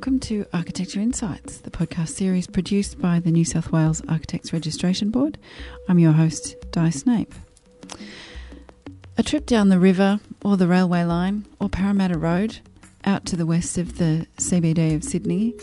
Welcome 0.00 0.20
to 0.20 0.46
Architecture 0.54 0.98
Insights, 0.98 1.58
the 1.58 1.70
podcast 1.70 2.08
series 2.08 2.46
produced 2.46 2.98
by 3.02 3.20
the 3.20 3.30
New 3.30 3.44
South 3.44 3.70
Wales 3.70 4.00
Architects 4.08 4.50
Registration 4.50 5.10
Board. 5.10 5.36
I'm 5.90 5.98
your 5.98 6.12
host, 6.12 6.56
Di 6.72 6.88
Snape. 6.88 7.34
A 9.18 9.22
trip 9.22 9.44
down 9.44 9.68
the 9.68 9.78
river 9.78 10.18
or 10.42 10.56
the 10.56 10.66
railway 10.66 11.04
line 11.04 11.44
or 11.60 11.68
Parramatta 11.68 12.16
Road 12.16 12.60
out 13.04 13.26
to 13.26 13.36
the 13.36 13.44
west 13.44 13.76
of 13.76 13.98
the 13.98 14.26
CBD 14.38 14.96
of 14.96 15.04
Sydney 15.04 15.54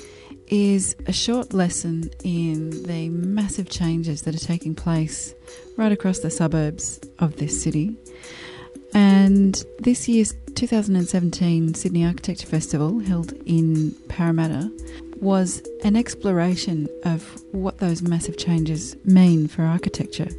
is 0.45 0.95
a 1.08 1.13
short 1.13 1.52
lesson 1.52 2.08
in 2.23 2.83
the 2.83 3.09
massive 3.09 3.72
changes 3.72 4.22
that 4.22 4.35
are 4.35 4.45
taking 4.45 4.75
place 4.75 5.33
right 5.77 5.91
across 5.91 6.19
the 6.19 6.30
suburbs 6.30 6.99
of 7.17 7.38
this 7.38 7.59
city. 7.59 7.97
And 8.94 9.66
this 9.80 10.08
year's 10.08 10.35
2017 10.57 11.75
Sydney 11.75 12.03
Architecture 12.03 12.47
Festival, 12.47 12.97
held 12.97 13.31
in 13.45 13.91
Parramatta, 14.07 14.71
was 15.17 15.61
an 15.83 15.95
exploration 15.95 16.89
of 17.03 17.43
what 17.52 17.77
those 17.77 18.02
massive 18.02 18.38
changes 18.38 18.95
mean 19.05 19.47
for 19.47 19.61
architecture. 19.61 20.30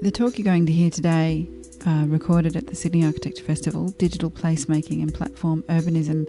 The 0.00 0.10
talk 0.10 0.38
you're 0.38 0.46
going 0.46 0.64
to 0.64 0.72
hear 0.72 0.88
today, 0.88 1.46
uh, 1.84 2.06
recorded 2.08 2.56
at 2.56 2.68
the 2.68 2.74
Sydney 2.74 3.04
Architecture 3.04 3.44
Festival, 3.44 3.90
Digital 3.98 4.30
Placemaking 4.30 5.02
and 5.02 5.12
Platform 5.12 5.62
Urbanism, 5.64 6.26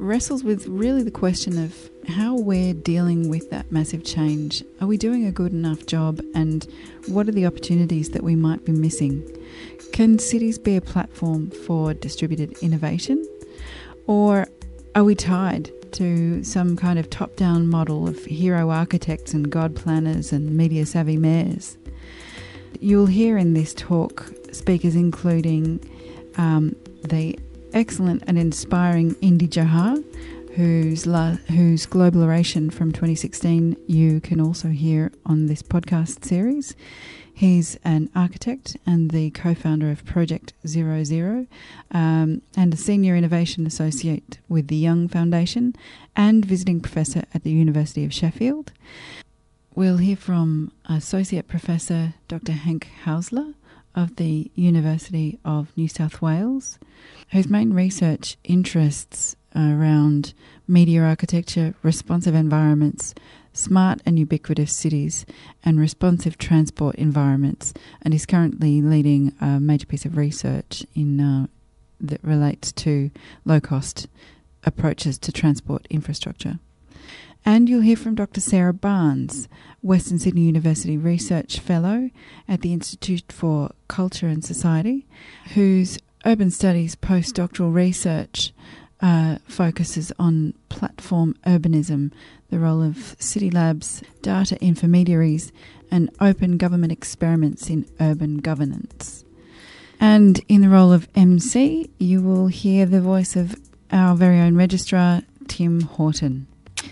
wrestles 0.00 0.42
with 0.42 0.66
really 0.66 1.04
the 1.04 1.12
question 1.12 1.62
of 1.62 1.97
how 2.08 2.34
we're 2.36 2.74
dealing 2.74 3.28
with 3.28 3.50
that 3.50 3.70
massive 3.70 4.02
change. 4.02 4.64
Are 4.80 4.86
we 4.86 4.96
doing 4.96 5.26
a 5.26 5.30
good 5.30 5.52
enough 5.52 5.86
job, 5.86 6.20
and 6.34 6.66
what 7.06 7.28
are 7.28 7.32
the 7.32 7.46
opportunities 7.46 8.10
that 8.10 8.22
we 8.22 8.34
might 8.34 8.64
be 8.64 8.72
missing? 8.72 9.22
Can 9.92 10.18
cities 10.18 10.58
be 10.58 10.76
a 10.76 10.80
platform 10.80 11.50
for 11.50 11.92
distributed 11.92 12.52
innovation? 12.62 13.24
Or 14.06 14.48
are 14.94 15.04
we 15.04 15.14
tied 15.14 15.70
to 15.92 16.42
some 16.42 16.76
kind 16.76 16.98
of 16.98 17.10
top 17.10 17.36
down 17.36 17.68
model 17.68 18.08
of 18.08 18.24
hero 18.24 18.70
architects 18.70 19.34
and 19.34 19.50
god 19.50 19.76
planners 19.76 20.32
and 20.32 20.56
media 20.56 20.86
savvy 20.86 21.16
mayors? 21.16 21.76
You'll 22.80 23.06
hear 23.06 23.36
in 23.36 23.54
this 23.54 23.74
talk 23.74 24.26
speakers 24.52 24.94
including 24.94 25.80
um, 26.36 26.74
the 27.04 27.38
excellent 27.72 28.24
and 28.26 28.38
inspiring 28.38 29.14
Indy 29.20 29.46
Johar, 29.46 30.02
whose, 30.58 31.06
la- 31.06 31.36
whose 31.54 31.86
Global 31.86 32.24
Oration 32.24 32.68
from 32.68 32.90
2016 32.90 33.76
you 33.86 34.20
can 34.20 34.40
also 34.40 34.70
hear 34.70 35.12
on 35.24 35.46
this 35.46 35.62
podcast 35.62 36.24
series. 36.24 36.74
He's 37.32 37.78
an 37.84 38.10
architect 38.12 38.76
and 38.84 39.12
the 39.12 39.30
co 39.30 39.54
founder 39.54 39.88
of 39.92 40.04
Project 40.04 40.54
Zero 40.66 41.04
Zero 41.04 41.46
um, 41.92 42.42
and 42.56 42.74
a 42.74 42.76
senior 42.76 43.14
innovation 43.14 43.68
associate 43.68 44.38
with 44.48 44.66
the 44.66 44.74
Young 44.74 45.06
Foundation 45.06 45.76
and 46.16 46.44
visiting 46.44 46.80
professor 46.80 47.22
at 47.32 47.44
the 47.44 47.52
University 47.52 48.04
of 48.04 48.12
Sheffield. 48.12 48.72
We'll 49.76 49.98
hear 49.98 50.16
from 50.16 50.72
Associate 50.86 51.46
Professor 51.46 52.14
Dr. 52.26 52.50
Hank 52.50 52.88
Haeusler 53.04 53.54
of 53.94 54.16
the 54.16 54.50
University 54.56 55.38
of 55.44 55.68
New 55.76 55.86
South 55.86 56.20
Wales, 56.20 56.80
whose 57.30 57.48
main 57.48 57.72
research 57.72 58.36
interests 58.42 59.36
around 59.54 60.34
media 60.66 61.02
architecture, 61.02 61.74
responsive 61.82 62.34
environments, 62.34 63.14
smart 63.52 64.00
and 64.06 64.18
ubiquitous 64.18 64.72
cities, 64.72 65.26
and 65.64 65.80
responsive 65.80 66.38
transport 66.38 66.94
environments, 66.96 67.74
and 68.02 68.14
is 68.14 68.26
currently 68.26 68.80
leading 68.80 69.34
a 69.40 69.58
major 69.58 69.86
piece 69.86 70.04
of 70.04 70.16
research 70.16 70.84
in 70.94 71.20
uh, 71.20 71.46
that 72.00 72.22
relates 72.22 72.70
to 72.72 73.10
low 73.44 73.60
cost 73.60 74.06
approaches 74.64 75.18
to 75.18 75.32
transport 75.32 75.86
infrastructure. 75.90 76.58
And 77.44 77.68
you'll 77.68 77.80
hear 77.82 77.96
from 77.96 78.14
Dr. 78.14 78.40
Sarah 78.40 78.74
Barns, 78.74 79.48
Western 79.80 80.18
Sydney 80.18 80.42
University 80.42 80.96
Research 80.96 81.60
Fellow 81.60 82.10
at 82.46 82.60
the 82.60 82.72
Institute 82.72 83.32
for 83.32 83.70
Culture 83.86 84.26
and 84.26 84.44
Society, 84.44 85.06
whose 85.54 85.98
urban 86.26 86.50
studies 86.50 86.96
postdoctoral 86.96 87.72
research 87.72 88.52
uh, 89.00 89.38
focuses 89.46 90.12
on 90.18 90.54
platform 90.68 91.36
urbanism, 91.46 92.12
the 92.50 92.58
role 92.58 92.82
of 92.82 93.16
city 93.18 93.50
labs, 93.50 94.02
data 94.22 94.60
intermediaries, 94.62 95.52
and 95.90 96.10
open 96.20 96.56
government 96.56 96.92
experiments 96.92 97.70
in 97.70 97.86
urban 98.00 98.38
governance. 98.38 99.24
And 100.00 100.40
in 100.48 100.60
the 100.60 100.68
role 100.68 100.92
of 100.92 101.08
MC, 101.14 101.90
you 101.98 102.20
will 102.20 102.46
hear 102.46 102.86
the 102.86 103.00
voice 103.00 103.34
of 103.34 103.56
our 103.90 104.14
very 104.14 104.38
own 104.38 104.56
registrar, 104.56 105.22
Tim 105.48 105.80
Horton. 105.80 106.46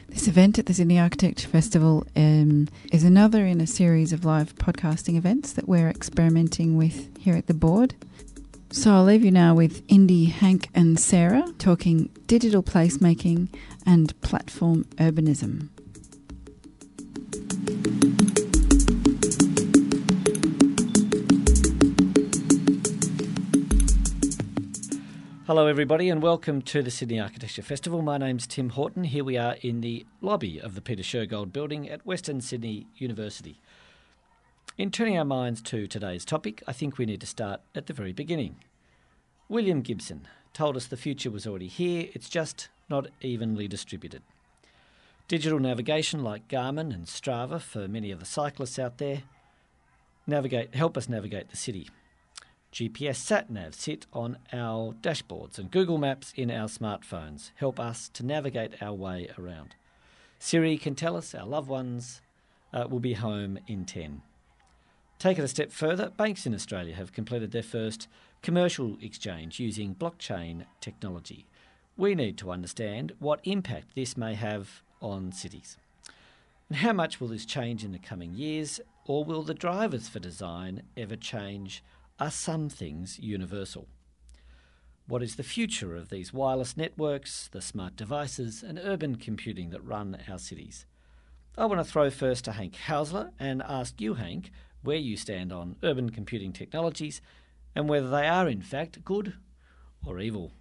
This 0.08 0.26
event 0.26 0.58
at 0.58 0.66
the 0.66 0.74
Sydney 0.74 0.98
Architecture 0.98 1.46
Festival 1.46 2.06
um, 2.16 2.68
is 2.90 3.04
another 3.04 3.46
in 3.46 3.60
a 3.60 3.66
series 3.66 4.12
of 4.12 4.24
live 4.24 4.56
podcasting 4.56 5.16
events 5.16 5.52
that 5.52 5.68
we're 5.68 5.88
experimenting 5.88 6.76
with 6.76 7.16
here 7.18 7.36
at 7.36 7.46
the 7.46 7.54
board. 7.54 7.94
So 8.72 8.92
I'll 8.92 9.04
leave 9.04 9.24
you 9.24 9.30
now 9.30 9.54
with 9.54 9.82
Indy, 9.88 10.26
Hank, 10.26 10.68
and 10.74 10.98
Sarah 10.98 11.52
talking 11.58 12.10
digital 12.26 12.62
placemaking 12.62 13.48
and 13.86 14.20
platform 14.20 14.84
urbanism. 14.96 15.68
Hello, 25.46 25.68
everybody, 25.68 26.10
and 26.10 26.20
welcome 26.20 26.60
to 26.62 26.82
the 26.82 26.90
Sydney 26.90 27.20
Architecture 27.20 27.62
Festival. 27.62 28.02
My 28.02 28.18
name's 28.18 28.48
Tim 28.48 28.70
Horton. 28.70 29.04
Here 29.04 29.22
we 29.22 29.36
are 29.36 29.54
in 29.62 29.80
the 29.80 30.04
lobby 30.20 30.60
of 30.60 30.74
the 30.74 30.80
Peter 30.80 31.04
Shergold 31.04 31.52
Building 31.52 31.88
at 31.88 32.04
Western 32.04 32.40
Sydney 32.40 32.88
University. 32.96 33.60
In 34.78 34.90
turning 34.90 35.16
our 35.16 35.24
minds 35.24 35.62
to 35.62 35.86
today's 35.86 36.26
topic, 36.26 36.62
I 36.66 36.74
think 36.74 36.98
we 36.98 37.06
need 37.06 37.22
to 37.22 37.26
start 37.26 37.62
at 37.74 37.86
the 37.86 37.94
very 37.94 38.12
beginning. 38.12 38.56
William 39.48 39.80
Gibson 39.80 40.28
told 40.52 40.76
us 40.76 40.84
the 40.84 40.98
future 40.98 41.30
was 41.30 41.46
already 41.46 41.66
here, 41.66 42.10
it's 42.12 42.28
just 42.28 42.68
not 42.90 43.06
evenly 43.22 43.68
distributed. 43.68 44.20
Digital 45.28 45.58
navigation 45.58 46.22
like 46.22 46.48
Garmin 46.48 46.92
and 46.92 47.06
Strava 47.06 47.58
for 47.58 47.88
many 47.88 48.10
of 48.10 48.20
the 48.20 48.26
cyclists 48.26 48.78
out 48.78 48.98
there 48.98 49.22
navigate 50.26 50.74
help 50.74 50.98
us 50.98 51.08
navigate 51.08 51.48
the 51.48 51.56
city. 51.56 51.88
GPS 52.70 53.16
sat 53.16 53.48
nav 53.48 53.74
sit 53.74 54.04
on 54.12 54.36
our 54.52 54.92
dashboards 55.00 55.58
and 55.58 55.70
Google 55.70 55.96
Maps 55.96 56.34
in 56.36 56.50
our 56.50 56.68
smartphones 56.68 57.50
help 57.54 57.80
us 57.80 58.10
to 58.10 58.26
navigate 58.26 58.82
our 58.82 58.92
way 58.92 59.30
around. 59.38 59.74
Siri 60.38 60.76
can 60.76 60.94
tell 60.94 61.16
us 61.16 61.34
our 61.34 61.46
loved 61.46 61.68
ones 61.68 62.20
uh, 62.74 62.86
will 62.90 63.00
be 63.00 63.14
home 63.14 63.58
in 63.66 63.86
10. 63.86 64.20
Take 65.18 65.38
it 65.38 65.44
a 65.44 65.48
step 65.48 65.72
further, 65.72 66.10
banks 66.10 66.44
in 66.46 66.54
Australia 66.54 66.94
have 66.94 67.12
completed 67.12 67.50
their 67.50 67.62
first 67.62 68.06
commercial 68.42 68.98
exchange 69.00 69.58
using 69.58 69.94
blockchain 69.94 70.66
technology. 70.80 71.46
We 71.96 72.14
need 72.14 72.36
to 72.38 72.50
understand 72.50 73.12
what 73.18 73.40
impact 73.44 73.94
this 73.94 74.16
may 74.16 74.34
have 74.34 74.82
on 75.00 75.32
cities. 75.32 75.78
And 76.68 76.78
how 76.78 76.92
much 76.92 77.18
will 77.18 77.28
this 77.28 77.46
change 77.46 77.82
in 77.82 77.92
the 77.92 77.98
coming 77.98 78.34
years, 78.34 78.78
or 79.06 79.24
will 79.24 79.42
the 79.42 79.54
drivers 79.54 80.06
for 80.06 80.18
design 80.18 80.82
ever 80.96 81.16
change? 81.16 81.82
Are 82.20 82.30
some 82.30 82.68
things 82.68 83.18
universal? 83.18 83.88
What 85.06 85.22
is 85.22 85.36
the 85.36 85.42
future 85.42 85.96
of 85.96 86.10
these 86.10 86.34
wireless 86.34 86.76
networks, 86.76 87.48
the 87.52 87.62
smart 87.62 87.96
devices, 87.96 88.62
and 88.62 88.78
urban 88.78 89.16
computing 89.16 89.70
that 89.70 89.84
run 89.84 90.18
our 90.28 90.38
cities? 90.38 90.84
I 91.56 91.64
want 91.64 91.80
to 91.80 91.90
throw 91.90 92.10
first 92.10 92.44
to 92.44 92.52
Hank 92.52 92.74
Haeusler 92.86 93.30
and 93.38 93.62
ask 93.62 93.98
you, 94.00 94.14
Hank, 94.14 94.50
where 94.86 94.96
you 94.96 95.16
stand 95.16 95.52
on 95.52 95.76
urban 95.82 96.10
computing 96.10 96.52
technologies 96.52 97.20
and 97.74 97.88
whether 97.88 98.08
they 98.08 98.26
are, 98.26 98.48
in 98.48 98.62
fact, 98.62 99.04
good 99.04 99.34
or 100.06 100.18
evil. 100.20 100.52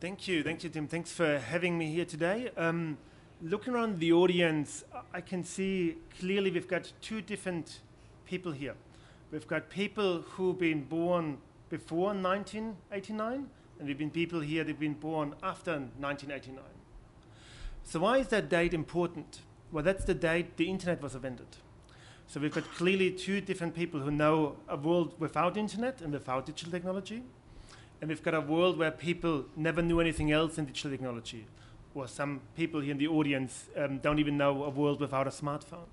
Thank 0.00 0.26
you. 0.26 0.42
Thank 0.42 0.64
you, 0.64 0.70
Tim. 0.70 0.88
Thanks 0.88 1.12
for 1.12 1.38
having 1.38 1.78
me 1.78 1.92
here 1.92 2.04
today. 2.04 2.50
Um, 2.56 2.98
looking 3.40 3.74
around 3.74 4.00
the 4.00 4.12
audience, 4.12 4.84
I 5.12 5.20
can 5.20 5.44
see 5.44 5.96
clearly 6.18 6.50
we've 6.50 6.66
got 6.66 6.92
two 7.00 7.20
different 7.20 7.80
people 8.24 8.52
here. 8.52 8.74
We've 9.30 9.46
got 9.46 9.70
people 9.70 10.22
who've 10.22 10.58
been 10.58 10.84
born 10.84 11.38
before 11.68 12.14
1989, 12.14 13.48
and 13.78 13.88
we've 13.88 13.98
been 13.98 14.10
people 14.10 14.40
here 14.40 14.64
that've 14.64 14.80
been 14.80 14.94
born 14.94 15.34
after 15.42 15.72
1989. 15.72 16.64
So 17.84 18.00
why 18.00 18.18
is 18.18 18.28
that 18.28 18.48
date 18.48 18.74
important? 18.74 19.40
Well, 19.70 19.84
that's 19.84 20.04
the 20.04 20.14
date 20.14 20.56
the 20.56 20.68
internet 20.68 21.00
was 21.00 21.14
invented. 21.14 21.46
So 22.32 22.40
we've 22.40 22.54
got 22.54 22.64
clearly 22.76 23.10
two 23.10 23.42
different 23.42 23.74
people 23.74 24.00
who 24.00 24.10
know 24.10 24.56
a 24.66 24.74
world 24.74 25.12
without 25.18 25.58
internet 25.58 26.00
and 26.00 26.14
without 26.14 26.46
digital 26.46 26.72
technology. 26.72 27.24
And 28.00 28.08
we've 28.08 28.22
got 28.22 28.32
a 28.32 28.40
world 28.40 28.78
where 28.78 28.90
people 28.90 29.44
never 29.54 29.82
knew 29.82 30.00
anything 30.00 30.32
else 30.32 30.56
in 30.56 30.64
digital 30.64 30.92
technology. 30.92 31.44
Or 31.94 32.08
some 32.08 32.40
people 32.56 32.80
here 32.80 32.92
in 32.92 32.96
the 32.96 33.06
audience 33.06 33.66
um, 33.76 33.98
don't 33.98 34.18
even 34.18 34.38
know 34.38 34.64
a 34.64 34.70
world 34.70 34.98
without 34.98 35.26
a 35.26 35.30
smartphone. 35.30 35.90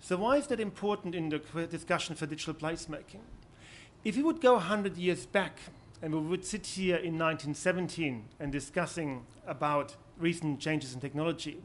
So 0.00 0.16
why 0.16 0.38
is 0.38 0.46
that 0.46 0.60
important 0.60 1.14
in 1.14 1.28
the 1.28 1.66
discussion 1.66 2.16
for 2.16 2.24
digital 2.24 2.54
placemaking? 2.54 3.20
If 4.04 4.16
we 4.16 4.22
would 4.22 4.40
go 4.40 4.54
100 4.54 4.96
years 4.96 5.26
back 5.26 5.58
and 6.00 6.14
we 6.14 6.20
would 6.22 6.46
sit 6.46 6.64
here 6.68 6.96
in 6.96 7.18
1917 7.18 8.24
and 8.40 8.50
discussing 8.50 9.26
about 9.46 9.94
recent 10.16 10.58
changes 10.58 10.94
in 10.94 11.00
technology, 11.00 11.60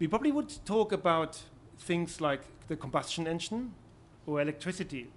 we 0.00 0.08
probably 0.08 0.32
would 0.32 0.52
talk 0.64 0.90
about 0.90 1.40
things 1.78 2.20
like 2.20 2.42
the 2.68 2.76
combustion 2.76 3.26
engine 3.26 3.74
or 4.26 4.40
electricity. 4.40 5.08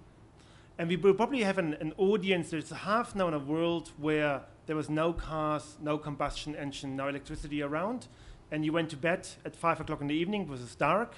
And 0.78 0.88
we 0.88 0.96
will 0.96 1.14
probably 1.14 1.42
have 1.42 1.58
an, 1.58 1.74
an 1.74 1.92
audience 1.98 2.50
that's 2.50 2.70
half 2.70 3.14
now 3.14 3.28
in 3.28 3.34
a 3.34 3.38
world 3.38 3.92
where 3.98 4.42
there 4.66 4.76
was 4.76 4.88
no 4.88 5.12
cars, 5.12 5.76
no 5.82 5.98
combustion 5.98 6.56
engine, 6.56 6.96
no 6.96 7.08
electricity 7.08 7.62
around, 7.62 8.08
and 8.50 8.64
you 8.64 8.72
went 8.72 8.90
to 8.90 8.96
bed 8.96 9.28
at 9.44 9.56
five 9.56 9.80
o'clock 9.80 10.00
in 10.00 10.06
the 10.06 10.14
evening, 10.14 10.44
because 10.44 10.62
it's 10.62 10.74
dark, 10.74 11.16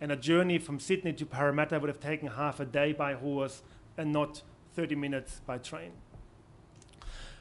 and 0.00 0.12
a 0.12 0.16
journey 0.16 0.58
from 0.58 0.78
Sydney 0.78 1.12
to 1.14 1.26
Parramatta 1.26 1.78
would 1.78 1.88
have 1.88 2.00
taken 2.00 2.28
half 2.28 2.60
a 2.60 2.64
day 2.64 2.92
by 2.92 3.14
horse 3.14 3.62
and 3.96 4.12
not 4.12 4.42
30 4.74 4.94
minutes 4.94 5.40
by 5.46 5.58
train. 5.58 5.92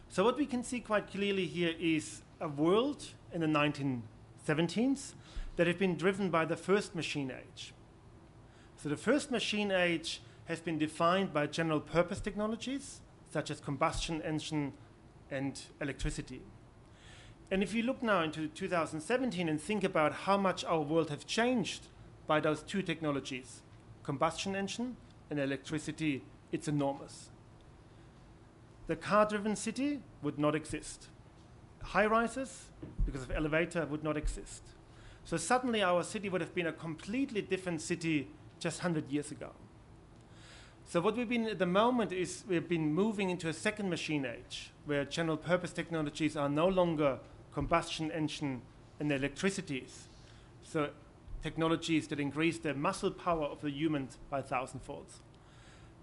So, 0.07 0.23
what 0.23 0.37
we 0.37 0.45
can 0.45 0.63
see 0.63 0.79
quite 0.79 1.11
clearly 1.11 1.45
here 1.45 1.73
is 1.79 2.21
a 2.39 2.47
world 2.47 3.05
in 3.33 3.41
the 3.41 3.47
1917s 3.47 5.13
that 5.55 5.67
have 5.67 5.79
been 5.79 5.95
driven 5.95 6.29
by 6.29 6.45
the 6.45 6.55
first 6.55 6.95
machine 6.95 7.31
age. 7.31 7.73
So, 8.77 8.89
the 8.89 8.97
first 8.97 9.31
machine 9.31 9.71
age 9.71 10.21
has 10.45 10.59
been 10.59 10.77
defined 10.77 11.33
by 11.33 11.47
general 11.47 11.79
purpose 11.79 12.19
technologies 12.19 13.01
such 13.29 13.49
as 13.49 13.59
combustion 13.59 14.21
engine 14.21 14.73
and 15.31 15.59
electricity. 15.81 16.41
And 17.51 17.61
if 17.61 17.73
you 17.73 17.83
look 17.83 18.01
now 18.01 18.23
into 18.23 18.47
2017 18.47 19.47
and 19.47 19.61
think 19.61 19.83
about 19.83 20.13
how 20.13 20.37
much 20.37 20.63
our 20.65 20.81
world 20.81 21.09
has 21.09 21.23
changed 21.23 21.87
by 22.27 22.39
those 22.39 22.63
two 22.63 22.81
technologies, 22.81 23.61
combustion 24.03 24.55
engine 24.55 24.97
and 25.29 25.39
electricity, 25.39 26.23
it's 26.51 26.67
enormous. 26.67 27.29
The 28.87 28.95
car 28.95 29.25
driven 29.27 29.55
city 29.55 30.01
would 30.21 30.37
not 30.37 30.55
exist. 30.55 31.07
High 31.81 32.05
rises, 32.05 32.65
because 33.05 33.23
of 33.23 33.31
elevator, 33.31 33.85
would 33.85 34.03
not 34.03 34.17
exist. 34.17 34.63
So 35.25 35.37
suddenly 35.37 35.81
our 35.81 36.03
city 36.03 36.29
would 36.29 36.41
have 36.41 36.53
been 36.53 36.67
a 36.67 36.71
completely 36.71 37.41
different 37.41 37.81
city 37.81 38.27
just 38.59 38.83
100 38.83 39.11
years 39.11 39.31
ago. 39.31 39.49
So 40.87 41.01
what 41.01 41.17
we've 41.17 41.27
been 41.27 41.47
at 41.47 41.57
the 41.57 41.65
moment 41.65 42.11
is 42.11 42.43
we've 42.47 42.69
been 42.69 42.93
moving 42.93 43.31
into 43.31 43.49
a 43.49 43.53
second 43.53 43.89
machine 43.89 44.23
age 44.23 44.71
where 44.85 45.03
general 45.03 45.35
purpose 45.35 45.73
technologies 45.73 46.37
are 46.37 46.47
no 46.47 46.67
longer 46.67 47.17
combustion 47.51 48.11
engine 48.11 48.61
and 48.99 49.11
electricities. 49.11 50.09
So 50.61 50.89
technologies 51.41 52.07
that 52.09 52.19
increase 52.19 52.59
the 52.59 52.75
muscle 52.75 53.09
power 53.09 53.45
of 53.45 53.61
the 53.61 53.71
human 53.71 54.09
by 54.29 54.39
a 54.39 54.43
thousandfold. 54.43 55.07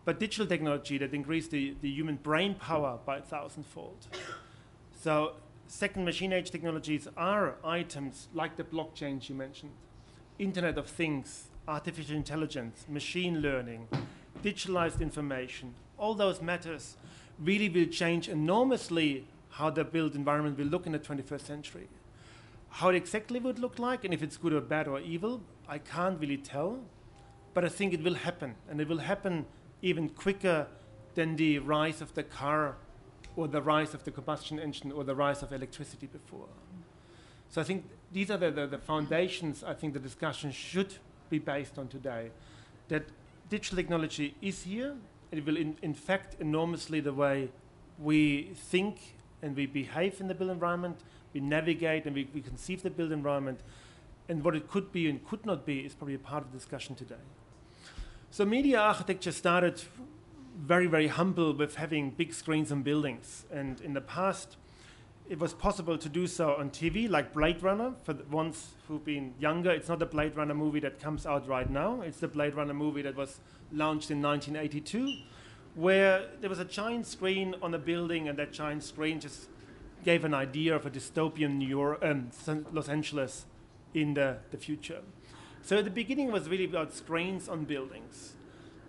But 0.05 0.19
digital 0.19 0.47
technology 0.47 0.99
that 0.99 1.15
increase 1.15 1.47
the, 1.47 1.77
the 1.81 1.89
human 1.89 2.17
brain 2.17 2.57
power 2.57 2.99
by 3.07 3.19
a 3.19 3.23
thousandfold. 3.23 4.09
So 5.01 5.35
second 5.73 6.05
machine 6.05 6.35
age 6.35 6.51
technologies 6.51 7.09
are 7.17 7.55
items 7.65 8.29
like 8.35 8.57
the 8.59 8.63
blockchains 8.63 9.31
you 9.31 9.35
mentioned, 9.35 9.73
Internet 10.39 10.77
of 10.77 10.87
Things, 10.87 11.49
artificial 11.67 12.15
intelligence, 12.15 12.85
machine 12.91 13.41
learning, 13.41 13.89
digitalized 14.43 15.01
information, 15.01 15.73
all 15.97 16.13
those 16.15 16.43
matters 16.43 16.99
really 17.39 17.71
will 17.71 17.87
change 17.87 18.29
enormously 18.29 19.27
how 19.49 19.71
the 19.71 19.83
built 19.83 20.15
environment 20.15 20.59
will 20.59 20.67
look 20.67 20.85
in 20.85 20.93
the 20.93 20.99
21st 20.99 21.41
century. 21.41 21.89
How 22.69 22.91
it 22.91 22.95
exactly 22.95 23.41
would 23.41 23.59
look 23.59 23.79
like, 23.79 24.05
and 24.05 24.13
if 24.13 24.23
it's 24.23 24.37
good 24.37 24.53
or 24.53 24.61
bad 24.61 24.87
or 24.87 25.01
evil, 25.01 25.41
I 25.67 25.79
can't 25.79 26.21
really 26.21 26.37
tell. 26.37 26.81
But 27.55 27.65
I 27.65 27.71
think 27.71 27.95
it 27.95 28.03
will 28.03 28.15
happen, 28.15 28.57
and 28.69 28.79
it 28.79 28.89
will 28.89 28.99
happen 28.99 29.47
even 29.81 30.11
quicker 30.11 30.67
than 31.15 31.37
the 31.37 31.61
rise 31.61 32.03
of 32.03 32.13
the 32.13 32.23
car 32.23 32.77
or 33.37 33.49
the 33.49 33.63
rise 33.63 33.95
of 33.95 34.05
the 34.05 34.11
combustion 34.11 34.59
engine 34.59 34.93
or 34.93 35.05
the 35.05 35.15
rise 35.15 35.43
of 35.43 35.53
electricity 35.53 36.07
before. 36.07 36.49
So 37.49 37.61
I 37.61 37.65
think 37.65 37.85
these 38.13 38.31
are 38.31 38.37
the, 38.37 38.51
the, 38.51 38.67
the 38.67 38.79
foundations 38.79 39.63
I 39.63 39.75
think 39.75 39.93
the 39.93 40.01
discussion 40.01 40.53
should 40.53 40.95
be 41.31 41.39
based 41.39 41.79
on 41.79 41.89
today. 41.89 42.31
That 42.89 43.05
digital 43.49 43.77
technology 43.77 44.35
is 44.41 44.63
here, 44.63 44.95
and 45.31 45.39
it 45.39 45.47
will 45.47 45.57
in, 45.57 45.77
infect 45.83 46.41
enormously 46.41 47.01
the 47.01 47.13
way 47.13 47.51
we 47.99 48.53
think 48.55 49.15
and 49.43 49.57
we 49.57 49.67
behave 49.67 50.21
in 50.21 50.29
the 50.29 50.35
built 50.35 50.51
environment, 50.51 50.99
we 51.33 51.41
navigate 51.41 52.07
and 52.07 52.15
we, 52.15 52.29
we 52.33 52.41
conceive 52.41 52.83
the 52.83 52.91
built 52.91 53.13
environment, 53.13 53.61
and 54.29 54.45
what 54.45 54.55
it 54.55 54.69
could 54.69 54.93
be 54.93 55.09
and 55.09 55.27
could 55.27 55.45
not 55.45 55.67
be 55.67 55.81
is 55.81 55.95
probably 55.95 56.15
a 56.15 56.19
part 56.19 56.45
of 56.45 56.53
the 56.53 56.59
discussion 56.59 56.95
today. 56.95 57.15
So 58.31 58.45
media 58.45 58.79
architecture 58.79 59.33
started 59.33 59.83
very, 60.57 60.87
very 60.87 61.09
humble 61.09 61.53
with 61.55 61.77
having 61.77 62.11
big 62.11 62.33
screens 62.33 62.71
on 62.73 62.83
buildings. 62.83 63.45
And 63.51 63.81
in 63.81 63.95
the 63.95 64.01
past, 64.01 64.57
it 65.29 65.39
was 65.39 65.55
possible 65.55 65.97
to 65.99 66.09
do 66.09 66.27
so 66.27 66.55
on 66.55 66.71
TV, 66.71 67.09
like 67.09 67.33
Blade 67.33 67.63
Runner. 67.63 67.95
For 68.03 68.13
the 68.13 68.25
ones 68.25 68.73
who've 68.89 69.05
been 69.05 69.35
younger, 69.39 69.71
it's 69.71 69.89
not 69.89 69.99
the 69.99 70.07
Blade 70.07 70.37
Runner 70.37 70.55
movie 70.55 70.81
that 70.81 71.01
comes 71.01 71.27
out 71.27 71.49
right 71.49 71.71
now. 71.71 72.03
It's 72.03 72.19
the 72.19 72.29
Blade 72.29 72.55
Runner 72.55 72.75
movie 72.75 73.03
that 73.03 73.17
was 73.17 73.41
launched 73.73 74.11
in 74.11 74.21
1982 74.21 75.23
where 75.75 76.29
there 76.41 76.51
was 76.51 76.59
a 76.59 76.65
giant 76.65 77.07
screen 77.07 77.55
on 77.63 77.75
a 77.75 77.79
building, 77.79 78.29
and 78.29 78.39
that 78.39 78.53
giant 78.53 78.83
screen 78.83 79.21
just 79.21 79.49
gave 80.05 80.25
an 80.25 80.35
idea 80.35 80.75
of 80.75 80.85
a 80.85 80.91
dystopian 80.91 81.57
New 81.57 81.69
York, 81.69 81.99
um, 82.03 82.31
Los 82.73 82.89
Angeles 82.89 83.47
in 83.95 84.15
the, 84.15 84.39
the 84.51 84.57
future. 84.57 85.01
So 85.63 85.81
the 85.81 85.91
beginning 85.91 86.33
was 86.33 86.49
really 86.49 86.65
about 86.65 86.93
screens 86.93 87.49
on 87.49 87.65
buildings. 87.65 88.35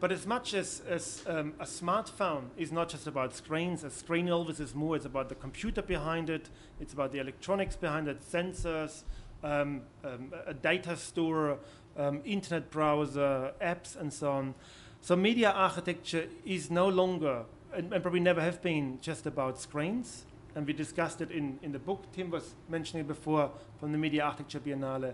But 0.04 0.12
as 0.12 0.28
much 0.28 0.54
as, 0.54 0.82
as 0.90 1.24
um, 1.28 1.54
a 1.62 1.64
smartphone 1.64 2.50
is 2.58 2.74
not 2.74 2.90
just 2.90 3.08
about 3.08 3.34
screens, 3.34 3.86
a 3.86 3.90
screen 3.90 4.30
always 4.30 4.60
is 4.60 4.76
more, 4.76 4.98
it's 4.98 5.06
about 5.06 5.30
the 5.30 5.36
computer 5.36 5.82
behind 5.82 6.30
it, 6.30 6.50
it's 6.82 6.92
about 6.92 7.14
the 7.14 7.20
electronics 7.20 7.78
behind 7.78 8.10
it, 8.10 8.20
sensors, 8.20 9.04
um, 9.46 9.84
um, 10.04 10.34
a 10.46 10.54
data 10.54 10.98
store, 10.98 11.58
um, 11.96 12.20
internet 12.26 12.70
browser, 12.70 13.54
apps, 13.62 13.96
and 13.96 14.12
so 14.12 14.30
on. 14.34 14.56
So 15.00 15.16
media 15.16 15.52
architecture 15.52 16.28
is 16.44 16.70
no 16.70 16.90
longer, 16.90 17.46
and, 17.74 17.94
and, 17.94 18.04
probably 18.04 18.20
never 18.20 18.42
have 18.42 18.62
been, 18.62 19.00
just 19.02 19.26
about 19.26 19.58
screens. 19.58 20.26
And 20.54 20.68
we 20.68 20.74
discussed 20.74 21.22
it 21.22 21.32
in, 21.32 21.60
in 21.62 21.72
the 21.72 21.80
book 21.80 22.12
Tim 22.12 22.30
was 22.30 22.56
mentioning 22.68 23.06
before 23.06 23.52
from 23.80 23.94
the 23.94 23.98
Media 23.98 24.26
Architecture 24.26 24.60
Biennale. 24.60 25.14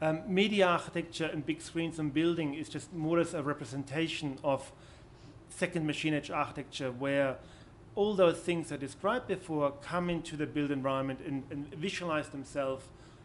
Um, 0.00 0.22
media 0.28 0.66
architecture 0.66 1.26
and 1.26 1.44
big 1.44 1.60
screens 1.60 1.98
and 1.98 2.14
building 2.14 2.54
is 2.54 2.68
just 2.68 2.92
more 2.94 3.18
as 3.18 3.34
a 3.34 3.42
representation 3.42 4.38
of 4.44 4.70
second 5.50 5.86
machine 5.86 6.14
age 6.14 6.30
architecture 6.30 6.92
where 6.92 7.36
all 7.96 8.14
those 8.14 8.38
things 8.38 8.70
I 8.70 8.76
described 8.76 9.26
before 9.26 9.72
come 9.82 10.08
into 10.08 10.36
the 10.36 10.46
built 10.46 10.70
environment 10.70 11.18
and, 11.26 11.42
and 11.50 11.74
visualize 11.74 12.28
themselves 12.28 12.84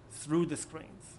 through 0.10 0.48
the 0.48 0.58
screens. 0.58 1.18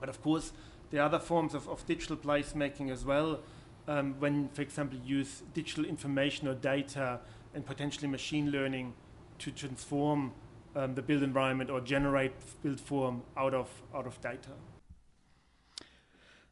But 0.00 0.08
of 0.08 0.20
course, 0.22 0.52
there 0.90 1.02
are 1.02 1.04
other 1.04 1.20
forms 1.20 1.54
of, 1.54 1.68
of 1.68 1.86
digital 1.86 2.16
placemaking 2.16 2.90
as 2.90 3.04
well 3.04 3.40
um, 3.86 4.16
when, 4.18 4.48
for 4.48 4.62
example, 4.62 4.98
you 5.04 5.18
use 5.18 5.42
digital 5.54 5.84
information 5.84 6.48
or 6.48 6.54
data 6.54 7.20
and 7.54 7.64
potentially 7.64 8.08
machine 8.08 8.50
learning 8.50 8.94
to 9.38 9.52
transform 9.52 10.32
um, 10.78 10.94
the 10.94 11.02
built 11.02 11.22
environment 11.22 11.70
or 11.70 11.80
generate 11.80 12.32
built 12.62 12.80
form 12.80 13.22
out 13.36 13.54
of, 13.54 13.68
out 13.94 14.06
of 14.06 14.20
data. 14.20 14.50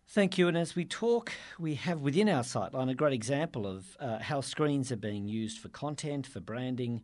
Thank 0.09 0.39
you. 0.39 0.49
And 0.49 0.57
as 0.57 0.77
we 0.77 0.85
talk, 0.85 1.33
we 1.59 1.75
have 1.75 2.01
within 2.01 2.29
our 2.29 2.43
sightline 2.43 2.91
a 2.91 2.95
great 2.95 3.13
example 3.13 3.67
of 3.67 3.97
uh, 3.99 4.19
how 4.21 4.41
screens 4.41 4.93
are 4.93 4.97
being 4.97 5.27
used 5.27 5.59
for 5.59 5.69
content, 5.69 6.27
for 6.27 6.41
branding, 6.41 7.03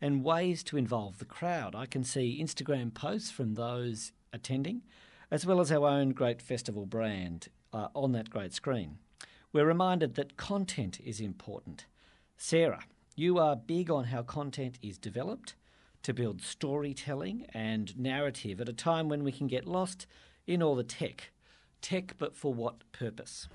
and 0.00 0.22
ways 0.22 0.62
to 0.64 0.76
involve 0.76 1.18
the 1.18 1.24
crowd. 1.24 1.74
I 1.74 1.86
can 1.86 2.04
see 2.04 2.40
Instagram 2.42 2.92
posts 2.92 3.30
from 3.30 3.54
those 3.54 4.12
attending, 4.32 4.82
as 5.30 5.46
well 5.46 5.60
as 5.60 5.72
our 5.72 5.88
own 5.88 6.10
great 6.10 6.42
festival 6.42 6.86
brand 6.86 7.48
uh, 7.72 7.88
on 7.94 8.12
that 8.12 8.30
great 8.30 8.52
screen 8.52 8.98
we're 9.56 9.64
reminded 9.64 10.16
that 10.16 10.36
content 10.36 11.00
is 11.02 11.18
important. 11.18 11.86
Sarah, 12.36 12.84
you 13.14 13.38
are 13.38 13.56
big 13.56 13.90
on 13.90 14.04
how 14.04 14.22
content 14.22 14.78
is 14.82 14.98
developed 14.98 15.54
to 16.06 16.14
build 16.14 16.40
storytelling 16.40 17.44
and 17.52 17.98
narrative 17.98 18.60
at 18.60 18.68
a 18.68 18.72
time 18.72 19.08
when 19.08 19.24
we 19.24 19.32
can 19.32 19.48
get 19.48 19.66
lost 19.66 20.06
in 20.46 20.62
all 20.62 20.76
the 20.76 20.84
tech. 20.84 21.32
Tech, 21.82 22.14
but 22.16 22.32
for 22.32 22.54
what 22.54 22.76
purpose? 22.92 23.48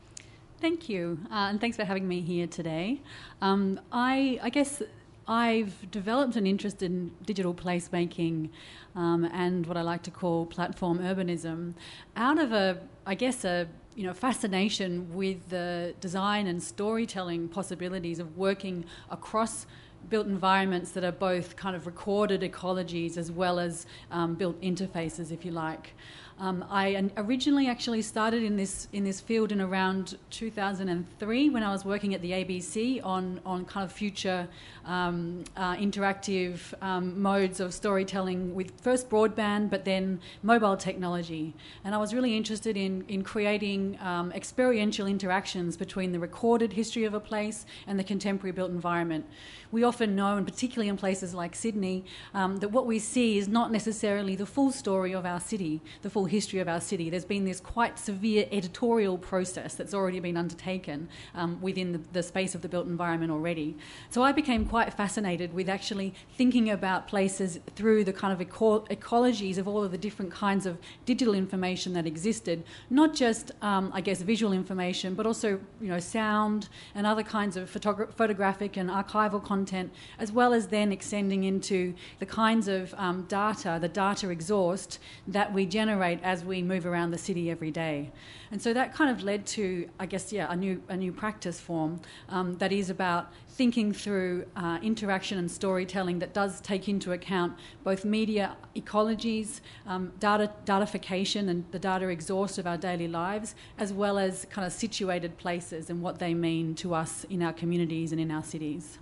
Thank 0.59 0.89
you, 0.89 1.17
uh, 1.31 1.47
and 1.49 1.61
thanks 1.61 1.77
for 1.77 1.85
having 1.85 2.09
me 2.09 2.19
here 2.19 2.47
today. 2.47 2.99
Um, 3.41 3.79
I, 3.93 4.37
I 4.43 4.49
guess 4.49 4.81
I've 5.29 5.89
developed 5.91 6.35
an 6.35 6.45
interest 6.45 6.83
in 6.83 7.11
digital 7.25 7.53
placemaking 7.53 8.49
um, 8.97 9.23
and 9.31 9.65
what 9.65 9.77
I 9.77 9.81
like 9.81 10.03
to 10.03 10.11
call 10.11 10.45
platform 10.45 10.99
urbanism 10.99 11.73
out 12.17 12.37
of 12.37 12.51
a, 12.51 12.81
I 13.05 13.15
guess, 13.15 13.45
a 13.45 13.69
you 13.95 14.03
know, 14.03 14.13
fascination 14.13 15.13
with 15.13 15.49
the 15.49 15.95
design 16.01 16.47
and 16.47 16.61
storytelling 16.61 17.47
possibilities 17.47 18.19
of 18.19 18.37
working 18.37 18.83
across 19.09 19.65
built 20.09 20.27
environments 20.27 20.91
that 20.91 21.03
are 21.03 21.11
both 21.11 21.55
kind 21.55 21.75
of 21.75 21.85
recorded 21.85 22.41
ecologies 22.41 23.17
as 23.17 23.31
well 23.31 23.59
as 23.59 23.85
um, 24.11 24.35
built 24.35 24.59
interfaces, 24.61 25.31
if 25.31 25.45
you 25.45 25.51
like. 25.51 25.93
Um, 26.39 26.65
I 26.69 27.09
originally 27.17 27.67
actually 27.67 28.01
started 28.01 28.43
in 28.43 28.57
this 28.57 28.87
in 28.93 29.03
this 29.03 29.19
field 29.19 29.51
in 29.51 29.61
around 29.61 30.17
2003 30.31 31.49
when 31.49 31.63
I 31.63 31.71
was 31.71 31.85
working 31.85 32.15
at 32.15 32.21
the 32.21 32.31
ABC 32.31 33.03
on 33.05 33.39
on 33.45 33.65
kind 33.65 33.83
of 33.83 33.91
future 33.91 34.47
um, 34.85 35.43
uh, 35.55 35.75
interactive 35.75 36.59
um, 36.81 37.21
modes 37.21 37.59
of 37.59 37.73
storytelling 37.73 38.55
with 38.55 38.71
first 38.81 39.09
broadband, 39.09 39.69
but 39.69 39.85
then 39.85 40.19
mobile 40.41 40.75
technology. 40.75 41.53
And 41.83 41.93
I 41.93 41.97
was 41.97 42.13
really 42.13 42.35
interested 42.35 42.75
in 42.75 43.05
in 43.07 43.23
creating 43.23 43.99
um, 44.01 44.31
experiential 44.31 45.07
interactions 45.07 45.77
between 45.77 46.11
the 46.11 46.19
recorded 46.19 46.73
history 46.73 47.03
of 47.03 47.13
a 47.13 47.19
place 47.19 47.65
and 47.85 47.99
the 47.99 48.03
contemporary 48.03 48.51
built 48.51 48.71
environment 48.71 49.25
we 49.71 49.83
often 49.83 50.15
know, 50.15 50.35
and 50.37 50.45
particularly 50.45 50.89
in 50.89 50.97
places 50.97 51.33
like 51.33 51.55
Sydney, 51.55 52.03
um, 52.33 52.57
that 52.57 52.69
what 52.69 52.85
we 52.85 52.99
see 52.99 53.37
is 53.37 53.47
not 53.47 53.71
necessarily 53.71 54.35
the 54.35 54.45
full 54.45 54.71
story 54.71 55.13
of 55.13 55.25
our 55.25 55.39
city, 55.39 55.81
the 56.01 56.09
full 56.09 56.25
history 56.31 56.59
of 56.59 56.67
our 56.67 56.81
city. 56.81 57.09
There's 57.09 57.25
been 57.25 57.45
this 57.45 57.59
quite 57.59 57.99
severe 57.99 58.47
editorial 58.51 59.17
process 59.17 59.75
that's 59.75 59.93
already 59.93 60.19
been 60.19 60.37
undertaken 60.37 61.09
um, 61.35 61.61
within 61.61 61.91
the, 61.91 62.01
the, 62.13 62.23
space 62.23 62.55
of 62.55 62.61
the 62.61 62.69
built 62.69 62.87
environment 62.87 63.31
already. 63.31 63.77
So 64.09 64.23
I 64.23 64.31
became 64.31 64.65
quite 64.65 64.93
fascinated 64.93 65.53
with 65.53 65.67
actually 65.69 66.13
thinking 66.37 66.69
about 66.69 67.07
places 67.07 67.59
through 67.75 68.05
the 68.05 68.13
kind 68.13 68.33
of 68.33 68.41
eco- 68.41 68.85
ecologies 68.85 69.57
of 69.57 69.67
all 69.67 69.83
of 69.83 69.91
the 69.91 69.97
different 69.97 70.31
kinds 70.31 70.65
of 70.65 70.77
digital 71.05 71.33
information 71.33 71.93
that 71.93 72.07
existed, 72.07 72.63
not 72.89 73.13
just, 73.13 73.51
um, 73.61 73.91
I 73.93 74.01
guess, 74.01 74.21
visual 74.21 74.53
information, 74.53 75.13
but 75.13 75.25
also, 75.25 75.59
you 75.81 75.89
know, 75.89 75.99
sound 75.99 76.69
and 76.95 77.05
other 77.05 77.23
kinds 77.23 77.57
of 77.57 77.69
photogra- 77.69 78.13
photographic 78.13 78.77
and 78.77 78.89
archival 78.89 79.43
content 79.43 79.91
as 80.17 80.31
well 80.31 80.53
as 80.53 80.67
then 80.67 80.91
extending 80.91 81.43
into 81.43 81.93
the 82.19 82.25
kinds 82.25 82.67
of 82.67 82.93
um, 82.97 83.23
data, 83.27 83.77
the 83.81 83.89
data 83.89 84.29
exhaust 84.29 84.99
that 85.27 85.53
we 85.53 85.65
generate 85.65 86.10
as 86.23 86.43
we 86.43 86.61
move 86.61 86.85
around 86.85 87.11
the 87.11 87.17
city 87.17 87.49
every 87.49 87.71
day. 87.71 88.11
And 88.51 88.61
so 88.61 88.73
that 88.73 88.93
kind 88.93 89.09
of 89.09 89.23
led 89.23 89.45
to, 89.47 89.89
I 89.99 90.05
guess, 90.05 90.33
yeah, 90.33 90.51
a 90.51 90.55
new, 90.55 90.81
a 90.89 90.97
new 90.97 91.11
practice 91.11 91.59
form 91.59 92.01
um, 92.29 92.57
that 92.57 92.71
is 92.71 92.89
about 92.89 93.31
thinking 93.49 93.93
through 93.93 94.45
uh, 94.55 94.79
interaction 94.81 95.37
and 95.37 95.49
storytelling 95.49 96.19
that 96.19 96.33
does 96.33 96.61
take 96.61 96.89
into 96.89 97.11
account 97.11 97.53
both 97.83 98.03
media 98.03 98.55
ecologies, 98.75 99.61
um, 99.87 100.11
data 100.19 100.51
datification 100.65 101.49
and 101.49 101.63
the 101.71 101.79
data 101.79 102.07
exhaust 102.07 102.57
of 102.57 102.65
our 102.65 102.77
daily 102.77 103.07
lives, 103.07 103.55
as 103.77 103.93
well 103.93 104.17
as 104.17 104.45
kind 104.49 104.65
of 104.65 104.73
situated 104.73 105.37
places 105.37 105.89
and 105.89 106.01
what 106.01 106.19
they 106.19 106.33
mean 106.33 106.75
to 106.75 106.93
us 106.93 107.25
in 107.29 107.41
our 107.41 107.53
communities 107.53 108.11
and 108.11 108.19
in 108.19 108.31
our 108.31 108.43
cities. 108.43 108.99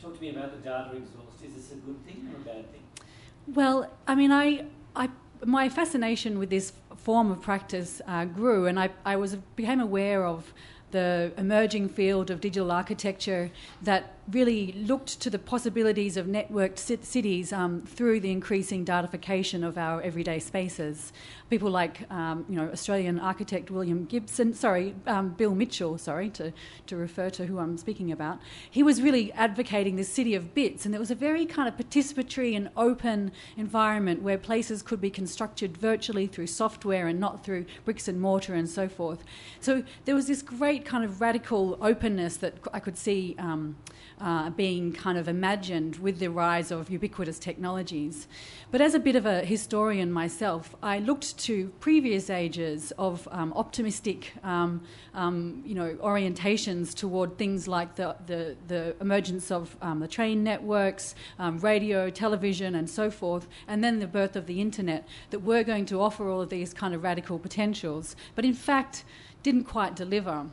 Talk 0.00 0.14
to 0.14 0.20
me 0.20 0.30
about 0.30 0.52
the 0.52 0.58
data 0.58 0.96
exhaust. 0.96 1.44
Is 1.44 1.54
this 1.54 1.72
a 1.72 1.76
good 1.76 2.04
thing 2.06 2.28
or 2.32 2.36
a 2.36 2.44
bad 2.44 2.70
thing? 2.70 2.82
Well, 3.46 3.90
I 4.06 4.14
mean, 4.14 4.32
I, 4.32 4.66
I 4.94 5.08
my 5.44 5.68
fascination 5.68 6.38
with 6.38 6.50
this 6.50 6.72
form 6.96 7.30
of 7.30 7.40
practice 7.40 8.00
uh, 8.06 8.24
grew, 8.24 8.66
and 8.66 8.78
I, 8.78 8.90
I 9.04 9.16
was 9.16 9.36
became 9.54 9.80
aware 9.80 10.24
of 10.24 10.52
the 10.90 11.32
emerging 11.36 11.88
field 11.88 12.30
of 12.30 12.40
digital 12.40 12.70
architecture 12.70 13.50
that 13.82 14.15
really 14.30 14.72
looked 14.72 15.20
to 15.20 15.30
the 15.30 15.38
possibilities 15.38 16.16
of 16.16 16.26
networked 16.26 16.78
cities 16.78 17.52
um, 17.52 17.82
through 17.82 18.18
the 18.18 18.30
increasing 18.30 18.84
datification 18.84 19.62
of 19.62 19.78
our 19.78 20.02
everyday 20.02 20.40
spaces. 20.40 21.12
People 21.48 21.70
like, 21.70 22.10
um, 22.10 22.44
you 22.48 22.56
know, 22.56 22.68
Australian 22.72 23.20
architect 23.20 23.70
William 23.70 24.04
Gibson, 24.04 24.52
sorry, 24.52 24.96
um, 25.06 25.28
Bill 25.28 25.54
Mitchell, 25.54 25.96
sorry, 25.96 26.28
to, 26.30 26.52
to 26.88 26.96
refer 26.96 27.30
to 27.30 27.46
who 27.46 27.60
I'm 27.60 27.78
speaking 27.78 28.10
about, 28.10 28.40
he 28.68 28.82
was 28.82 29.00
really 29.00 29.32
advocating 29.32 29.94
this 29.94 30.08
city 30.08 30.34
of 30.34 30.54
bits, 30.54 30.84
and 30.84 30.92
it 30.92 30.98
was 30.98 31.12
a 31.12 31.14
very 31.14 31.46
kind 31.46 31.68
of 31.68 31.76
participatory 31.76 32.56
and 32.56 32.68
open 32.76 33.30
environment 33.56 34.22
where 34.22 34.38
places 34.38 34.82
could 34.82 35.00
be 35.00 35.10
constructed 35.10 35.76
virtually 35.76 36.26
through 36.26 36.48
software 36.48 37.06
and 37.06 37.20
not 37.20 37.44
through 37.44 37.64
bricks 37.84 38.08
and 38.08 38.20
mortar 38.20 38.54
and 38.54 38.68
so 38.68 38.88
forth. 38.88 39.22
So 39.60 39.84
there 40.04 40.16
was 40.16 40.26
this 40.26 40.42
great 40.42 40.84
kind 40.84 41.04
of 41.04 41.20
radical 41.20 41.78
openness 41.80 42.36
that 42.38 42.54
I 42.72 42.80
could 42.80 42.98
see. 42.98 43.36
Uh, 44.18 44.48
being 44.48 44.94
kind 44.94 45.18
of 45.18 45.28
imagined 45.28 45.96
with 45.96 46.18
the 46.20 46.28
rise 46.28 46.70
of 46.70 46.88
ubiquitous 46.88 47.38
technologies. 47.38 48.26
But 48.70 48.80
as 48.80 48.94
a 48.94 48.98
bit 48.98 49.14
of 49.14 49.26
a 49.26 49.44
historian 49.44 50.10
myself, 50.10 50.74
I 50.82 51.00
looked 51.00 51.36
to 51.40 51.68
previous 51.80 52.30
ages 52.30 52.94
of 52.96 53.28
um, 53.30 53.52
optimistic, 53.52 54.32
um, 54.42 54.80
um, 55.12 55.62
you 55.66 55.74
know, 55.74 55.96
orientations 55.96 56.94
toward 56.94 57.36
things 57.36 57.68
like 57.68 57.96
the, 57.96 58.16
the, 58.24 58.56
the 58.66 58.96
emergence 59.02 59.50
of 59.50 59.76
um, 59.82 60.00
the 60.00 60.08
train 60.08 60.42
networks, 60.42 61.14
um, 61.38 61.58
radio, 61.58 62.08
television, 62.08 62.74
and 62.74 62.88
so 62.88 63.10
forth, 63.10 63.46
and 63.68 63.84
then 63.84 63.98
the 63.98 64.06
birth 64.06 64.34
of 64.34 64.46
the 64.46 64.62
internet 64.62 65.06
that 65.28 65.40
were 65.40 65.62
going 65.62 65.84
to 65.84 66.00
offer 66.00 66.30
all 66.30 66.40
of 66.40 66.48
these 66.48 66.72
kind 66.72 66.94
of 66.94 67.02
radical 67.02 67.38
potentials. 67.38 68.16
But 68.34 68.46
in 68.46 68.54
fact, 68.54 69.04
didn't 69.42 69.64
quite 69.64 69.94
deliver. 69.94 70.46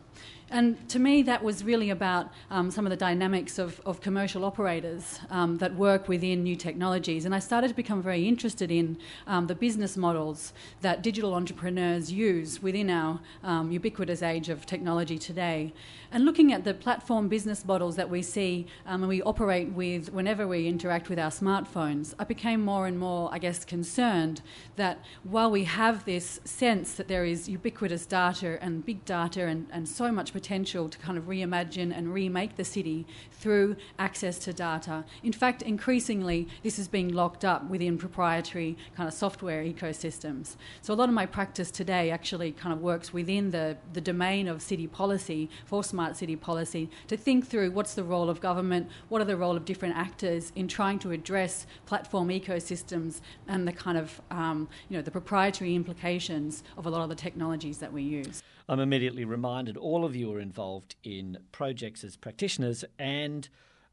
And 0.53 0.88
to 0.89 1.00
me, 1.00 1.24
that 1.24 1.43
was 1.43 1.63
really 1.63 1.89
about 1.89 2.31
um, 2.51 2.69
some 2.69 2.86
of 2.86 2.91
the 2.91 2.95
dynamics 2.95 3.57
of, 3.57 3.81
of 3.88 4.01
commercial 4.01 4.45
operators 4.45 5.19
um, 5.31 5.57
that 5.57 5.74
work 5.74 6.07
within 6.07 6.43
new 6.43 6.55
technologies. 6.55 7.25
And 7.25 7.33
I 7.33 7.39
started 7.39 7.69
to 7.69 7.74
become 7.74 8.03
very 8.03 8.27
interested 8.27 8.69
in 8.69 9.00
um, 9.25 9.48
the 9.48 9.55
business 9.55 9.98
models 9.98 10.53
that 10.81 11.01
digital 11.01 11.33
entrepreneurs 11.33 12.12
use 12.12 12.62
within 12.62 12.91
our 12.91 13.19
um, 13.43 13.72
ubiquitous 13.72 14.22
age 14.22 14.48
of 14.48 14.67
technology 14.67 15.17
today. 15.17 15.74
And 16.12 16.24
looking 16.24 16.53
at 16.53 16.63
the 16.63 16.75
platform 16.75 17.29
business 17.29 17.65
models 17.65 17.95
that 17.95 18.12
we 18.12 18.22
see 18.22 18.67
um, 18.86 19.01
and 19.01 19.10
we 19.10 19.24
operate 19.24 19.69
with 19.69 20.13
whenever 20.13 20.48
we 20.48 20.67
interact 20.67 21.10
with 21.10 21.17
our 21.17 21.31
smartphones, 21.31 22.13
I 22.19 22.25
became 22.25 22.62
more 22.62 22.86
and 22.86 23.00
more, 23.00 23.27
I 23.33 23.39
guess, 23.39 23.65
concerned 23.65 24.43
that 24.75 25.00
while 25.24 25.50
we 25.50 25.63
have 25.63 26.05
this 26.05 26.39
sense 26.45 26.93
that 26.93 27.07
there 27.07 27.25
is 27.25 27.50
ubiquitous 27.50 28.05
data 28.05 28.60
and 28.62 28.86
big 28.86 29.03
data 29.05 29.48
and, 29.48 29.65
and 29.72 29.89
so 29.89 30.12
much 30.12 30.31
potential 30.31 30.42
to 30.43 30.97
kind 31.00 31.17
of 31.17 31.25
reimagine 31.25 31.95
and 31.95 32.13
remake 32.13 32.55
the 32.57 32.63
city 32.63 33.05
through 33.31 33.75
access 33.97 34.38
to 34.38 34.53
data. 34.53 35.03
In 35.23 35.31
fact, 35.31 35.62
increasingly, 35.62 36.47
this 36.62 36.77
is 36.77 36.88
being 36.88 37.09
locked 37.09 37.45
up 37.45 37.69
within 37.69 37.97
proprietary 37.97 38.77
kind 38.95 39.07
of 39.07 39.13
software 39.13 39.63
ecosystems. 39.63 40.55
So 40.81 40.93
a 40.93 40.95
lot 40.95 41.09
of 41.09 41.15
my 41.15 41.25
practice 41.25 41.71
today 41.71 42.12
actually 42.12 42.51
kind 42.51 42.73
of 42.73 42.81
works 42.81 43.13
within 43.13 43.51
the, 43.51 43.77
the 43.93 44.01
domain 44.01 44.47
of 44.47 44.62
city 44.62 44.88
policy, 44.88 45.50
for 45.65 45.83
smart 45.83 46.17
city 46.17 46.35
policy, 46.35 46.89
to 47.07 47.17
think 47.17 47.47
through 47.47 47.71
what's 47.71 47.93
the 47.93 48.03
role 48.03 48.29
of 48.29 48.41
government, 48.41 48.89
what 49.09 49.21
are 49.21 49.25
the 49.25 49.38
role 49.38 49.55
of 49.55 49.65
different 49.65 49.95
actors 49.95 50.51
in 50.55 50.67
trying 50.67 51.00
to 51.00 51.12
address 51.12 51.65
platform 51.85 52.29
ecosystems 52.29 53.21
and 53.47 53.67
the 53.67 53.73
kind 53.73 53.97
of, 53.97 54.21
um, 54.29 54.67
you 54.89 54.97
know, 54.97 55.01
the 55.01 55.12
proprietary 55.12 55.75
implications 55.75 56.63
of 56.77 56.85
a 56.85 56.89
lot 56.89 57.01
of 57.01 57.09
the 57.09 57.15
technologies 57.15 57.77
that 57.77 57.91
we 57.91 58.03
use. 58.03 58.43
I'm 58.70 58.79
immediately 58.79 59.25
reminded 59.25 59.75
all 59.75 60.05
of 60.05 60.15
you 60.15 60.34
are 60.34 60.39
involved 60.39 60.96
in 61.03 61.38
projects 61.51 62.03
as 62.03 62.15
practitioners 62.15 62.86
and 62.98 63.50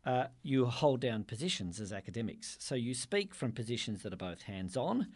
uh, 0.06 0.26
you 0.42 0.66
hold 0.66 1.00
down 1.00 1.24
positions 1.24 1.80
as 1.80 1.92
academics. 1.92 2.56
So 2.60 2.74
you 2.74 2.94
speak 2.94 3.34
from 3.34 3.52
positions 3.52 4.02
that 4.02 4.12
are 4.12 4.16
both 4.16 4.42
hands 4.42 4.76
on, 4.76 5.08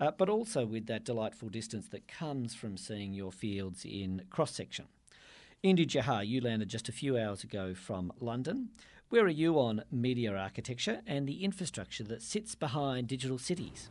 uh, 0.00 0.12
but 0.16 0.28
also 0.28 0.64
with 0.64 0.86
that 0.86 1.04
delightful 1.04 1.50
distance 1.50 1.88
that 1.88 2.08
comes 2.08 2.54
from 2.54 2.76
seeing 2.76 3.12
your 3.12 3.32
fields 3.32 3.84
in 3.84 4.22
cross 4.30 4.52
section. 4.52 4.86
Indy 5.62 5.86
Johar, 5.86 6.26
you 6.26 6.40
landed 6.40 6.68
just 6.68 6.88
a 6.88 6.92
few 6.92 7.16
hours 7.16 7.44
ago 7.44 7.74
from 7.74 8.12
London. 8.18 8.70
Where 9.10 9.24
are 9.24 9.28
you 9.28 9.60
on 9.60 9.84
media 9.92 10.34
architecture 10.34 11.02
and 11.06 11.28
the 11.28 11.44
infrastructure 11.44 12.02
that 12.04 12.22
sits 12.22 12.54
behind 12.54 13.08
digital 13.08 13.38
cities? 13.38 13.90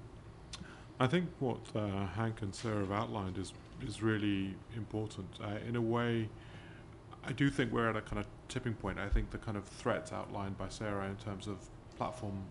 I 0.99 1.07
think 1.07 1.29
what 1.39 1.59
uh, 1.75 2.07
Hank 2.07 2.41
and 2.41 2.53
Sarah 2.53 2.79
have 2.79 2.91
outlined 2.91 3.37
is 3.37 3.53
is 3.87 4.01
really 4.01 4.55
important. 4.75 5.27
Uh, 5.43 5.55
in 5.67 5.75
a 5.75 5.81
way, 5.81 6.29
I 7.23 7.31
do 7.31 7.49
think 7.49 7.71
we're 7.71 7.89
at 7.89 7.95
a 7.95 8.01
kind 8.01 8.19
of 8.19 8.25
tipping 8.47 8.73
point. 8.73 8.99
I 8.99 9.09
think 9.09 9.31
the 9.31 9.37
kind 9.37 9.57
of 9.57 9.65
threats 9.65 10.11
outlined 10.11 10.57
by 10.57 10.69
Sarah 10.69 11.07
in 11.07 11.15
terms 11.17 11.47
of 11.47 11.57
platform 11.97 12.43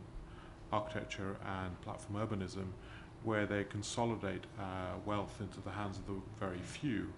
architecture 0.73 1.37
and 1.45 1.81
platform 1.81 2.27
urbanism, 2.27 2.67
where 3.25 3.47
they 3.47 3.65
consolidate 3.65 4.45
uh, 4.59 4.63
wealth 5.05 5.41
into 5.41 5.61
the 5.61 5.71
hands 5.71 5.99
of 5.99 6.07
the 6.07 6.15
very 6.39 6.59
few, 6.59 7.13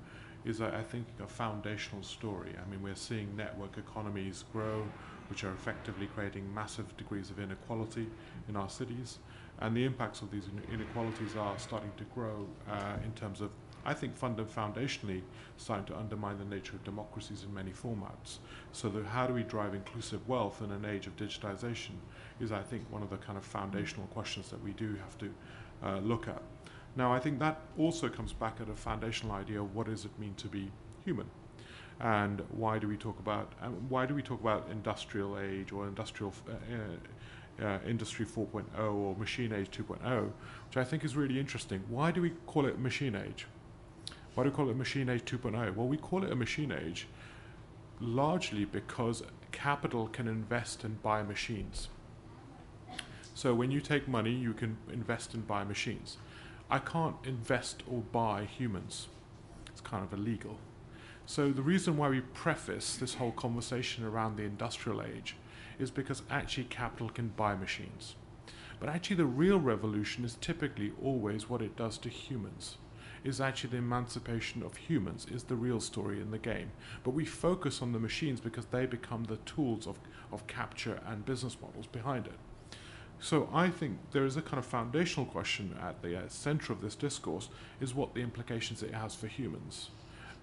is 0.45 0.61
I 0.61 0.83
think 0.83 1.07
a 1.23 1.27
foundational 1.27 2.03
story. 2.03 2.55
I 2.61 2.69
mean, 2.71 2.83
we're 2.83 2.97
seeing 2.97 3.37
network 3.37 3.79
economies 3.79 4.45
grow, 4.53 4.85
which 5.29 5.45
are 5.45 5.53
effectively 5.53 6.09
creating 6.15 6.53
massive 6.53 6.97
degrees 6.97 7.31
of 7.31 7.39
inequality 7.39 8.09
in 8.49 8.57
our 8.57 8.69
cities, 8.69 9.19
and 9.61 9.77
the 9.77 9.85
impacts 9.85 10.23
of 10.23 10.31
these 10.31 10.49
inequalities 10.73 11.37
are 11.37 11.57
starting 11.59 11.93
to 11.97 12.05
grow 12.15 12.47
uh, 12.69 12.97
in 13.05 13.13
terms 13.13 13.41
of 13.41 13.51
I 13.85 13.95
think 13.95 14.17
funda- 14.17 14.45
foundationally 14.45 15.23
starting 15.57 15.87
to 15.87 15.97
undermine 15.97 16.39
the 16.39 16.45
nature 16.45 16.77
of 16.77 16.85
democracies 16.85 17.45
in 17.45 17.53
many 17.53 17.71
formats. 17.71 18.39
So 18.73 18.89
the, 18.89 19.05
how 19.05 19.27
do 19.27 19.35
we 19.35 19.43
drive 19.43 19.75
inclusive 19.75 20.27
wealth 20.29 20.63
in 20.63 20.71
an 20.71 20.85
age 20.85 21.07
of 21.07 21.17
digitization 21.17 21.97
is, 22.41 22.53
I 22.53 22.63
think, 22.63 22.85
one 22.91 23.03
of 23.03 23.11
the 23.11 23.17
kind 23.17 23.37
of 23.37 23.45
foundational 23.45 24.07
questions 24.09 24.51
that 24.51 24.63
we 24.63 24.73
do 24.73 24.97
have 24.97 25.19
to 25.19 25.31
uh, 25.85 25.99
look 25.99 26.29
at. 26.29 26.43
Now, 26.95 27.13
I 27.13 27.19
think 27.19 27.39
that 27.39 27.61
also 27.79 28.09
comes 28.09 28.33
back 28.33 28.61
at 28.61 28.69
a 28.69 28.75
foundational 28.75 29.35
idea 29.35 29.61
of 29.61 29.75
what 29.75 29.87
does 29.87 30.05
it 30.05 30.17
mean 30.19 30.35
to 30.37 30.49
be 30.49 30.71
human, 31.05 31.27
and 32.01 32.43
why 32.51 32.79
do 32.79 32.87
we 32.87 32.97
talk 32.97 33.19
about 33.19 33.53
um, 33.63 33.75
why 33.89 34.05
do 34.05 34.15
we 34.15 34.23
talk 34.23 34.41
about 34.41 34.69
industrial 34.71 35.39
age 35.39 35.73
or 35.73 35.87
industrial 35.87 36.35
uh, 36.49 36.53
uh, 36.53 37.67
uh, 37.67 37.79
Industry 37.87 38.27
4.0 38.27 38.65
or 38.79 39.17
Machine 39.17 39.53
Age 39.53 39.71
2.0, 39.71 40.31
which 40.69 40.77
I 40.77 40.85
think 40.85 41.05
is 41.05 41.17
really 41.17 41.39
interesting. 41.39 41.83
Why 41.89 42.11
do 42.11 42.23
we 42.23 42.31
call 42.47 42.67
it 42.67 42.79
Machine 42.79 43.15
Age? 43.15 43.47
Why 44.35 44.45
do 44.45 44.51
we 44.51 44.57
call 44.57 44.71
it 44.71 44.77
Machine 44.77 45.09
Age 45.11 45.25
2.0? 45.25 45.75
Well, 45.75 45.87
we 45.87 45.99
call 45.99 46.25
it 46.25 46.33
a 46.33 46.37
Machine 46.37 46.73
Age 46.73 47.07
largely 48.01 48.65
because 48.65 49.23
capital 49.53 50.09
can 50.09 50.27
invest 50.27 50.85
and 50.85 51.03
buy 51.03 51.23
machines. 51.23 51.89
So 53.35 53.55
when 53.55 53.71
you 53.71 53.81
take 53.81 54.09
money, 54.09 54.33
you 54.33 54.55
can 54.55 54.79
invest 54.93 55.35
and 55.35 55.47
buy 55.47 55.65
machines. 55.65 56.17
I 56.71 56.79
can't 56.79 57.17
invest 57.25 57.83
or 57.87 58.01
buy 58.01 58.45
humans. 58.45 59.09
It's 59.69 59.83
kind 59.83 60.03
of 60.03 60.13
illegal. 60.13 60.57
So 61.27 61.51
the 61.51 61.63
reason 61.63 61.97
why 61.97 62.09
we 62.09 62.21
preface 62.21 62.97
this 62.97 63.15
whole 63.15 63.33
conversation 63.33 64.05
around 64.05 64.37
the 64.37 64.43
industrial 64.45 65.03
age 65.03 65.37
is 65.79 65.91
because 65.91 66.23
actually 66.31 66.65
capital 66.65 67.11
can 67.11 67.29
buy 67.29 67.55
machines. 67.55 68.17
But 68.81 68.89
actually 68.89 69.17
the 69.17 69.27
real 69.27 69.61
revolution 69.61 70.25
is 70.25 70.37
typically 70.41 70.93
always 71.03 71.49
what 71.49 71.63
it 71.63 71.77
does 71.77 71.99
to 71.99 72.09
humans. 72.09 72.79
Is 73.25 73.41
actually 73.41 73.71
the 73.71 73.77
emancipation 73.77 74.63
of 74.65 74.77
humans 74.77 75.27
is 75.31 75.45
the 75.45 75.55
real 75.55 75.81
story 75.81 76.21
in 76.21 76.33
the 76.33 76.39
game. 76.39 76.73
But 77.05 77.11
we 77.11 77.25
focus 77.25 77.81
on 77.81 77.93
the 77.93 78.01
machines 78.01 78.41
because 78.41 78.67
they 78.67 78.85
become 78.85 79.25
the 79.25 79.37
tools 79.37 79.87
of, 79.87 79.99
of 80.33 80.47
capture 80.49 81.01
and 81.07 81.25
business 81.25 81.57
models 81.63 81.87
behind 81.87 82.27
it. 82.27 82.39
So 83.21 83.49
I 83.55 83.71
think 83.71 83.99
there 84.11 84.25
is 84.25 84.37
a 84.37 84.43
kind 84.43 84.59
of 84.59 84.67
foundational 84.67 85.27
question 85.27 85.77
at 85.81 86.03
the 86.03 86.19
uh, 86.19 86.23
center 86.27 86.73
of 86.73 86.81
this 86.81 86.97
discourse 86.97 87.49
is 87.81 87.95
what 87.95 88.15
the 88.15 88.21
implications 88.21 88.83
it 88.83 88.93
has 88.93 89.15
for 89.15 89.29
humans. 89.29 89.91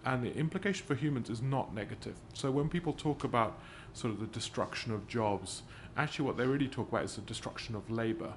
And 0.05 0.23
the 0.23 0.33
implication 0.33 0.85
for 0.87 0.95
humans 0.95 1.29
is 1.29 1.41
not 1.41 1.75
negative. 1.75 2.15
So 2.33 2.49
when 2.51 2.69
people 2.69 2.93
talk 2.93 3.25
about 3.25 3.59
sort 3.91 4.13
of 4.13 4.21
the 4.21 4.27
destruction 4.27 4.93
of 4.93 5.09
jobs, 5.09 5.63
actually 5.97 6.25
what 6.25 6.37
they 6.37 6.45
really 6.45 6.69
talk 6.69 6.87
about 6.87 7.03
is 7.03 7.15
the 7.15 7.21
destruction 7.21 7.75
of 7.75 7.91
labor. 7.91 8.35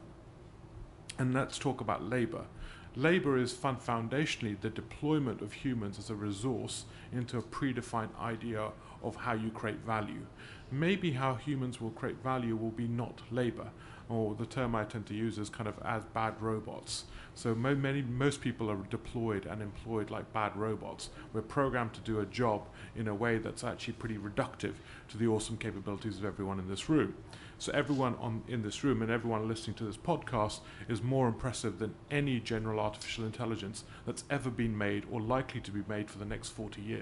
And 1.20 1.32
let's 1.32 1.56
talk 1.56 1.80
about 1.80 2.02
labor. 2.02 2.46
Labor 2.94 3.38
is 3.38 3.52
fun 3.52 3.76
foundationally 3.76 4.60
the 4.60 4.70
deployment 4.70 5.40
of 5.40 5.52
humans 5.52 5.98
as 5.98 6.10
a 6.10 6.14
resource 6.14 6.84
into 7.12 7.38
a 7.38 7.42
predefined 7.42 8.18
idea 8.20 8.70
of 9.02 9.16
how 9.16 9.32
you 9.32 9.50
create 9.50 9.78
value. 9.84 10.26
Maybe 10.70 11.10
how 11.12 11.34
humans 11.34 11.80
will 11.80 11.90
create 11.90 12.22
value 12.22 12.56
will 12.56 12.70
be 12.70 12.88
not 12.88 13.20
labor, 13.30 13.68
or 14.08 14.34
the 14.34 14.46
term 14.46 14.74
I 14.74 14.84
tend 14.84 15.06
to 15.06 15.14
use 15.14 15.38
is 15.38 15.50
kind 15.50 15.68
of 15.68 15.74
as 15.84 16.04
bad 16.06 16.40
robots. 16.40 17.04
So 17.34 17.54
mo- 17.54 17.74
many, 17.74 18.02
most 18.02 18.40
people 18.40 18.70
are 18.70 18.76
deployed 18.90 19.46
and 19.46 19.62
employed 19.62 20.10
like 20.10 20.32
bad 20.32 20.56
robots. 20.56 21.10
We're 21.32 21.42
programmed 21.42 21.94
to 21.94 22.00
do 22.00 22.20
a 22.20 22.26
job 22.26 22.68
in 22.96 23.08
a 23.08 23.14
way 23.14 23.38
that's 23.38 23.64
actually 23.64 23.94
pretty 23.94 24.18
reductive 24.18 24.74
to 25.08 25.18
the 25.18 25.26
awesome 25.26 25.56
capabilities 25.56 26.18
of 26.18 26.24
everyone 26.24 26.58
in 26.58 26.68
this 26.68 26.88
room. 26.88 27.14
So 27.58 27.70
everyone 27.72 28.16
on, 28.16 28.42
in 28.48 28.62
this 28.62 28.82
room 28.82 29.02
and 29.02 29.10
everyone 29.10 29.46
listening 29.46 29.76
to 29.76 29.84
this 29.84 29.96
podcast 29.96 30.60
is 30.88 31.00
more 31.00 31.28
impressive 31.28 31.78
than 31.78 31.94
any 32.10 32.40
general 32.40 32.80
artificial 32.80 33.24
intelligence 33.24 33.84
that's 34.04 34.24
ever 34.30 34.50
been 34.50 34.76
made 34.76 35.04
or 35.12 35.20
likely 35.20 35.60
to 35.60 35.70
be 35.70 35.82
made 35.88 36.10
for 36.10 36.18
the 36.18 36.24
next 36.24 36.48
40 36.48 36.82
years. 36.82 37.01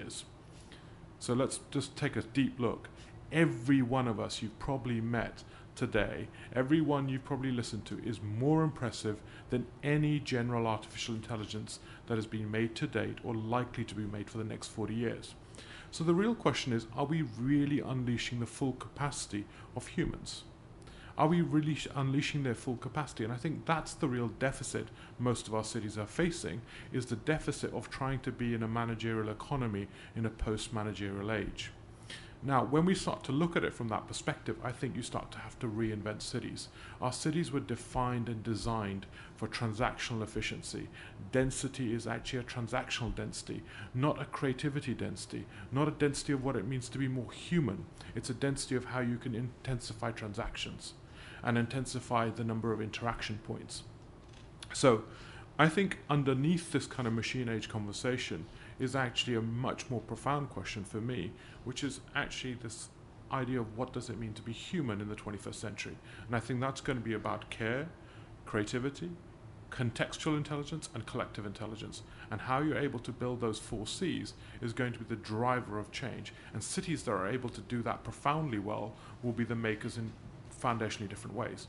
So 1.19 1.33
let's 1.33 1.59
just 1.69 1.95
take 1.95 2.15
a 2.15 2.21
deep 2.21 2.59
look. 2.59 2.89
Every 3.31 3.81
one 3.81 4.07
of 4.07 4.19
us 4.19 4.41
you've 4.41 4.57
probably 4.59 4.99
met 4.99 5.43
today, 5.75 6.27
everyone 6.53 7.09
you've 7.09 7.23
probably 7.23 7.51
listened 7.51 7.85
to, 7.85 7.99
is 8.03 8.21
more 8.21 8.63
impressive 8.63 9.17
than 9.49 9.67
any 9.83 10.19
general 10.19 10.67
artificial 10.67 11.15
intelligence 11.15 11.79
that 12.07 12.15
has 12.15 12.25
been 12.25 12.51
made 12.51 12.75
to 12.75 12.87
date 12.87 13.19
or 13.23 13.35
likely 13.35 13.83
to 13.85 13.95
be 13.95 14.03
made 14.03 14.29
for 14.29 14.37
the 14.37 14.43
next 14.43 14.67
40 14.67 14.93
years. 14.93 15.35
So 15.91 16.03
the 16.03 16.13
real 16.13 16.35
question 16.35 16.73
is 16.73 16.87
are 16.95 17.05
we 17.05 17.21
really 17.37 17.79
unleashing 17.79 18.39
the 18.39 18.45
full 18.45 18.73
capacity 18.73 19.45
of 19.75 19.87
humans? 19.87 20.43
Are 21.17 21.27
we 21.27 21.41
really 21.41 21.77
unleashing 21.95 22.43
their 22.43 22.55
full 22.55 22.77
capacity? 22.77 23.23
And 23.23 23.33
I 23.33 23.37
think 23.37 23.65
that's 23.65 23.93
the 23.93 24.07
real 24.07 24.29
deficit 24.29 24.87
most 25.19 25.47
of 25.47 25.53
our 25.53 25.63
cities 25.63 25.97
are 25.97 26.05
facing 26.05 26.61
is 26.93 27.05
the 27.05 27.15
deficit 27.15 27.73
of 27.73 27.89
trying 27.89 28.19
to 28.21 28.31
be 28.31 28.53
in 28.53 28.63
a 28.63 28.67
managerial 28.67 29.29
economy 29.29 29.87
in 30.15 30.25
a 30.25 30.29
post-managerial 30.29 31.31
age. 31.31 31.71
Now, 32.43 32.63
when 32.65 32.85
we 32.85 32.95
start 32.95 33.23
to 33.25 33.31
look 33.31 33.55
at 33.55 33.63
it 33.63 33.73
from 33.73 33.89
that 33.89 34.07
perspective, 34.07 34.57
I 34.63 34.71
think 34.71 34.95
you 34.95 35.03
start 35.03 35.31
to 35.33 35.37
have 35.37 35.59
to 35.59 35.67
reinvent 35.67 36.23
cities. 36.23 36.69
Our 36.99 37.13
cities 37.13 37.51
were 37.51 37.59
defined 37.59 38.29
and 38.29 38.41
designed 38.41 39.05
for 39.35 39.47
transactional 39.47 40.23
efficiency. 40.23 40.87
Density 41.31 41.93
is 41.93 42.07
actually 42.07 42.39
a 42.39 42.43
transactional 42.43 43.13
density, 43.13 43.61
not 43.93 44.19
a 44.19 44.25
creativity 44.25 44.95
density, 44.95 45.45
not 45.71 45.87
a 45.87 45.91
density 45.91 46.33
of 46.33 46.43
what 46.43 46.55
it 46.55 46.65
means 46.65 46.89
to 46.89 46.97
be 46.97 47.07
more 47.07 47.31
human. 47.31 47.85
It's 48.15 48.31
a 48.31 48.33
density 48.33 48.73
of 48.75 48.85
how 48.85 49.01
you 49.01 49.17
can 49.17 49.35
intensify 49.35 50.09
transactions 50.11 50.93
and 51.43 51.57
intensify 51.57 52.29
the 52.29 52.43
number 52.43 52.71
of 52.71 52.81
interaction 52.81 53.39
points. 53.43 53.83
So, 54.73 55.03
I 55.59 55.69
think 55.69 55.99
underneath 56.09 56.71
this 56.71 56.87
kind 56.87 57.07
of 57.07 57.13
machine 57.13 57.47
age 57.49 57.69
conversation 57.69 58.45
is 58.79 58.95
actually 58.95 59.35
a 59.35 59.41
much 59.41 59.89
more 59.89 59.99
profound 59.99 60.49
question 60.49 60.83
for 60.83 61.01
me, 61.01 61.31
which 61.65 61.83
is 61.83 61.99
actually 62.15 62.55
this 62.55 62.89
idea 63.31 63.59
of 63.59 63.77
what 63.77 63.93
does 63.93 64.09
it 64.09 64.17
mean 64.17 64.33
to 64.33 64.41
be 64.41 64.51
human 64.51 65.01
in 65.01 65.07
the 65.07 65.15
21st 65.15 65.55
century. 65.55 65.97
And 66.25 66.35
I 66.35 66.39
think 66.39 66.59
that's 66.59 66.81
going 66.81 66.97
to 66.97 67.03
be 67.03 67.13
about 67.13 67.49
care, 67.49 67.89
creativity, 68.45 69.11
contextual 69.69 70.35
intelligence, 70.35 70.89
and 70.93 71.05
collective 71.05 71.45
intelligence. 71.45 72.01
And 72.29 72.41
how 72.41 72.59
you're 72.61 72.77
able 72.77 72.99
to 72.99 73.11
build 73.11 73.39
those 73.39 73.59
four 73.59 73.87
C's 73.87 74.33
is 74.61 74.73
going 74.73 74.93
to 74.93 74.99
be 74.99 75.05
the 75.05 75.15
driver 75.15 75.79
of 75.79 75.91
change. 75.91 76.33
And 76.53 76.63
cities 76.63 77.03
that 77.03 77.11
are 77.11 77.27
able 77.27 77.49
to 77.49 77.61
do 77.61 77.81
that 77.83 78.03
profoundly 78.03 78.59
well 78.59 78.93
will 79.23 79.31
be 79.31 79.43
the 79.43 79.55
makers 79.55 79.97
in 79.97 80.11
foundationally 80.61 81.09
different 81.09 81.35
ways. 81.35 81.67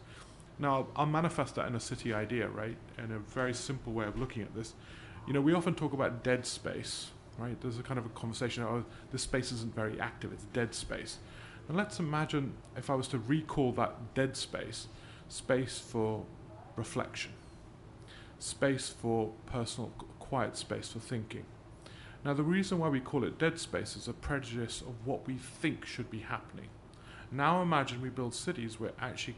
Now, 0.59 0.87
I'll 0.95 1.07
manifest 1.07 1.55
that 1.57 1.67
in 1.67 1.75
a 1.75 1.81
city 1.81 2.13
idea, 2.13 2.49
right? 2.49 2.77
In 2.99 3.13
a 3.13 3.19
very 3.19 3.55
simple 3.55 3.93
way 3.93 4.07
of 4.07 4.19
looking 4.19 4.43
at 4.43 4.55
this. 4.55 4.75
You 5.27 5.33
know, 5.33 5.41
we 5.41 5.55
often 5.55 5.75
talk 5.75 5.93
about 5.93 6.23
dead 6.23 6.45
space, 6.47 7.11
right? 7.39 7.59
There's 7.61 7.79
a 7.79 7.83
kind 7.83 7.99
of 7.99 8.07
a 8.07 8.11
conversation, 8.11 8.63
oh, 8.65 8.85
this 9.11 9.23
space 9.23 9.51
isn't 9.53 9.75
very 9.75 9.99
active, 10.01 10.33
it's 10.33 10.45
dead 10.53 10.75
space. 10.75 11.19
And 11.69 11.77
let's 11.77 11.99
imagine 12.01 12.55
if 12.77 12.91
I 12.91 12.95
was 12.95 13.09
to 13.09 13.19
recall 13.19 13.73
that 13.73 14.15
dead 14.15 14.37
space, 14.37 14.89
space 15.29 15.79
for 15.79 16.25
reflection, 16.77 17.33
space 18.39 18.89
for 18.89 19.33
personal, 19.47 19.91
quiet 20.19 20.57
space 20.57 20.89
for 20.89 20.99
thinking. 20.99 21.45
Now, 22.25 22.35
the 22.35 22.43
reason 22.43 22.79
why 22.79 22.89
we 22.89 23.01
call 23.01 23.25
it 23.25 23.39
dead 23.39 23.59
space 23.59 23.97
is 23.97 24.07
a 24.07 24.13
prejudice 24.13 24.81
of 24.81 25.07
what 25.07 25.27
we 25.27 25.35
think 25.35 25.87
should 25.87 26.11
be 26.11 26.21
happening. 26.21 26.69
Now, 27.33 27.63
imagine 27.63 28.03
we 28.03 28.11
build 28.11 28.35
cities 28.35 28.79
where 28.79 28.93
actually 29.01 29.37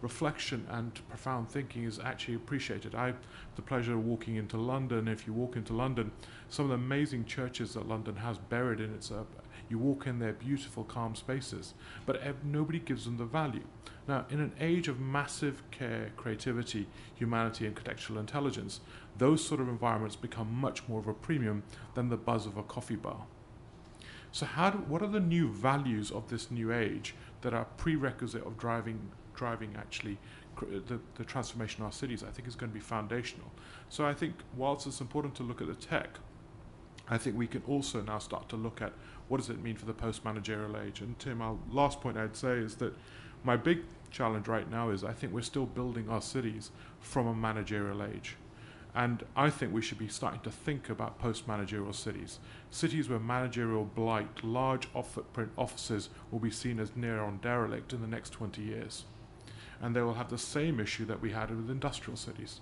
reflection 0.00 0.66
and 0.70 0.92
profound 1.08 1.48
thinking 1.48 1.84
is 1.84 1.98
actually 1.98 2.34
appreciated. 2.34 2.94
I 2.94 3.06
have 3.06 3.16
the 3.54 3.62
pleasure 3.62 3.94
of 3.94 4.04
walking 4.04 4.36
into 4.36 4.56
London. 4.56 5.06
If 5.06 5.26
you 5.26 5.32
walk 5.32 5.56
into 5.56 5.72
London, 5.72 6.10
some 6.48 6.64
of 6.64 6.70
the 6.70 6.74
amazing 6.74 7.24
churches 7.26 7.74
that 7.74 7.88
London 7.88 8.16
has 8.16 8.38
buried 8.38 8.80
in 8.80 8.92
its, 8.92 9.10
uh, 9.12 9.24
you 9.68 9.78
walk 9.78 10.06
in 10.06 10.18
their 10.18 10.32
beautiful, 10.32 10.82
calm 10.82 11.14
spaces, 11.14 11.74
but 12.06 12.20
nobody 12.44 12.80
gives 12.80 13.04
them 13.04 13.18
the 13.18 13.24
value. 13.24 13.64
Now, 14.06 14.24
in 14.30 14.40
an 14.40 14.52
age 14.60 14.88
of 14.88 14.98
massive 14.98 15.62
care, 15.70 16.10
creativity, 16.16 16.86
humanity, 17.14 17.66
and 17.66 17.76
contextual 17.76 18.18
intelligence, 18.18 18.80
those 19.16 19.44
sort 19.44 19.60
of 19.60 19.68
environments 19.68 20.16
become 20.16 20.52
much 20.52 20.88
more 20.88 21.00
of 21.00 21.06
a 21.06 21.14
premium 21.14 21.62
than 21.94 22.08
the 22.08 22.16
buzz 22.16 22.46
of 22.46 22.56
a 22.56 22.62
coffee 22.62 22.96
bar. 22.96 23.26
So, 24.30 24.46
how 24.46 24.70
do, 24.70 24.78
what 24.78 25.02
are 25.02 25.08
the 25.08 25.20
new 25.20 25.48
values 25.48 26.10
of 26.10 26.28
this 26.28 26.50
new 26.50 26.72
age 26.72 27.14
that 27.42 27.54
are 27.54 27.64
prerequisite 27.76 28.44
of 28.46 28.58
driving 28.58 29.00
driving 29.34 29.74
actually 29.78 30.18
the, 30.60 30.98
the 31.14 31.24
transformation 31.24 31.82
of 31.82 31.86
our 31.86 31.92
cities, 31.92 32.24
I 32.24 32.30
think 32.30 32.48
is 32.48 32.56
going 32.56 32.70
to 32.70 32.74
be 32.74 32.80
foundational. 32.80 33.52
So 33.88 34.04
I 34.04 34.12
think 34.12 34.34
whilst 34.56 34.86
it's 34.88 35.00
important 35.00 35.36
to 35.36 35.44
look 35.44 35.60
at 35.60 35.68
the 35.68 35.74
tech, 35.74 36.18
I 37.08 37.18
think 37.18 37.36
we 37.36 37.46
can 37.46 37.62
also 37.68 38.02
now 38.02 38.18
start 38.18 38.48
to 38.48 38.56
look 38.56 38.82
at 38.82 38.92
what 39.28 39.38
does 39.38 39.50
it 39.50 39.62
mean 39.62 39.76
for 39.76 39.86
the 39.86 39.94
post-managerial 39.94 40.76
age. 40.76 41.00
And 41.00 41.18
Tim, 41.18 41.40
our 41.40 41.56
last 41.70 42.00
point 42.00 42.16
I'd 42.16 42.36
say 42.36 42.58
is 42.58 42.74
that 42.76 42.92
my 43.44 43.56
big 43.56 43.82
challenge 44.10 44.48
right 44.48 44.68
now 44.70 44.90
is 44.90 45.04
I 45.04 45.12
think 45.12 45.32
we're 45.32 45.42
still 45.42 45.66
building 45.66 46.08
our 46.08 46.20
cities 46.20 46.70
from 47.00 47.26
a 47.26 47.34
managerial 47.34 48.02
age. 48.02 48.36
And 48.94 49.24
I 49.36 49.50
think 49.50 49.72
we 49.72 49.82
should 49.82 49.98
be 49.98 50.08
starting 50.08 50.40
to 50.40 50.50
think 50.50 50.88
about 50.88 51.18
post 51.18 51.46
managerial 51.46 51.92
cities. 51.92 52.38
Cities 52.70 53.08
where 53.08 53.18
managerial 53.18 53.84
blight, 53.84 54.42
large 54.42 54.88
off 54.94 55.12
footprint 55.12 55.50
offices 55.56 56.08
will 56.30 56.40
be 56.40 56.50
seen 56.50 56.80
as 56.80 56.96
near 56.96 57.20
on 57.20 57.38
derelict 57.38 57.92
in 57.92 58.00
the 58.00 58.08
next 58.08 58.30
20 58.30 58.62
years 58.62 59.04
and 59.80 59.94
they 59.94 60.02
will 60.02 60.14
have 60.14 60.30
the 60.30 60.38
same 60.38 60.80
issue 60.80 61.04
that 61.06 61.20
we 61.20 61.30
had 61.30 61.50
with 61.50 61.70
industrial 61.70 62.16
cities. 62.16 62.60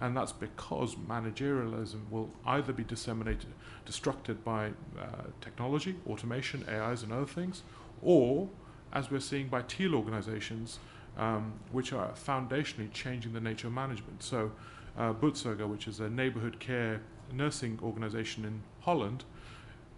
And 0.00 0.16
that's 0.16 0.32
because 0.32 0.94
managerialism 0.94 2.08
will 2.10 2.30
either 2.46 2.72
be 2.72 2.84
disseminated, 2.84 3.48
destructed 3.84 4.44
by 4.44 4.68
uh, 4.98 5.24
technology, 5.40 5.96
automation, 6.06 6.64
AIs, 6.68 7.02
and 7.02 7.12
other 7.12 7.26
things, 7.26 7.62
or, 8.00 8.48
as 8.92 9.10
we're 9.10 9.20
seeing 9.20 9.48
by 9.48 9.62
teal 9.62 9.96
organizations, 9.96 10.78
um, 11.16 11.52
which 11.72 11.92
are 11.92 12.10
foundationally 12.10 12.92
changing 12.92 13.32
the 13.32 13.40
nature 13.40 13.66
of 13.66 13.72
management. 13.72 14.22
So, 14.22 14.52
uh, 14.98 15.12
which 15.12 15.86
is 15.86 16.00
a 16.00 16.10
neighborhood 16.10 16.58
care 16.60 17.00
nursing 17.32 17.78
organization 17.82 18.44
in 18.44 18.62
Holland, 18.80 19.24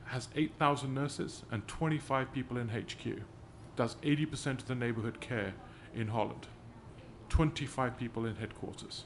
has 0.05 0.29
8,000 0.35 0.93
nurses 0.93 1.45
and 1.51 1.67
25 1.67 2.33
people 2.33 2.57
in 2.59 2.69
HQ, 2.69 3.23
does 3.77 3.95
80% 3.97 4.59
of 4.59 4.67
the 4.67 4.75
neighborhood 4.75 5.21
care 5.21 5.55
in 5.95 6.09
Holland. 6.09 6.49
25 7.29 7.97
people 7.97 8.27
in 8.27 8.37
headquarters. 8.37 9.05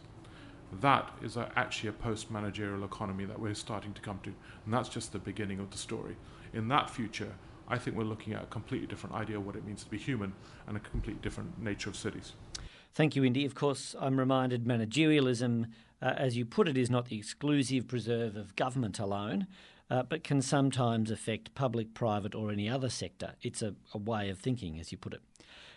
That 0.80 1.10
is 1.22 1.36
a, 1.36 1.52
actually 1.54 1.90
a 1.90 1.92
post 1.92 2.30
managerial 2.30 2.84
economy 2.84 3.26
that 3.26 3.38
we're 3.38 3.54
starting 3.54 3.92
to 3.92 4.00
come 4.00 4.18
to. 4.24 4.32
And 4.64 4.74
that's 4.74 4.88
just 4.88 5.12
the 5.12 5.18
beginning 5.18 5.60
of 5.60 5.70
the 5.70 5.78
story. 5.78 6.16
In 6.52 6.68
that 6.68 6.90
future, 6.90 7.34
I 7.68 7.78
think 7.78 7.96
we're 7.96 8.04
looking 8.04 8.32
at 8.32 8.42
a 8.42 8.46
completely 8.46 8.86
different 8.86 9.14
idea 9.14 9.36
of 9.36 9.46
what 9.46 9.56
it 9.56 9.64
means 9.64 9.84
to 9.84 9.90
be 9.90 9.98
human 9.98 10.32
and 10.66 10.76
a 10.76 10.80
completely 10.80 11.22
different 11.22 11.62
nature 11.62 11.90
of 11.90 11.96
cities. 11.96 12.32
Thank 12.94 13.16
you, 13.16 13.24
Indy. 13.24 13.44
Of 13.44 13.56
course, 13.56 13.96
I'm 13.98 14.20
reminded 14.20 14.66
managerialism, 14.66 15.66
uh, 16.00 16.14
as 16.16 16.36
you 16.36 16.44
put 16.44 16.68
it, 16.68 16.78
is 16.78 16.88
not 16.88 17.06
the 17.06 17.18
exclusive 17.18 17.88
preserve 17.88 18.36
of 18.36 18.54
government 18.54 19.00
alone, 19.00 19.48
uh, 19.90 20.04
but 20.04 20.22
can 20.22 20.40
sometimes 20.40 21.10
affect 21.10 21.56
public, 21.56 21.92
private, 21.92 22.36
or 22.36 22.52
any 22.52 22.68
other 22.68 22.88
sector. 22.88 23.32
It's 23.42 23.62
a, 23.62 23.74
a 23.92 23.98
way 23.98 24.30
of 24.30 24.38
thinking, 24.38 24.78
as 24.78 24.92
you 24.92 24.98
put 24.98 25.12
it. 25.12 25.22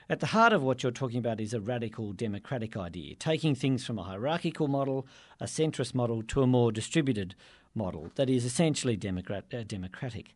At 0.08 0.20
the 0.20 0.28
heart 0.28 0.54
of 0.54 0.62
what 0.62 0.84
you're 0.84 0.92
talking 0.92 1.18
about 1.18 1.42
is 1.42 1.56
a 1.56 1.60
radical 1.60 2.14
democratic 2.14 2.78
idea, 2.78 3.16
taking 3.16 3.56
things 3.56 3.84
from 3.84 3.98
a 3.98 4.04
hierarchical 4.04 4.68
model, 4.68 5.08
a 5.40 5.46
centrist 5.46 5.96
model, 5.96 6.22
to 6.22 6.44
a 6.44 6.48
more 6.48 6.72
distributed 6.72 7.34
model 7.74 8.12
that 8.14 8.30
is 8.30 8.46
essentially 8.46 8.96
democrat, 8.96 9.46
uh, 9.52 9.64
democratic. 9.64 10.36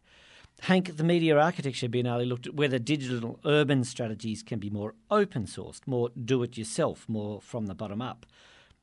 Hank, 0.66 0.96
the 0.96 1.04
Media 1.04 1.40
Architecture 1.40 1.88
Biennale 1.88 2.28
looked 2.28 2.46
at 2.46 2.54
whether 2.54 2.78
digital 2.78 3.40
urban 3.46 3.84
strategies 3.84 4.44
can 4.44 4.60
be 4.60 4.70
more 4.70 4.94
open 5.10 5.46
sourced, 5.46 5.88
more 5.88 6.10
do 6.10 6.44
it 6.44 6.56
yourself, 6.56 7.10
more 7.10 7.42
from 7.42 7.66
the 7.66 7.74
bottom 7.74 8.00
up, 8.00 8.28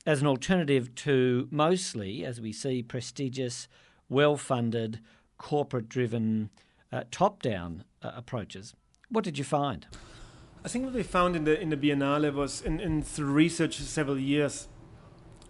as 0.04 0.20
an 0.20 0.26
alternative 0.26 0.92
to 0.96 1.46
mostly, 1.52 2.24
as 2.24 2.40
we 2.40 2.52
see, 2.52 2.82
prestigious, 2.82 3.68
well 4.08 4.36
funded, 4.36 4.98
corporate 5.38 5.88
driven, 5.88 6.50
uh, 6.90 7.04
top 7.12 7.42
down 7.42 7.84
uh, 8.02 8.10
approaches. 8.12 8.74
What 9.08 9.22
did 9.22 9.38
you 9.38 9.44
find? 9.44 9.86
I 10.64 10.68
think 10.68 10.84
what 10.84 10.94
we 10.94 11.04
found 11.04 11.36
in 11.36 11.44
the 11.44 11.60
in 11.60 11.68
the 11.70 11.76
Biennale 11.76 12.34
was 12.34 12.60
in, 12.60 12.80
in 12.80 13.04
through 13.04 13.30
research 13.30 13.78
several 13.78 14.18
years 14.18 14.66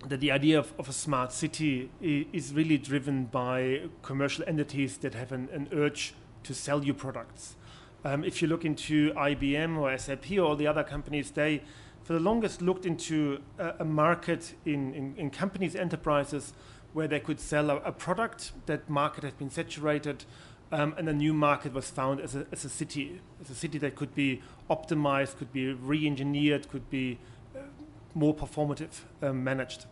that 0.06 0.20
the 0.20 0.30
idea 0.30 0.58
of, 0.58 0.72
of 0.78 0.88
a 0.88 0.92
smart 0.92 1.32
city 1.32 1.90
is 2.00 2.52
really 2.52 2.78
driven 2.78 3.24
by 3.24 3.82
commercial 4.02 4.44
entities 4.46 4.98
that 4.98 5.14
have 5.14 5.32
an, 5.32 5.48
an 5.52 5.68
urge 5.72 6.14
to 6.44 6.54
sell 6.54 6.84
you 6.84 6.94
products. 6.94 7.56
Um, 8.04 8.22
if 8.22 8.40
you 8.40 8.46
look 8.46 8.64
into 8.64 9.12
IBM 9.14 9.76
or 9.76 9.96
SAP 9.98 10.30
or 10.32 10.42
all 10.42 10.56
the 10.56 10.66
other 10.66 10.84
companies, 10.84 11.32
they 11.32 11.62
for 12.04 12.12
the 12.12 12.20
longest 12.20 12.62
looked 12.62 12.86
into 12.86 13.42
a, 13.58 13.74
a 13.80 13.84
market 13.84 14.54
in, 14.64 14.94
in, 14.94 15.14
in, 15.18 15.30
companies, 15.30 15.76
enterprises, 15.76 16.54
where 16.92 17.06
they 17.08 17.20
could 17.20 17.40
sell 17.40 17.68
a, 17.68 17.76
a 17.78 17.92
product. 17.92 18.52
That 18.66 18.88
market 18.88 19.24
has 19.24 19.32
been 19.34 19.50
saturated 19.50 20.24
um, 20.70 20.94
and 20.96 21.08
a 21.08 21.12
new 21.12 21.32
market 21.32 21.72
was 21.72 21.90
found 21.90 22.20
as 22.20 22.34
a, 22.34 22.46
as 22.52 22.64
a 22.64 22.68
city, 22.68 23.20
as 23.40 23.50
a 23.50 23.54
city 23.54 23.78
that 23.78 23.94
could 23.94 24.14
be 24.14 24.42
optimized, 24.70 25.36
could 25.36 25.52
be 25.52 25.72
re-engineered, 25.72 26.68
could 26.68 26.88
be 26.90 27.18
more 28.14 28.34
performative 28.34 29.00
um, 29.22 29.44
managed. 29.44 29.86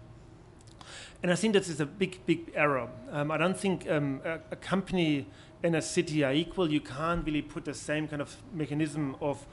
And 1.23 1.33
I 1.33 1.35
think 1.35 1.55
this 1.55 1.69
is 1.69 1.81
a 1.81 1.87
big, 1.87 2.25
big 2.27 2.53
error. 2.55 2.89
Um, 3.11 3.31
I 3.31 3.37
don't 3.37 3.59
think 3.59 3.91
um, 3.91 4.21
a, 4.25 4.39
a, 4.51 4.57
company 4.57 5.27
and 5.63 5.75
a 5.75 5.83
city 5.83 6.23
are 6.23 6.33
equal. 6.33 6.71
You 6.71 6.81
can't 6.81 7.25
really 7.25 7.43
put 7.43 7.65
the 7.65 7.75
same 7.75 8.07
kind 8.07 8.23
of 8.23 8.37
mechanism 8.53 9.17
of 9.21 9.47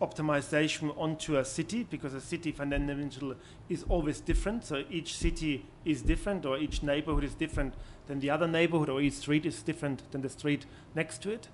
optimization 0.00 0.96
onto 0.96 1.36
a 1.36 1.44
city 1.44 1.82
because 1.82 2.14
a 2.14 2.20
city 2.20 2.52
fundamentally 2.52 3.36
is 3.68 3.84
always 3.88 4.20
different. 4.20 4.64
So 4.64 4.84
each 4.90 5.16
city 5.16 5.66
is 5.84 6.02
different, 6.02 6.46
or 6.46 6.56
each 6.56 6.82
neighborhood 6.82 7.24
is 7.24 7.34
different 7.34 7.74
than 8.06 8.20
the 8.20 8.30
other 8.30 8.46
neighborhood, 8.46 8.88
or 8.88 9.00
each 9.00 9.14
street 9.14 9.44
is 9.44 9.62
different 9.62 10.10
than 10.12 10.22
the 10.22 10.28
street 10.28 10.66
next 10.94 11.20
to 11.22 11.30
it. 11.30 11.48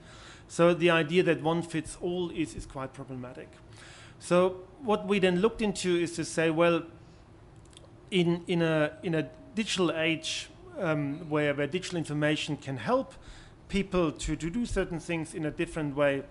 So 0.47 0.75
the 0.75 0.91
idea 0.91 1.23
that 1.23 1.43
one 1.43 1.63
fits 1.63 1.97
all 2.03 2.31
is, 2.31 2.55
is 2.55 2.67
quite 2.67 2.93
problematic. 2.93 3.49
So 4.19 4.57
what 4.85 5.07
we 5.07 5.19
then 5.19 5.41
looked 5.41 5.63
into 5.63 5.97
is 5.97 6.13
to 6.13 6.25
say, 6.25 6.51
well, 6.51 6.83
in, 8.11 8.45
in, 8.47 8.63
a, 8.63 8.93
in 9.03 9.15
a 9.15 9.29
digital 9.55 9.91
age 9.93 10.49
um, 10.79 11.29
where, 11.29 11.55
where 11.55 11.67
digital 11.67 11.97
information 11.97 12.57
can 12.57 12.77
help 12.77 13.15
people 13.69 14.13
to, 14.13 14.37
to 14.37 14.51
do 14.51 14.67
certain 14.67 15.01
things 15.01 15.35
in 15.35 15.47
a 15.47 15.51
different 15.51 15.97
way, 15.97 16.23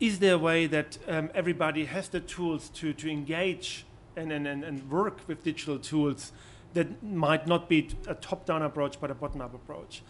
is 0.00 0.18
there 0.18 0.34
a 0.34 0.38
way 0.38 0.66
that 0.66 0.98
um, 1.08 1.30
everybody 1.34 1.86
has 1.86 2.08
the 2.08 2.20
tools 2.20 2.68
to, 2.70 2.92
to 2.92 3.10
engage 3.10 3.86
and, 4.16 4.32
and, 4.32 4.46
and 4.46 4.90
work 4.90 5.20
with 5.26 5.42
digital 5.42 5.78
tools 5.78 6.32
that 6.74 7.02
might 7.02 7.46
not 7.46 7.68
be 7.68 7.88
a 8.06 8.14
top-down 8.14 8.62
approach 8.62 9.00
but 9.00 9.10
a 9.10 9.14
bottom-up 9.14 9.54
approach? 9.54 10.02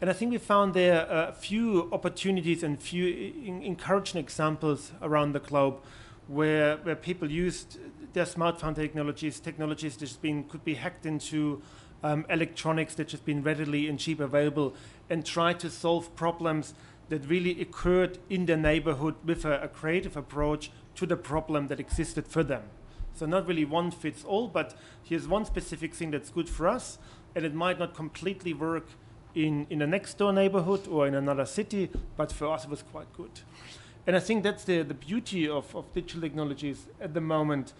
And 0.00 0.10
I 0.10 0.14
think 0.14 0.32
we 0.32 0.38
found 0.38 0.74
there 0.74 1.06
a 1.08 1.32
few 1.32 1.88
opportunities 1.92 2.62
and 2.62 2.80
few 2.80 3.06
encouraging 3.62 4.18
examples 4.18 4.92
around 5.02 5.32
the 5.32 5.40
globe 5.40 5.76
where, 6.30 6.76
where 6.78 6.94
people 6.94 7.28
used 7.28 7.78
their 8.12 8.24
smartphone 8.24 8.74
technologies, 8.74 9.40
technologies 9.40 9.96
that 9.96 10.06
just 10.06 10.22
been, 10.22 10.44
could 10.44 10.64
be 10.64 10.74
hacked 10.74 11.04
into 11.04 11.60
um, 12.04 12.24
electronics 12.30 12.94
that 12.94 13.08
just 13.08 13.24
been 13.24 13.42
readily 13.42 13.88
and 13.88 13.98
cheap 13.98 14.20
available 14.20 14.74
and 15.10 15.26
try 15.26 15.52
to 15.52 15.68
solve 15.68 16.14
problems 16.14 16.72
that 17.08 17.26
really 17.28 17.60
occurred 17.60 18.18
in 18.28 18.46
their 18.46 18.56
neighborhood 18.56 19.16
with 19.24 19.44
a, 19.44 19.60
a 19.62 19.68
creative 19.68 20.16
approach 20.16 20.70
to 20.94 21.04
the 21.04 21.16
problem 21.16 21.66
that 21.66 21.80
existed 21.80 22.28
for 22.28 22.44
them. 22.44 22.62
So 23.12 23.26
not 23.26 23.48
really 23.48 23.64
one 23.64 23.90
fits 23.90 24.24
all, 24.24 24.46
but 24.46 24.76
here's 25.02 25.26
one 25.26 25.44
specific 25.44 25.94
thing 25.94 26.12
that's 26.12 26.30
good 26.30 26.48
for 26.48 26.68
us, 26.68 26.98
and 27.34 27.44
it 27.44 27.54
might 27.54 27.80
not 27.80 27.92
completely 27.92 28.54
work 28.54 28.86
in, 29.34 29.66
in 29.68 29.82
a 29.82 29.86
next 29.86 30.18
door 30.18 30.32
neighborhood 30.32 30.86
or 30.86 31.08
in 31.08 31.14
another 31.16 31.44
city, 31.44 31.90
but 32.16 32.30
for 32.30 32.52
us 32.52 32.64
it 32.64 32.70
was 32.70 32.82
quite 32.82 33.12
good. 33.16 33.40
And 34.06 34.16
I 34.16 34.20
think 34.20 34.42
that's 34.42 34.64
the, 34.64 34.82
the 34.82 34.94
beauty 34.94 35.48
of, 35.48 35.74
of 35.76 35.92
digital 35.92 36.22
technologies 36.22 36.86
at 37.00 37.14
the 37.14 37.20
moment, 37.20 37.72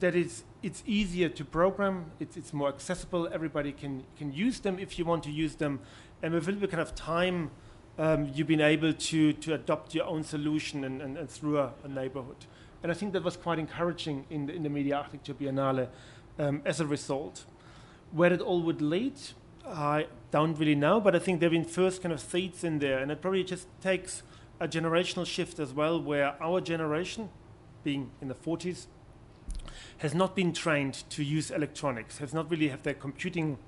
that 0.00 0.14
it's, 0.14 0.44
it's 0.62 0.82
easier 0.86 1.28
to 1.28 1.44
program, 1.44 2.06
it's, 2.20 2.36
it's 2.36 2.52
more 2.52 2.68
accessible, 2.68 3.28
everybody 3.32 3.72
can, 3.72 4.04
can 4.18 4.32
use 4.32 4.60
them 4.60 4.78
if 4.78 4.98
you 4.98 5.04
want 5.04 5.22
to 5.24 5.30
use 5.30 5.54
them, 5.54 5.80
and 6.22 6.34
with 6.34 6.44
a 6.44 6.46
little 6.46 6.60
bit 6.60 6.70
kind 6.70 6.82
of 6.82 6.94
time, 6.94 7.50
um, 7.98 8.30
you've 8.34 8.46
been 8.46 8.60
able 8.60 8.92
to, 8.92 9.32
to 9.32 9.54
adopt 9.54 9.94
your 9.94 10.04
own 10.06 10.22
solution 10.22 10.84
and, 10.84 11.00
and, 11.00 11.16
and 11.16 11.30
through 11.30 11.58
a, 11.58 11.72
a, 11.82 11.88
neighborhood. 11.88 12.36
And 12.82 12.92
I 12.92 12.94
think 12.94 13.14
that 13.14 13.24
was 13.24 13.36
quite 13.36 13.58
encouraging 13.58 14.26
in 14.28 14.46
the, 14.46 14.52
in 14.52 14.62
the 14.62 14.68
Media 14.68 14.96
Architecture 14.96 15.34
Biennale 15.34 15.88
um, 16.38 16.60
as 16.64 16.80
a 16.80 16.86
result. 16.86 17.44
Where 18.12 18.32
it 18.32 18.40
all 18.40 18.62
would 18.62 18.82
lead, 18.82 19.14
I 19.66 20.06
don't 20.30 20.58
really 20.58 20.74
know, 20.74 21.00
but 21.00 21.16
I 21.16 21.18
think 21.18 21.40
there 21.40 21.48
have 21.48 21.52
been 21.52 21.64
first 21.64 22.02
kind 22.02 22.12
of 22.12 22.20
seeds 22.20 22.64
in 22.64 22.78
there, 22.78 22.98
and 22.98 23.10
it 23.10 23.20
probably 23.20 23.44
just 23.44 23.66
takes 23.80 24.22
a 24.60 24.68
generational 24.68 25.26
shift 25.26 25.58
as 25.58 25.72
well, 25.72 26.00
where 26.00 26.40
our 26.42 26.60
generation, 26.60 27.28
being 27.84 28.10
in 28.20 28.28
the 28.28 28.34
40s, 28.34 28.86
has 29.98 30.14
not 30.14 30.34
been 30.34 30.52
trained 30.52 31.04
to 31.10 31.22
use 31.22 31.50
electronics, 31.50 32.18
has 32.18 32.32
not 32.32 32.50
really 32.50 32.68
have 32.68 32.82
their 32.82 32.94
computing 32.94 33.58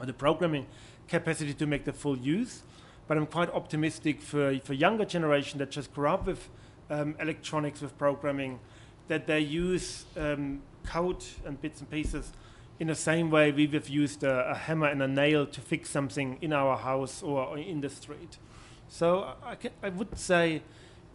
or 0.00 0.06
the 0.06 0.12
programming 0.12 0.66
capacity 1.08 1.54
to 1.54 1.66
make 1.66 1.84
the 1.84 1.92
full 1.92 2.18
use. 2.18 2.62
But 3.06 3.18
I'm 3.18 3.26
quite 3.26 3.50
optimistic 3.50 4.22
for, 4.22 4.58
for 4.60 4.72
younger 4.72 5.04
generation 5.04 5.58
that 5.58 5.70
just 5.70 5.92
grew 5.92 6.08
up 6.08 6.26
with 6.26 6.48
um, 6.90 7.14
electronics, 7.20 7.80
with 7.80 7.96
programming, 7.98 8.60
that 9.08 9.26
they 9.26 9.40
use 9.40 10.06
um, 10.16 10.62
code 10.84 11.22
and 11.44 11.60
bits 11.60 11.80
and 11.80 11.90
pieces 11.90 12.32
in 12.80 12.88
the 12.88 12.94
same 12.94 13.30
way 13.30 13.52
we 13.52 13.66
have 13.68 13.88
used 13.88 14.24
a, 14.24 14.50
a, 14.50 14.54
hammer 14.54 14.88
and 14.88 15.02
a 15.02 15.06
nail 15.06 15.46
to 15.46 15.60
fix 15.60 15.90
something 15.90 16.38
in 16.40 16.52
our 16.52 16.76
house 16.76 17.22
or 17.22 17.56
in 17.56 17.80
the 17.80 17.88
street. 17.90 18.38
So 18.88 19.34
I, 19.44 19.54
can, 19.56 19.72
I 19.82 19.88
would 19.88 20.18
say 20.18 20.62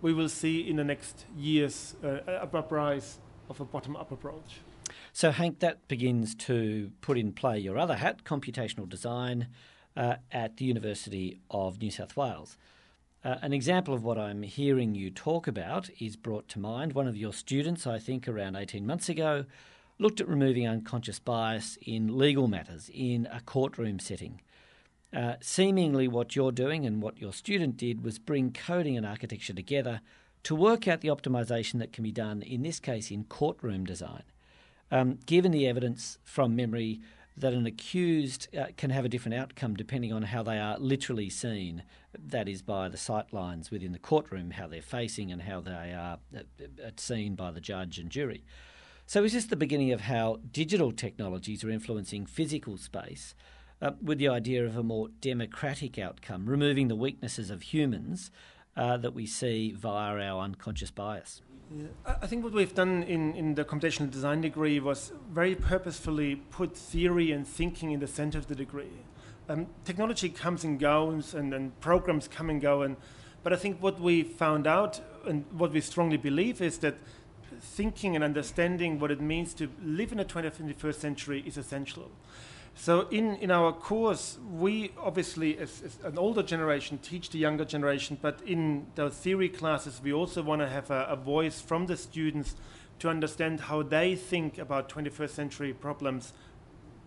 we 0.01 0.13
will 0.13 0.29
see 0.29 0.69
in 0.69 0.77
the 0.77 0.84
next 0.84 1.25
years 1.38 1.95
uh, 2.03 2.19
a 2.27 2.43
uprise 2.43 3.19
of 3.49 3.60
a 3.60 3.65
bottom-up 3.65 4.12
approach. 4.12 4.62
So 5.12 5.32
Hank, 5.32 5.60
that 5.60 5.88
begins 5.88 6.36
to 6.36 6.91
put 7.01 7.17
in 7.17 7.34
play 7.34 7.60
your 7.60 7.77
other 7.77 7.95
hat, 7.95 8.23
computational 8.23 8.88
design 8.88 9.47
uh, 9.97 10.15
at 10.32 10.58
the 10.58 10.65
University 10.65 11.41
of 11.49 11.82
New 11.82 11.91
South 11.91 12.15
Wales. 12.15 12.58
Uh, 13.23 13.36
an 13.41 13.51
example 13.51 13.93
of 13.93 14.03
what 14.03 14.17
I'm 14.17 14.43
hearing 14.43 14.95
you 14.95 15.10
talk 15.10 15.47
about 15.47 15.89
is 15.99 16.15
brought 16.15 16.47
to 16.49 16.60
mind. 16.60 16.93
One 16.93 17.08
of 17.08 17.17
your 17.17 17.34
students, 17.34 17.86
I 17.86 17.99
think 17.99 18.27
around 18.27 18.55
18 18.55 18.86
months 18.88 19.10
ago, 19.10 19.45
looked 19.97 20.21
at 20.21 20.29
removing 20.29 20.65
unconscious 20.65 21.19
bias 21.19 21.77
in 21.82 22.17
legal 22.17 22.47
matters 22.47 22.89
in 22.93 23.27
a 23.32 23.41
courtroom 23.41 23.99
setting. 23.99 24.41
Uh, 25.12 25.36
seemingly, 25.41 26.08
what 26.08 26.36
you're 26.36 26.52
doing 26.52 26.86
and 26.86 27.02
what 27.02 27.19
your 27.19 27.34
student 27.34 27.78
did 27.78 28.04
was 28.04 28.19
bring 28.19 28.54
coding 28.54 28.95
and 28.95 29.06
architecture 29.06 29.54
together 29.54 30.02
to 30.43 30.56
work 30.56 30.88
out 30.88 31.02
the 31.02 31.08
optimization 31.08 31.80
that 31.80 31.91
can 31.91 32.04
be 32.04 32.12
done, 32.12 32.41
in 32.41 32.62
this 32.62 32.80
case, 32.80 33.12
in 33.12 33.24
courtroom 33.24 33.86
design. 33.86 34.24
Um, 34.91 35.19
given 35.26 35.52
the 35.52 35.67
evidence 35.67 36.17
from 36.24 36.56
memory 36.56 37.02
that 37.39 37.54
an 37.54 37.65
accused 37.65 38.54
uh, 38.56 38.65
can 38.76 38.89
have 38.89 39.06
a 39.06 39.10
different 39.10 39.36
outcome 39.36 39.76
depending 39.76 40.12
on 40.12 40.24
how 40.24 40.43
they 40.43 40.60
are 40.60 40.78
literally 40.78 41.30
seen. 41.30 41.84
That 42.17 42.50
is, 42.50 42.62
by 42.62 42.89
the 42.89 42.98
sight 42.98 43.32
lines 43.34 43.72
within 43.72 43.93
the 43.93 44.00
courtroom, 44.00 44.52
how 44.52 44.67
they're 44.67 44.82
facing, 44.82 45.32
and 45.32 45.43
how 45.43 45.62
they 45.62 45.93
are 45.93 46.19
uh, 46.36 46.39
uh, 46.39 46.91
seen 46.98 47.36
by 47.36 47.52
the 47.52 47.62
judge 47.62 47.98
and 47.98 48.10
jury. 48.10 48.43
So, 49.06 49.24
is 49.24 49.34
this 49.34 49.45
the 49.45 49.56
beginning 49.56 49.91
of 49.91 50.02
how 50.02 50.39
digital 50.52 50.91
technologies 50.91 51.63
are 51.63 51.69
influencing 51.69 52.26
physical 52.26 52.78
space 52.78 53.34
uh, 53.82 53.92
with 54.02 54.18
the 54.18 54.28
idea 54.28 54.65
of 54.65 54.78
a 54.78 54.84
more 54.84 55.10
democratic 55.22 55.98
outcome, 55.98 56.46
removing 56.46 56.88
the 56.88 56.96
weaknesses 56.96 57.50
of 57.50 57.62
humans 57.62 58.32
uh, 58.76 58.98
that 58.98 59.13
we 59.13 59.26
see 59.26 59.72
via 59.72 60.22
our 60.22 60.39
unconscious 60.42 60.92
bias? 60.92 61.42
Yeah. 61.76 61.88
I 62.06 62.26
think 62.26 62.44
what 62.44 62.54
we've 62.54 62.74
done 62.74 63.04
in, 63.04 63.36
in 63.36 63.56
the 63.56 63.63
computational 63.63 64.10
design 64.10 64.42
degree 64.42 64.80
was 64.80 65.12
very 65.32 65.54
purposefully 65.56 66.36
put 66.36 66.76
theory 66.76 67.32
and 67.32 67.48
thinking 67.48 67.92
in 67.92 68.00
the 68.00 68.08
center 68.08 68.38
of 68.39 68.48
the 68.48 68.56
degree. 68.56 69.04
Um, 69.48 69.68
technology 69.84 70.30
comes 70.30 70.63
and 70.63 70.80
goes, 70.80 71.34
and, 71.34 71.54
and 71.54 71.80
programs 71.80 72.28
come 72.28 72.50
and 72.50 72.62
go, 72.62 72.82
and 72.82 72.98
but 73.44 73.54
I 73.54 73.56
think 73.56 73.82
what 73.82 74.00
we 74.00 74.24
found 74.24 74.68
out 74.68 75.00
and 75.26 75.46
what 75.52 75.72
we 75.72 75.82
strongly 75.82 76.18
believe 76.18 76.62
is 76.62 76.80
that 76.80 76.98
thinking 77.62 78.15
and 78.15 78.24
understanding 78.24 79.00
what 79.00 79.12
it 79.12 79.22
means 79.22 79.54
to 79.56 79.70
live 79.82 80.12
in 80.12 80.18
the 80.18 80.26
21st 80.26 80.96
century 80.96 81.44
is 81.46 81.58
essential. 81.58 82.12
So 82.82 83.10
in, 83.10 83.36
in 83.36 83.52
our 83.52 83.74
course, 83.74 84.38
we 84.50 84.94
obviously, 84.98 85.58
as, 85.58 85.82
as, 85.84 85.98
an 86.06 86.18
older 86.18 86.42
generation, 86.42 86.98
teach 87.00 87.30
the 87.30 87.38
younger 87.38 87.65
generation, 87.65 88.18
but 88.22 88.39
in 88.46 88.88
the 88.96 89.10
theory 89.10 89.50
classes, 89.50 90.00
we 90.02 90.13
also 90.13 90.42
want 90.42 90.62
to 90.62 90.70
have 90.70 90.89
a, 90.89 91.04
a, 91.10 91.18
voice 91.18 91.60
from 91.60 91.88
the 91.88 91.98
students 91.98 92.56
to 93.00 93.10
understand 93.10 93.60
how 93.60 93.84
they 93.84 94.15
think 94.15 94.58
about 94.58 94.88
21st 94.88 95.30
century 95.30 95.74
problems 95.74 96.32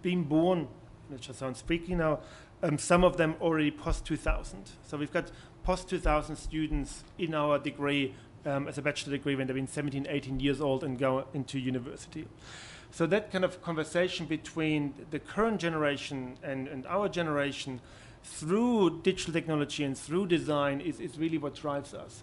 being 0.03 0.25
born, 0.25 0.69
let's 1.11 1.29
just 1.29 1.39
sound 1.39 1.57
speaking 1.57 1.97
now, 1.97 2.21
um, 2.63 2.77
some 2.77 3.03
of 3.03 3.17
them 3.17 3.35
already 3.41 3.71
post-2000. 3.71 4.73
So 4.87 4.99
we've 4.99 5.11
got 5.11 5.31
post-2000 5.63 6.37
students 6.37 7.03
in 7.17 7.33
our 7.33 7.59
degree 7.59 8.15
um, 8.45 8.69
as 8.69 8.77
a 8.77 8.83
bachelor 8.83 9.13
degree 9.13 9.37
when 9.37 9.47
they've 9.47 9.57
been 9.57 9.67
17, 9.67 10.07
18 10.07 10.39
years 10.39 10.61
old 10.61 10.85
and 10.85 10.99
go 10.99 11.25
into 11.33 11.59
university. 11.59 12.29
So 12.93 13.07
that 13.07 13.33
kind 13.33 13.43
of 13.43 13.63
conversation 13.63 14.27
between 14.27 14.93
the 15.11 15.19
current 15.19 15.61
generation 15.61 16.37
and, 16.43 16.69
and 16.69 16.87
our 16.87 17.09
generation 17.09 17.81
through 18.23 19.01
digital 19.03 19.33
technology 19.33 19.83
and 19.83 19.97
through 19.97 20.27
design 20.27 20.83
is, 20.83 21.01
is 21.01 21.19
really 21.19 21.39
what 21.39 21.55
drives 21.55 21.95
us. 21.95 22.23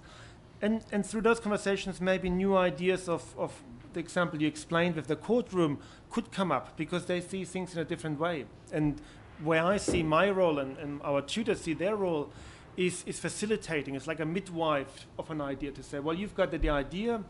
And, 0.61 0.83
and 0.91 1.03
through 1.03 1.21
those 1.21 1.39
conversations, 1.39 1.99
maybe 1.99 2.29
new 2.29 2.55
ideas 2.55 3.09
of, 3.09 3.33
of 3.35 3.63
the 3.93 3.99
example 3.99 4.39
you 4.39 4.47
explained 4.47 4.95
with 4.95 5.07
the 5.07 5.15
courtroom 5.15 5.79
could 6.11 6.31
come 6.31 6.51
up 6.51 6.77
because 6.77 7.05
they 7.05 7.19
see 7.19 7.45
things 7.45 7.73
in 7.73 7.79
a 7.79 7.85
different 7.85 8.19
way. 8.19 8.45
And 8.71 9.01
where 9.43 9.63
I 9.63 9.77
see 9.77 10.03
my 10.03 10.29
role 10.29 10.59
and, 10.59 10.77
and 10.77 11.01
our 11.01 11.21
tutors 11.21 11.61
see 11.61 11.73
their 11.73 11.95
role 11.95 12.29
is, 12.77 13.03
is 13.07 13.19
facilitating. 13.19 13.95
It's 13.95 14.05
like 14.05 14.19
a 14.19 14.25
midwife 14.25 15.07
of 15.17 15.31
an 15.31 15.41
idea 15.41 15.71
to 15.71 15.81
say, 15.81 15.99
well, 15.99 16.15
you've 16.15 16.35
got 16.35 16.51
the, 16.51 16.59
the 16.59 16.69
idea, 16.69 17.23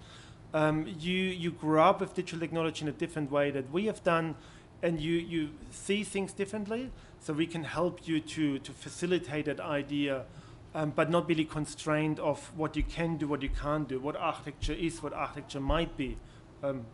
um, 0.53 0.87
you, 0.99 1.15
you 1.15 1.51
grow 1.51 1.83
up 1.83 1.99
with 2.01 2.13
digital 2.13 2.39
technology 2.39 2.83
in 2.83 2.89
a 2.89 2.93
different 2.93 3.31
way 3.31 3.51
that 3.51 3.71
we 3.71 3.85
have 3.85 4.03
done, 4.03 4.35
and 4.81 4.99
you, 4.99 5.13
you 5.13 5.49
see 5.69 6.03
things 6.03 6.33
differently. 6.33 6.91
So 7.19 7.33
we 7.33 7.47
can 7.47 7.63
help 7.63 8.07
you 8.07 8.21
to, 8.21 8.59
to 8.59 8.71
facilitate 8.71 9.45
that 9.45 9.59
idea, 9.59 10.25
um, 10.73 10.91
but 10.95 11.09
not 11.09 11.27
really 11.27 11.45
constrained 11.45 12.19
of 12.19 12.55
what 12.57 12.75
you 12.75 12.83
can 12.83 13.17
do, 13.17 13.27
what 13.27 13.41
you 13.41 13.49
can't 13.49 13.87
do, 13.87 13.99
what 13.99 14.15
architecture 14.15 14.73
is, 14.73 15.03
what 15.03 15.13
architecture 15.13 15.59
might 15.59 15.97
be. 15.97 16.17
Um, 16.63 16.85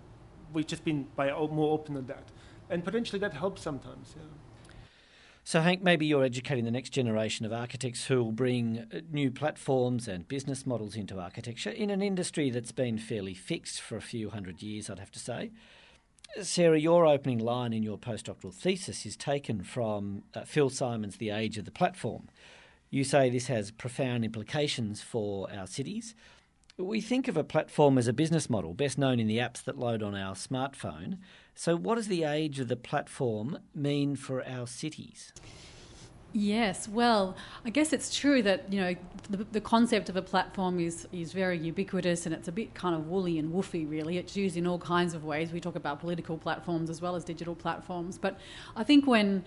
we've 0.52 0.68
just 0.68 0.84
been 0.84 1.08
by 1.16 1.30
more 1.30 1.74
open 1.74 1.96
than 1.96 2.08
that, 2.08 2.32
and 2.70 2.84
potentially 2.84 3.20
that 3.20 3.34
helps 3.34 3.62
sometimes. 3.62 4.16
Yeah. 4.18 4.24
So, 5.48 5.62
Hank, 5.62 5.84
maybe 5.84 6.08
you're 6.08 6.24
educating 6.24 6.66
the 6.66 6.72
next 6.72 6.90
generation 6.90 7.46
of 7.46 7.54
architects 7.54 8.06
who 8.06 8.24
will 8.24 8.32
bring 8.32 8.88
uh, 8.92 9.02
new 9.12 9.30
platforms 9.30 10.08
and 10.08 10.28
business 10.28 10.66
models 10.66 10.96
into 10.96 11.20
architecture 11.20 11.70
in 11.70 11.92
an 11.92 12.02
industry 12.02 12.50
that's 12.50 12.72
been 12.72 12.98
fairly 12.98 13.36
fixed 13.36 13.80
for 13.80 13.96
a 13.96 14.02
few 14.02 14.32
hundred 14.32 14.64
years, 14.64 14.90
I'd 14.90 14.98
have 14.98 15.12
to 15.12 15.20
say. 15.20 15.52
Sarah, 16.42 16.80
your 16.80 17.06
opening 17.06 17.38
line 17.38 17.74
in 17.74 17.84
your 17.84 18.00
postdoctoral 18.00 18.56
thesis 18.56 19.06
is 19.06 19.16
taken 19.16 19.64
from 19.64 20.24
uh, 20.34 20.46
Phil 20.46 20.72
Simon's 20.72 21.18
The 21.18 21.30
Age 21.30 21.60
of 21.60 21.66
the 21.66 21.72
Platform. 21.72 22.28
You 22.90 23.04
say 23.04 23.30
this 23.30 23.46
has 23.46 23.70
profound 23.70 24.26
implications 24.26 25.04
for 25.04 25.48
our 25.54 25.68
cities. 25.68 26.16
We 26.78 27.00
think 27.00 27.30
of 27.30 27.38
a 27.38 27.44
platform 27.46 27.98
as 27.98 28.10
a 28.10 28.12
business 28.12 28.50
model, 28.50 28.74
best 28.74 28.98
known 28.98 29.18
in 29.18 29.28
the 29.28 29.38
apps 29.38 29.64
that 29.64 29.80
load 29.80 30.04
on 30.04 30.14
our 30.14 30.36
smartphone. 30.36 31.20
So, 31.54 31.78
what 31.78 31.96
does 31.96 32.10
the 32.10 32.26
age 32.26 32.60
of 32.60 32.68
the 32.68 32.76
platform 32.76 33.60
mean 33.74 34.18
for 34.18 34.46
our 34.46 34.68
cities? 34.68 35.32
Yes, 36.38 36.90
well, 36.90 37.38
I 37.64 37.70
guess 37.70 37.94
it's 37.94 38.14
true 38.14 38.42
that 38.42 38.66
you 38.74 38.82
know 38.82 38.96
the, 39.30 39.46
the, 39.54 39.62
concept 39.62 40.10
of 40.10 40.18
a 40.18 40.22
platform 40.22 40.82
is 40.82 41.08
is 41.14 41.32
very 41.32 41.58
ubiquitous 41.58 42.26
and 42.26 42.36
it's 42.36 42.50
a 42.50 42.52
bit 42.52 42.74
kind 42.74 42.94
of 42.94 43.08
woolly 43.08 43.40
and 43.40 43.54
woofy. 43.54 43.90
Really, 43.90 44.18
it's 44.18 44.36
used 44.36 44.58
in 44.58 44.68
all 44.68 44.78
kinds 44.78 45.14
of 45.14 45.24
ways. 45.24 45.54
We 45.54 45.62
talk 45.62 45.78
about 45.78 46.02
political 46.02 46.38
platforms 46.38 46.90
as 46.90 47.02
well 47.02 47.16
as 47.16 47.24
digital 47.24 47.56
platforms, 47.56 48.18
but 48.18 48.38
I 48.76 48.84
think 48.84 49.08
when 49.08 49.46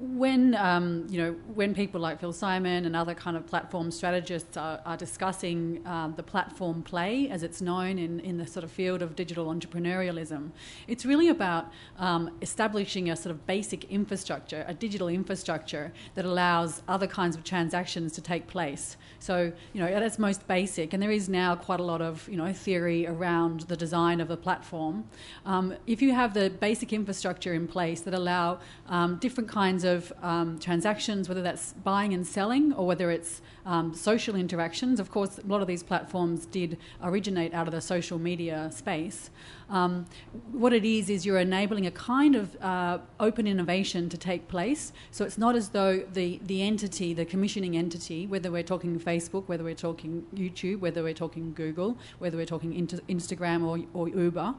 when 0.00 0.54
um, 0.54 1.06
you 1.10 1.18
know 1.20 1.32
when 1.54 1.74
people 1.74 2.00
like 2.00 2.20
Phil 2.20 2.32
Simon 2.32 2.86
and 2.86 2.96
other 2.96 3.14
kind 3.14 3.36
of 3.36 3.46
platform 3.46 3.90
strategists 3.90 4.56
are, 4.56 4.80
are 4.86 4.96
discussing 4.96 5.86
um, 5.86 6.14
the 6.16 6.22
platform 6.22 6.82
play 6.82 7.28
as 7.28 7.42
it's 7.42 7.60
known 7.60 7.98
in, 7.98 8.18
in 8.20 8.38
the 8.38 8.46
sort 8.46 8.64
of 8.64 8.70
field 8.70 9.02
of 9.02 9.14
digital 9.14 9.46
entrepreneurialism, 9.46 10.52
it's 10.88 11.04
really 11.04 11.28
about 11.28 11.70
um, 11.98 12.30
establishing 12.40 13.10
a 13.10 13.16
sort 13.16 13.30
of 13.30 13.46
basic 13.46 13.84
infrastructure, 13.90 14.64
a 14.66 14.72
digital 14.72 15.08
infrastructure 15.08 15.92
that 16.14 16.24
allows 16.24 16.80
other 16.88 17.06
kinds 17.06 17.36
of 17.36 17.44
transactions 17.44 18.12
to 18.12 18.22
take 18.22 18.46
place. 18.46 18.96
So 19.18 19.52
you 19.74 19.82
know 19.82 19.86
at 19.86 20.02
its 20.02 20.18
most 20.18 20.48
basic, 20.48 20.94
and 20.94 21.02
there 21.02 21.10
is 21.10 21.28
now 21.28 21.56
quite 21.56 21.80
a 21.80 21.84
lot 21.84 22.00
of 22.00 22.26
you 22.26 22.38
know 22.38 22.50
theory 22.54 23.06
around 23.06 23.60
the 23.62 23.76
design 23.76 24.22
of 24.22 24.30
a 24.30 24.36
platform. 24.36 25.04
Um, 25.44 25.74
if 25.86 26.00
you 26.00 26.14
have 26.14 26.32
the 26.32 26.48
basic 26.48 26.94
infrastructure 26.94 27.52
in 27.52 27.68
place 27.68 28.00
that 28.00 28.14
allow 28.14 28.60
um, 28.88 29.16
different 29.16 29.50
kinds 29.50 29.84
of 29.84 29.89
of 29.94 30.12
um, 30.22 30.58
transactions, 30.58 31.28
whether 31.28 31.42
that's 31.42 31.74
buying 31.84 32.14
and 32.14 32.26
selling 32.26 32.72
or 32.72 32.86
whether 32.86 33.10
it's 33.10 33.42
um, 33.66 33.94
social 33.94 34.34
interactions. 34.36 35.00
Of 35.00 35.10
course, 35.10 35.38
a 35.38 35.46
lot 35.46 35.60
of 35.60 35.68
these 35.68 35.82
platforms 35.82 36.46
did 36.46 36.78
originate 37.02 37.52
out 37.54 37.66
of 37.68 37.72
the 37.72 37.80
social 37.80 38.18
media 38.18 38.70
space. 38.72 39.30
Um, 39.68 40.06
what 40.50 40.72
it 40.72 40.84
is, 40.84 41.08
is 41.08 41.24
you're 41.24 41.38
enabling 41.38 41.86
a 41.86 41.90
kind 41.92 42.34
of 42.34 42.60
uh, 42.60 42.98
open 43.20 43.46
innovation 43.46 44.08
to 44.08 44.18
take 44.18 44.48
place. 44.48 44.92
So 45.12 45.24
it's 45.24 45.38
not 45.38 45.54
as 45.54 45.68
though 45.68 45.98
the, 46.12 46.40
the 46.44 46.62
entity, 46.62 47.14
the 47.14 47.24
commissioning 47.24 47.76
entity, 47.76 48.26
whether 48.26 48.50
we're 48.50 48.64
talking 48.64 48.98
Facebook, 48.98 49.44
whether 49.46 49.62
we're 49.62 49.74
talking 49.74 50.26
YouTube, 50.34 50.80
whether 50.80 51.02
we're 51.02 51.14
talking 51.14 51.52
Google, 51.52 51.96
whether 52.18 52.36
we're 52.36 52.46
talking 52.46 52.72
Instagram 53.08 53.64
or, 53.64 53.78
or 53.94 54.08
Uber, 54.08 54.54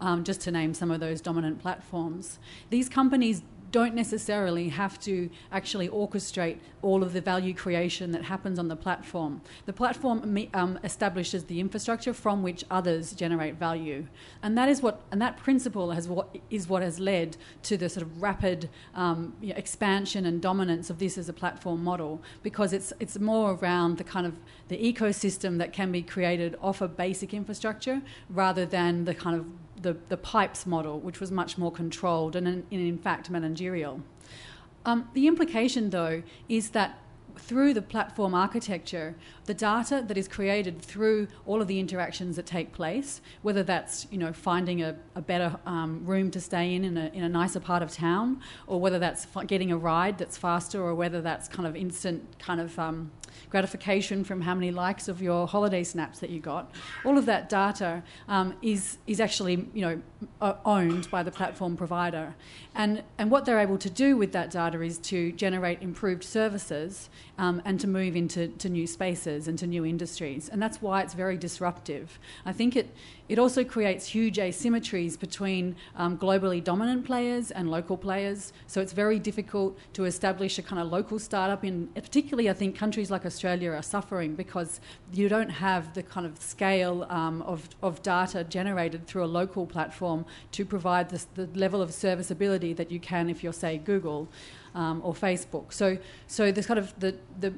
um, 0.00 0.24
just 0.24 0.40
to 0.42 0.50
name 0.50 0.74
some 0.74 0.90
of 0.90 0.98
those 0.98 1.20
dominant 1.20 1.60
platforms, 1.60 2.38
these 2.70 2.88
companies 2.88 3.42
don't 3.76 3.94
necessarily 3.94 4.70
have 4.70 4.98
to 4.98 5.28
actually 5.52 5.86
orchestrate 5.86 6.56
all 6.80 7.02
of 7.02 7.12
the 7.12 7.20
value 7.20 7.52
creation 7.52 8.10
that 8.10 8.24
happens 8.24 8.58
on 8.58 8.68
the 8.68 8.74
platform. 8.86 9.42
The 9.66 9.74
platform 9.74 10.16
um, 10.54 10.78
establishes 10.82 11.44
the 11.44 11.60
infrastructure 11.60 12.14
from 12.14 12.42
which 12.42 12.64
others 12.70 13.12
generate 13.12 13.56
value, 13.56 14.06
and 14.42 14.56
that 14.56 14.70
is 14.70 14.80
what 14.80 15.02
and 15.10 15.20
that 15.20 15.36
principle 15.36 15.90
has 15.90 16.08
what 16.08 16.26
is 16.48 16.66
what 16.70 16.80
has 16.80 16.98
led 16.98 17.36
to 17.64 17.76
the 17.76 17.90
sort 17.90 18.06
of 18.06 18.22
rapid 18.22 18.70
um, 18.94 19.34
you 19.42 19.50
know, 19.50 19.56
expansion 19.56 20.24
and 20.24 20.40
dominance 20.40 20.88
of 20.88 20.98
this 20.98 21.18
as 21.18 21.28
a 21.28 21.34
platform 21.34 21.84
model 21.84 22.22
because 22.42 22.72
it's 22.72 22.94
it's 22.98 23.18
more 23.18 23.58
around 23.60 23.98
the 23.98 24.04
kind 24.04 24.26
of 24.26 24.34
the 24.68 24.78
ecosystem 24.90 25.58
that 25.58 25.74
can 25.74 25.92
be 25.92 26.00
created 26.00 26.56
off 26.62 26.80
a 26.80 26.88
basic 26.88 27.34
infrastructure 27.34 28.00
rather 28.30 28.64
than 28.64 29.04
the 29.04 29.14
kind 29.14 29.36
of 29.38 29.44
the, 29.80 29.96
the 30.08 30.16
pipes 30.16 30.66
model, 30.66 31.00
which 31.00 31.20
was 31.20 31.30
much 31.30 31.58
more 31.58 31.70
controlled 31.70 32.36
and, 32.36 32.46
in, 32.48 32.64
in 32.70 32.98
fact, 32.98 33.30
managerial. 33.30 34.00
Um, 34.84 35.08
the 35.14 35.26
implication, 35.26 35.90
though, 35.90 36.22
is 36.48 36.70
that 36.70 36.98
through 37.38 37.74
the 37.74 37.82
platform 37.82 38.34
architecture, 38.34 39.14
the 39.46 39.54
data 39.54 40.04
that 40.06 40.16
is 40.16 40.28
created 40.28 40.80
through 40.80 41.28
all 41.46 41.62
of 41.62 41.68
the 41.68 41.78
interactions 41.78 42.36
that 42.36 42.46
take 42.46 42.72
place, 42.72 43.20
whether 43.42 43.62
that's 43.62 44.06
you 44.10 44.18
know 44.18 44.32
finding 44.32 44.82
a, 44.82 44.96
a 45.14 45.22
better 45.22 45.58
um, 45.66 46.04
room 46.04 46.30
to 46.30 46.40
stay 46.40 46.74
in 46.74 46.84
in 46.84 46.96
a, 46.96 47.06
in 47.12 47.22
a 47.22 47.28
nicer 47.28 47.60
part 47.60 47.82
of 47.82 47.92
town, 47.92 48.40
or 48.66 48.80
whether 48.80 48.98
that's 48.98 49.26
getting 49.46 49.70
a 49.72 49.76
ride 49.76 50.18
that's 50.18 50.36
faster, 50.36 50.82
or 50.82 50.94
whether 50.94 51.20
that's 51.20 51.48
kind 51.48 51.66
of 51.66 51.76
instant 51.76 52.38
kind 52.38 52.60
of 52.60 52.78
um, 52.78 53.10
gratification 53.50 54.24
from 54.24 54.40
how 54.40 54.54
many 54.54 54.70
likes 54.70 55.08
of 55.08 55.22
your 55.22 55.46
holiday 55.46 55.84
snaps 55.84 56.18
that 56.20 56.30
you 56.30 56.40
got. 56.40 56.70
All 57.04 57.18
of 57.18 57.26
that 57.26 57.48
data 57.48 58.02
um, 58.28 58.54
is 58.62 58.98
is 59.06 59.20
actually 59.20 59.68
you 59.74 59.82
know 59.82 60.02
owned 60.64 61.10
by 61.10 61.22
the 61.22 61.30
platform 61.30 61.76
provider, 61.76 62.34
and 62.74 63.02
and 63.18 63.30
what 63.30 63.44
they're 63.44 63.60
able 63.60 63.78
to 63.78 63.90
do 63.90 64.16
with 64.16 64.32
that 64.32 64.50
data 64.50 64.80
is 64.82 64.98
to 64.98 65.32
generate 65.32 65.82
improved 65.82 66.24
services 66.24 67.10
um, 67.38 67.62
and 67.64 67.78
to 67.80 67.86
move 67.86 68.16
into 68.16 68.48
to 68.48 68.68
new 68.68 68.86
spaces 68.86 69.48
and 69.48 69.58
to 69.58 69.66
new 69.66 69.84
industries, 69.84 70.48
and 70.48 70.62
that's 70.62 70.80
why 70.80 71.02
it's 71.02 71.14
very 71.14 71.36
disruptive. 71.36 72.18
I 72.44 72.52
think 72.52 72.76
it 72.76 72.94
it 73.28 73.38
also 73.38 73.64
creates 73.64 74.06
huge 74.06 74.36
asymmetries 74.36 75.18
between 75.18 75.74
um, 75.96 76.16
globally 76.16 76.62
dominant 76.62 77.04
players 77.04 77.50
and 77.50 77.70
local 77.70 77.96
players. 77.96 78.52
So 78.68 78.80
it's 78.80 78.92
very 78.92 79.18
difficult 79.18 79.76
to 79.94 80.04
establish 80.04 80.58
a 80.58 80.62
kind 80.62 80.80
of 80.80 80.92
local 80.92 81.18
startup 81.18 81.64
in, 81.64 81.88
particularly, 81.88 82.48
I 82.48 82.52
think 82.52 82.76
countries 82.76 83.10
like 83.10 83.26
Australia 83.26 83.72
are 83.72 83.82
suffering 83.82 84.36
because 84.36 84.80
you 85.12 85.28
don't 85.28 85.48
have 85.48 85.92
the 85.94 86.04
kind 86.04 86.24
of 86.24 86.40
scale 86.40 87.06
um, 87.10 87.42
of, 87.42 87.68
of 87.82 88.02
data 88.02 88.44
generated 88.44 89.06
through 89.06 89.24
a 89.24 89.26
local 89.26 89.66
platform 89.66 90.24
to 90.52 90.64
provide 90.64 91.10
this, 91.10 91.26
the 91.34 91.48
level 91.54 91.82
of 91.82 91.92
serviceability 91.92 92.74
that 92.74 92.92
you 92.92 93.00
can 93.00 93.28
if 93.28 93.42
you're, 93.42 93.52
say, 93.52 93.78
Google 93.78 94.28
um, 94.76 95.00
or 95.04 95.12
Facebook. 95.14 95.72
So, 95.72 95.98
so 96.28 96.52
this 96.52 96.66
kind 96.66 96.78
of 96.78 96.98
the, 97.00 97.16
the 97.40 97.52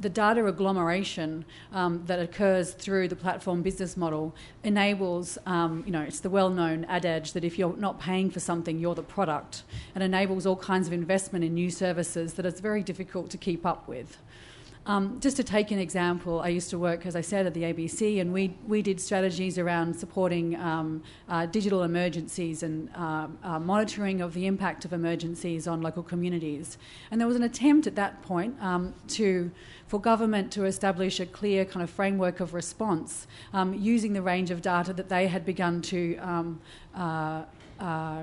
the 0.00 0.08
data 0.08 0.44
agglomeration 0.44 1.44
um, 1.72 2.02
that 2.06 2.18
occurs 2.18 2.72
through 2.72 3.08
the 3.08 3.16
platform 3.16 3.62
business 3.62 3.96
model 3.96 4.34
enables, 4.64 5.38
um, 5.46 5.84
you 5.86 5.92
know, 5.92 6.02
it's 6.02 6.20
the 6.20 6.28
well-known 6.28 6.84
adage 6.86 7.32
that 7.32 7.44
if 7.44 7.58
you're 7.58 7.76
not 7.76 8.00
paying 8.00 8.28
for 8.28 8.40
something, 8.40 8.78
you're 8.78 8.94
the 8.94 9.02
product, 9.02 9.62
and 9.94 10.02
enables 10.02 10.46
all 10.46 10.56
kinds 10.56 10.86
of 10.88 10.92
investment 10.92 11.44
in 11.44 11.54
new 11.54 11.70
services 11.70 12.34
that 12.34 12.44
it's 12.44 12.60
very 12.60 12.82
difficult 12.82 13.30
to 13.30 13.38
keep 13.38 13.64
up 13.64 13.86
with. 13.88 14.18
Um, 14.86 15.18
just 15.18 15.36
to 15.38 15.44
take 15.44 15.70
an 15.70 15.78
example, 15.78 16.40
I 16.40 16.48
used 16.48 16.68
to 16.70 16.78
work, 16.78 17.06
as 17.06 17.16
I 17.16 17.22
said, 17.22 17.46
at 17.46 17.54
the 17.54 17.62
ABC, 17.62 18.20
and 18.20 18.34
we, 18.34 18.54
we 18.66 18.82
did 18.82 19.00
strategies 19.00 19.58
around 19.58 19.94
supporting 19.96 20.56
um, 20.56 21.02
uh, 21.26 21.46
digital 21.46 21.84
emergencies 21.84 22.62
and 22.62 22.90
uh, 22.94 23.28
uh, 23.42 23.58
monitoring 23.58 24.20
of 24.20 24.34
the 24.34 24.46
impact 24.46 24.84
of 24.84 24.92
emergencies 24.92 25.66
on 25.66 25.80
local 25.80 26.02
communities. 26.02 26.76
And 27.10 27.18
there 27.18 27.26
was 27.26 27.36
an 27.36 27.44
attempt 27.44 27.86
at 27.86 27.96
that 27.96 28.22
point 28.22 28.60
um, 28.60 28.92
to 29.08 29.50
for 29.86 30.00
government 30.00 30.50
to 30.52 30.64
establish 30.64 31.20
a 31.20 31.26
clear 31.26 31.64
kind 31.64 31.82
of 31.82 31.88
framework 31.88 32.40
of 32.40 32.52
response 32.52 33.26
um, 33.52 33.74
using 33.74 34.12
the 34.12 34.22
range 34.22 34.50
of 34.50 34.60
data 34.60 34.92
that 34.92 35.08
they 35.08 35.28
had 35.28 35.46
begun 35.46 35.80
to 35.82 36.16
um, 36.16 36.60
uh, 36.94 37.44
uh, 37.80 38.22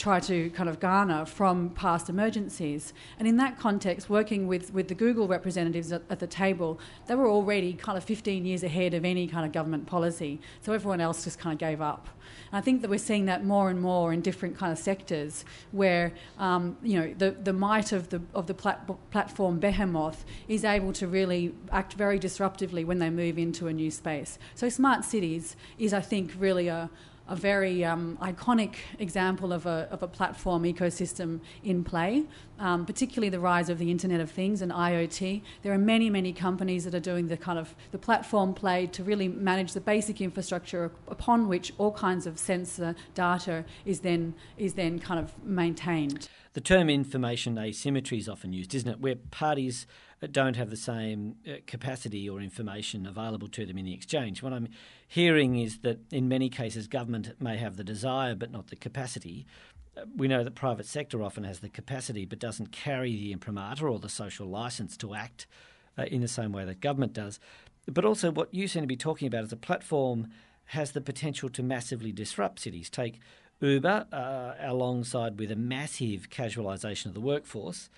try 0.00 0.18
to 0.18 0.48
kind 0.50 0.68
of 0.68 0.80
garner 0.80 1.26
from 1.26 1.68
past 1.70 2.08
emergencies. 2.08 2.94
And 3.18 3.28
in 3.28 3.36
that 3.36 3.58
context, 3.58 4.08
working 4.08 4.46
with, 4.46 4.72
with 4.72 4.88
the 4.88 4.94
Google 4.94 5.28
representatives 5.28 5.92
at, 5.92 6.02
at, 6.08 6.20
the 6.20 6.26
table, 6.26 6.80
they 7.06 7.14
were 7.14 7.28
already 7.28 7.74
kind 7.74 7.98
of 7.98 8.04
15 8.04 8.46
years 8.46 8.62
ahead 8.62 8.94
of 8.94 9.04
any 9.04 9.26
kind 9.26 9.44
of 9.44 9.52
government 9.52 9.86
policy. 9.86 10.40
So 10.62 10.72
everyone 10.72 11.02
else 11.02 11.24
just 11.24 11.38
kind 11.38 11.52
of 11.52 11.58
gave 11.58 11.82
up. 11.82 12.08
And 12.50 12.58
I 12.58 12.62
think 12.62 12.80
that 12.80 12.88
we're 12.88 12.98
seeing 12.98 13.26
that 13.26 13.44
more 13.44 13.68
and 13.68 13.80
more 13.80 14.12
in 14.14 14.22
different 14.22 14.56
kind 14.56 14.72
of 14.72 14.78
sectors 14.78 15.44
where, 15.70 16.14
um, 16.38 16.78
you 16.82 16.98
know, 16.98 17.14
the, 17.18 17.32
the 17.32 17.52
might 17.52 17.92
of 17.92 18.08
the, 18.08 18.22
of 18.34 18.46
the 18.46 18.54
plat- 18.54 18.88
platform 19.10 19.58
behemoth 19.58 20.24
is 20.48 20.64
able 20.64 20.94
to 20.94 21.06
really 21.06 21.54
act 21.72 21.92
very 21.92 22.18
disruptively 22.18 22.86
when 22.86 23.00
they 23.00 23.10
move 23.10 23.36
into 23.38 23.66
a 23.66 23.72
new 23.72 23.90
space. 23.90 24.38
So 24.54 24.70
smart 24.70 25.04
cities 25.04 25.56
is, 25.78 25.92
I 25.92 26.00
think, 26.00 26.32
really 26.38 26.68
a, 26.68 26.88
a 27.30 27.36
very 27.36 27.84
um, 27.84 28.18
iconic 28.20 28.74
example 28.98 29.52
of 29.52 29.64
a, 29.64 29.88
of 29.90 30.02
a 30.02 30.08
platform 30.08 30.64
ecosystem 30.64 31.40
in 31.62 31.84
play, 31.84 32.24
um, 32.58 32.84
particularly 32.84 33.28
the 33.28 33.38
rise 33.38 33.68
of 33.68 33.78
the 33.78 33.88
Internet 33.88 34.20
of 34.20 34.28
Things 34.28 34.60
and 34.60 34.72
IoT. 34.72 35.40
There 35.62 35.72
are 35.72 35.78
many, 35.78 36.10
many 36.10 36.32
companies 36.32 36.84
that 36.84 36.94
are 36.94 37.00
doing 37.00 37.28
the 37.28 37.36
kind 37.36 37.58
of 37.58 37.76
the 37.92 37.98
platform 37.98 38.52
play 38.52 38.88
to 38.88 39.04
really 39.04 39.28
manage 39.28 39.72
the 39.74 39.80
basic 39.80 40.20
infrastructure 40.20 40.90
upon 41.06 41.46
which 41.46 41.72
all 41.78 41.92
kinds 41.92 42.26
of 42.26 42.36
sensor 42.36 42.96
data 43.14 43.64
is 43.84 44.00
then 44.00 44.34
is 44.58 44.74
then 44.74 44.98
kind 44.98 45.20
of 45.20 45.32
maintained. 45.44 46.28
The 46.54 46.60
term 46.60 46.90
information 46.90 47.56
asymmetry 47.58 48.18
is 48.18 48.28
often 48.28 48.52
used, 48.52 48.74
isn't 48.74 48.90
it? 48.90 49.00
Where 49.00 49.14
parties 49.14 49.86
don't 50.26 50.56
have 50.56 50.70
the 50.70 50.76
same 50.76 51.36
uh, 51.48 51.54
capacity 51.66 52.28
or 52.28 52.40
information 52.40 53.06
available 53.06 53.48
to 53.48 53.64
them 53.64 53.78
in 53.78 53.86
the 53.86 53.94
exchange. 53.94 54.42
What 54.42 54.52
I'm 54.52 54.68
hearing 55.08 55.58
is 55.58 55.78
that 55.78 56.00
in 56.12 56.28
many 56.28 56.48
cases 56.48 56.86
government 56.86 57.30
may 57.40 57.56
have 57.56 57.76
the 57.76 57.84
desire 57.84 58.34
but 58.34 58.50
not 58.50 58.68
the 58.68 58.76
capacity. 58.76 59.46
Uh, 59.96 60.02
we 60.14 60.28
know 60.28 60.44
that 60.44 60.54
private 60.54 60.86
sector 60.86 61.22
often 61.22 61.44
has 61.44 61.60
the 61.60 61.68
capacity 61.68 62.24
but 62.26 62.38
doesn't 62.38 62.70
carry 62.70 63.16
the 63.16 63.32
imprimatur 63.32 63.88
or 63.88 63.98
the 63.98 64.08
social 64.08 64.46
license 64.46 64.96
to 64.98 65.14
act 65.14 65.46
uh, 65.98 66.04
in 66.04 66.20
the 66.20 66.28
same 66.28 66.52
way 66.52 66.64
that 66.64 66.80
government 66.80 67.14
does. 67.14 67.40
But 67.86 68.04
also, 68.04 68.30
what 68.30 68.52
you 68.52 68.68
seem 68.68 68.82
to 68.82 68.86
be 68.86 68.96
talking 68.96 69.26
about 69.26 69.44
is 69.44 69.52
a 69.52 69.56
platform 69.56 70.28
has 70.66 70.92
the 70.92 71.00
potential 71.00 71.48
to 71.48 71.62
massively 71.62 72.12
disrupt 72.12 72.60
cities. 72.60 72.90
Take 72.90 73.20
Uber 73.60 74.06
uh, 74.12 74.52
alongside 74.60 75.38
with 75.38 75.50
a 75.50 75.56
massive 75.56 76.30
casualisation 76.30 77.06
of 77.06 77.14
the 77.14 77.20
workforce 77.20 77.90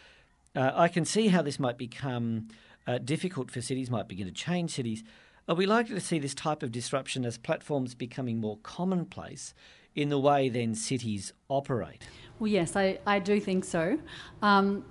uh, 0.55 0.73
I 0.75 0.89
can 0.89 1.05
see 1.05 1.29
how 1.29 1.43
this 1.43 1.59
might 1.59 1.79
become 1.79 2.49
uh, 2.87 2.99
difficult 2.99 3.51
for 3.51 3.61
cities, 3.61 3.91
might 3.91 4.09
begin 4.09 4.27
to 4.27 4.33
change 4.33 4.73
cities. 4.73 5.03
Are 5.49 5.55
we 5.55 5.67
likely 5.67 5.95
to 5.95 6.01
see 6.01 6.19
this 6.19 6.35
type 6.35 6.63
of 6.63 6.71
disruption 6.71 7.25
as 7.25 7.37
platforms 7.39 7.95
becoming 7.95 8.39
more 8.39 8.59
commonplace 8.63 9.55
in 9.95 10.09
the 10.09 10.19
way 10.19 10.49
then 10.49 10.75
cities 10.75 11.33
operate? 11.49 12.07
Well, 12.39 12.49
yes, 12.49 12.77
I, 12.77 12.99
I 13.07 13.19
do 13.19 13.41
think 13.41 13.65
so. 13.65 13.99
Um, 14.41 14.85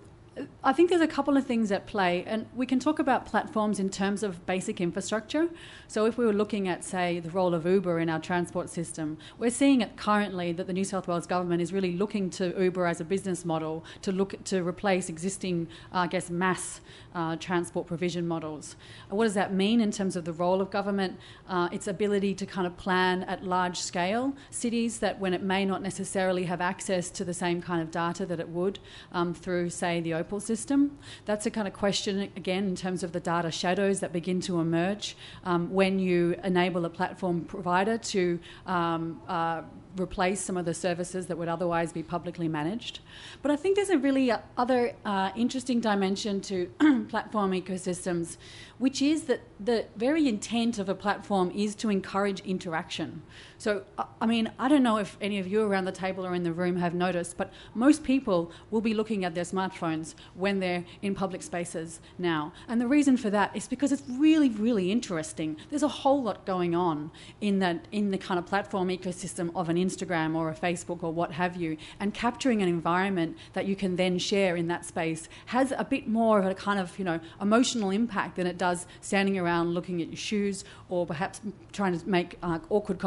I 0.64 0.72
think 0.72 0.90
there's 0.90 1.02
a 1.02 1.08
couple 1.08 1.36
of 1.36 1.46
things 1.46 1.74
at 1.74 1.88
play, 1.88 2.24
and 2.26 2.46
we 2.56 2.66
can 2.66 2.80
talk 2.80 3.00
about 3.00 3.26
platforms 3.26 3.80
in 3.82 3.90
terms 3.90 4.24
of 4.24 4.46
basic 4.46 4.80
infrastructure. 4.80 5.50
So, 5.90 6.06
if 6.06 6.18
we 6.18 6.26
were 6.26 6.32
looking 6.32 6.70
at, 6.70 6.86
say, 6.86 7.20
the 7.20 7.30
role 7.30 7.54
of 7.54 7.66
Uber 7.66 8.00
in 8.00 8.10
our 8.10 8.20
transport 8.20 8.70
system, 8.70 9.18
we're 9.38 9.50
seeing 9.50 9.82
it 9.82 9.98
currently 9.98 10.54
that 10.54 10.68
the 10.68 10.74
New 10.74 10.86
South 10.86 11.10
Wales 11.10 11.28
government 11.28 11.62
is 11.62 11.74
really 11.74 11.92
looking 11.98 12.30
to 12.32 12.56
Uber 12.58 12.86
as 12.86 13.02
a 13.02 13.04
business 13.04 13.44
model 13.44 13.84
to 14.04 14.14
look 14.14 14.42
to 14.46 14.66
replace 14.66 15.10
existing, 15.10 15.68
I 15.92 16.08
guess, 16.08 16.30
mass 16.30 16.80
uh, 17.14 17.36
transport 17.36 17.88
provision 17.88 18.26
models. 18.26 18.78
what 19.10 19.26
does 19.26 19.34
that 19.34 19.54
mean 19.54 19.82
in 19.82 19.92
terms 19.92 20.16
of 20.16 20.24
the 20.24 20.32
role 20.32 20.62
of 20.62 20.72
government? 20.72 21.20
Uh, 21.50 21.68
its 21.74 21.88
ability 21.88 22.34
to 22.36 22.46
kind 22.46 22.66
of 22.66 22.78
plan 22.78 23.24
at 23.24 23.44
large 23.44 23.78
scale 23.78 24.34
cities 24.50 25.00
that, 25.00 25.20
when 25.20 25.34
it 25.34 25.44
may 25.44 25.66
not 25.66 25.82
necessarily 25.82 26.46
have 26.46 26.62
access 26.62 27.10
to 27.10 27.26
the 27.26 27.34
same 27.34 27.62
kind 27.62 27.82
of 27.82 27.92
data 27.92 28.26
that 28.26 28.40
it 28.40 28.48
would 28.48 28.80
um, 29.12 29.34
through, 29.34 29.70
say, 29.70 30.00
the 30.00 30.21
Opal 30.22 30.40
system. 30.40 30.98
That's 31.26 31.46
a 31.46 31.52
kind 31.52 31.68
of 31.68 31.74
question, 31.74 32.20
again, 32.36 32.64
in 32.66 32.76
terms 32.76 33.04
of 33.04 33.12
the 33.12 33.20
data 33.20 33.52
shadows 33.52 34.00
that 34.02 34.14
begin 34.14 34.40
to 34.42 34.60
emerge 34.60 35.18
um, 35.44 35.74
when 35.74 36.00
you 36.00 36.36
enable 36.44 36.86
a 36.86 36.90
platform 36.90 37.42
provider 37.46 37.98
to 37.98 38.40
um, 38.68 39.20
uh, 39.28 39.64
replace 40.00 40.40
some 40.40 40.58
of 40.58 40.66
the 40.66 40.74
services 40.74 41.26
that 41.28 41.38
would 41.38 41.50
otherwise 41.50 41.92
be 41.92 42.04
publicly 42.04 42.48
managed. 42.48 43.00
But 43.42 43.52
I 43.52 43.56
think 43.56 43.76
there's 43.76 43.90
a 43.90 43.98
really 43.98 44.32
uh, 44.32 44.40
other 44.58 44.94
uh, 45.06 45.32
interesting 45.36 45.80
dimension 45.80 46.40
to 46.42 46.68
platform 47.10 47.52
ecosystems, 47.52 48.38
which 48.78 49.02
is 49.02 49.24
that 49.24 49.42
the 49.60 49.86
very 49.96 50.28
intent 50.28 50.80
of 50.80 50.88
a 50.88 50.96
platform 50.96 51.52
is 51.52 51.76
to 51.76 51.90
encourage 51.90 52.40
interaction. 52.42 53.24
So, 53.62 53.84
I 54.20 54.26
mean, 54.26 54.52
I 54.58 54.68
don't 54.68 54.82
know 54.82 54.98
if 54.98 55.18
any 55.22 55.38
of 55.38 55.46
you 55.46 55.62
around 55.62 55.86
the 55.86 55.92
table 55.92 56.26
or 56.26 56.34
in 56.34 56.42
the 56.42 56.52
room 56.52 56.78
have 56.78 56.96
noticed, 56.96 57.38
but 57.38 57.54
most 57.76 58.04
people 58.04 58.52
will 58.72 58.82
be 58.82 58.96
looking 58.96 59.24
at 59.24 59.36
their 59.36 59.44
smartphones 59.44 60.16
when 60.34 60.60
they're 60.60 60.84
in 61.04 61.14
public 61.14 61.44
spaces 61.44 62.00
now. 62.18 62.54
And 62.68 62.82
the 62.82 62.88
reason 62.88 63.18
for 63.18 63.30
that 63.30 63.56
is 63.56 63.68
because 63.68 63.92
it's 63.92 64.02
really, 64.10 64.50
really 64.50 64.92
interesting. 64.92 65.58
There's 65.70 65.84
a 65.84 65.88
whole 65.88 66.24
lot 66.24 66.44
going 66.44 66.74
on 66.74 67.12
in 67.40 67.60
that 67.60 67.88
in 67.92 68.10
the 68.10 68.18
kind 68.18 68.40
of 68.40 68.48
platform 68.48 68.88
ecosystem 68.88 69.52
of 69.56 69.70
an 69.70 69.78
Instagram 69.78 70.36
or 70.36 70.50
a 70.50 70.56
Facebook 70.56 71.04
or 71.04 71.14
what 71.14 71.34
have 71.34 71.56
you, 71.56 71.78
and 72.00 72.16
capturing 72.16 72.64
an 72.64 72.68
environment 72.68 73.38
that 73.54 73.68
you 73.68 73.76
can 73.76 73.96
then 73.96 74.18
share 74.18 74.56
in 74.56 74.70
that 74.70 74.86
space 74.86 75.30
has 75.46 75.72
a 75.78 75.86
bit 75.86 76.08
more 76.08 76.40
of 76.40 76.48
a 76.48 76.56
kind 76.56 76.80
of 76.80 76.98
you 76.98 77.06
know 77.06 77.20
emotional 77.40 77.92
impact 77.92 78.38
than 78.38 78.48
it 78.48 78.58
does 78.58 78.88
standing 79.02 79.38
around 79.38 79.76
looking 79.76 80.02
at 80.02 80.08
your 80.08 80.18
shoes 80.18 80.66
or 80.90 81.06
perhaps 81.06 81.42
trying 81.72 81.96
to 81.96 82.10
make 82.10 82.40
uh, 82.42 82.58
awkward 82.72 82.98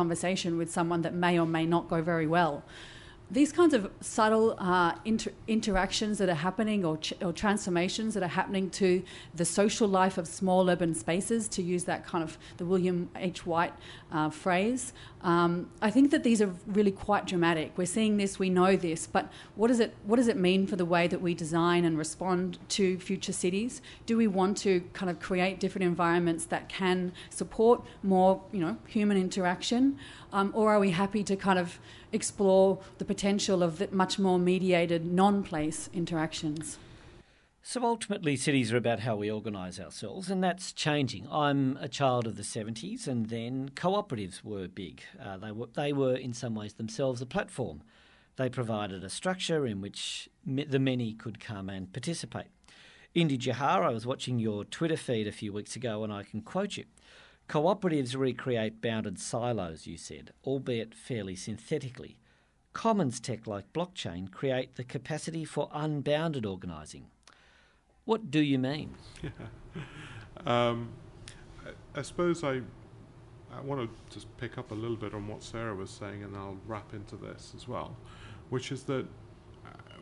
conversation 0.44 0.58
with 0.58 0.70
someone 0.70 1.02
that 1.02 1.14
may 1.14 1.38
or 1.38 1.46
may 1.46 1.66
not 1.66 1.88
go 1.88 2.02
very 2.02 2.26
well 2.26 2.62
these 3.30 3.52
kinds 3.52 3.72
of 3.72 3.90
subtle 4.00 4.54
uh, 4.58 4.94
inter- 5.04 5.32
interactions 5.48 6.18
that 6.18 6.28
are 6.28 6.34
happening 6.34 6.84
or, 6.84 6.98
ch- 6.98 7.14
or, 7.22 7.32
transformations 7.32 8.12
that 8.14 8.22
are 8.22 8.28
happening 8.28 8.68
to 8.70 9.02
the 9.34 9.44
social 9.44 9.88
life 9.88 10.18
of 10.18 10.28
small 10.28 10.68
urban 10.68 10.94
spaces, 10.94 11.48
to 11.48 11.62
use 11.62 11.84
that 11.84 12.06
kind 12.06 12.22
of 12.22 12.36
the 12.58 12.66
William 12.66 13.08
H. 13.16 13.46
Whyte 13.46 13.72
uh, 14.12 14.28
phrase, 14.28 14.92
um, 15.22 15.70
I 15.80 15.90
think 15.90 16.10
that 16.10 16.22
these 16.22 16.42
are 16.42 16.54
really 16.66 16.90
quite 16.90 17.26
dramatic. 17.26 17.72
We're 17.76 17.86
seeing 17.86 18.18
this, 18.18 18.38
we 18.38 18.50
know 18.50 18.76
this, 18.76 19.06
but 19.06 19.32
what 19.54 19.68
does 19.68 19.80
it 19.80 19.94
what 20.04 20.16
does 20.16 20.28
it 20.28 20.36
mean 20.36 20.66
for 20.66 20.76
the 20.76 20.84
way 20.84 21.08
that 21.08 21.22
we 21.22 21.34
design 21.34 21.86
and 21.86 21.96
respond 21.96 22.58
to 22.70 22.98
future 22.98 23.32
cities? 23.32 23.80
Do 24.04 24.18
we 24.18 24.26
want 24.26 24.58
to 24.58 24.80
kind 24.92 25.10
of 25.10 25.18
create 25.20 25.60
different 25.60 25.86
environments 25.86 26.44
that 26.46 26.68
can 26.68 27.12
support 27.30 27.82
more, 28.02 28.42
you 28.52 28.60
know, 28.60 28.76
human 28.86 29.16
interaction, 29.16 29.98
um, 30.34 30.50
or 30.52 30.74
are 30.74 30.80
we 30.80 30.90
happy 30.90 31.22
to 31.22 31.36
kind 31.36 31.58
of 31.58 31.78
explore 32.12 32.80
the 32.98 33.04
potential 33.04 33.62
of 33.62 33.92
much 33.92 34.18
more 34.18 34.38
mediated 34.38 35.06
non-place 35.06 35.88
interactions? 35.94 36.76
So 37.62 37.82
ultimately, 37.84 38.36
cities 38.36 38.72
are 38.72 38.76
about 38.76 39.00
how 39.00 39.16
we 39.16 39.30
organise 39.30 39.80
ourselves, 39.80 40.28
and 40.28 40.44
that's 40.44 40.72
changing. 40.72 41.26
I'm 41.30 41.78
a 41.80 41.88
child 41.88 42.26
of 42.26 42.36
the 42.36 42.42
70s, 42.42 43.06
and 43.06 43.30
then 43.30 43.70
cooperatives 43.70 44.44
were 44.44 44.68
big. 44.68 45.02
Uh, 45.18 45.38
they, 45.38 45.50
were, 45.50 45.68
they 45.72 45.92
were, 45.92 46.14
in 46.14 46.34
some 46.34 46.54
ways, 46.54 46.74
themselves 46.74 47.22
a 47.22 47.26
platform. 47.26 47.80
They 48.36 48.50
provided 48.50 49.02
a 49.02 49.08
structure 49.08 49.64
in 49.66 49.80
which 49.80 50.28
the 50.44 50.78
many 50.78 51.14
could 51.14 51.40
come 51.40 51.70
and 51.70 51.90
participate. 51.90 52.48
Indy 53.14 53.38
Johar, 53.38 53.82
I 53.82 53.90
was 53.90 54.04
watching 54.04 54.40
your 54.40 54.64
Twitter 54.64 54.96
feed 54.96 55.28
a 55.28 55.32
few 55.32 55.52
weeks 55.52 55.76
ago, 55.76 56.04
and 56.04 56.12
I 56.12 56.24
can 56.24 56.42
quote 56.42 56.76
you. 56.76 56.84
Cooperatives 57.48 58.16
recreate 58.16 58.80
bounded 58.80 59.18
silos, 59.18 59.86
you 59.86 59.96
said, 59.96 60.32
albeit 60.44 60.94
fairly 60.94 61.36
synthetically. 61.36 62.16
Commons 62.72 63.20
tech 63.20 63.46
like 63.46 63.72
blockchain 63.72 64.30
create 64.30 64.76
the 64.76 64.84
capacity 64.84 65.44
for 65.44 65.68
unbounded 65.72 66.46
organising. 66.46 67.06
What 68.04 68.30
do 68.30 68.40
you 68.40 68.58
mean? 68.58 68.94
um, 70.46 70.90
I, 71.64 71.98
I, 72.00 72.02
suppose 72.02 72.42
I, 72.42 72.60
I 73.52 73.60
want 73.62 73.88
to 73.88 74.14
just 74.14 74.34
pick 74.38 74.58
up 74.58 74.70
a 74.70 74.74
little 74.74 74.96
bit 74.96 75.14
on 75.14 75.28
what 75.28 75.42
Sarah 75.42 75.74
was 75.74 75.90
saying, 75.90 76.22
and 76.24 76.36
I'll 76.36 76.58
wrap 76.66 76.92
into 76.94 77.16
this 77.16 77.52
as 77.54 77.68
well, 77.68 77.96
which 78.48 78.72
is 78.72 78.82
that 78.84 79.06
uh, 79.66 80.00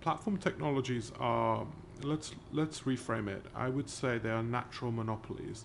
platform 0.00 0.36
technologies 0.36 1.12
are 1.18 1.66
let's 2.02 2.34
let's 2.52 2.80
reframe 2.80 3.28
it. 3.28 3.44
I 3.54 3.68
would 3.68 3.88
say 3.88 4.18
they 4.18 4.30
are 4.30 4.42
natural 4.42 4.92
monopolies. 4.92 5.64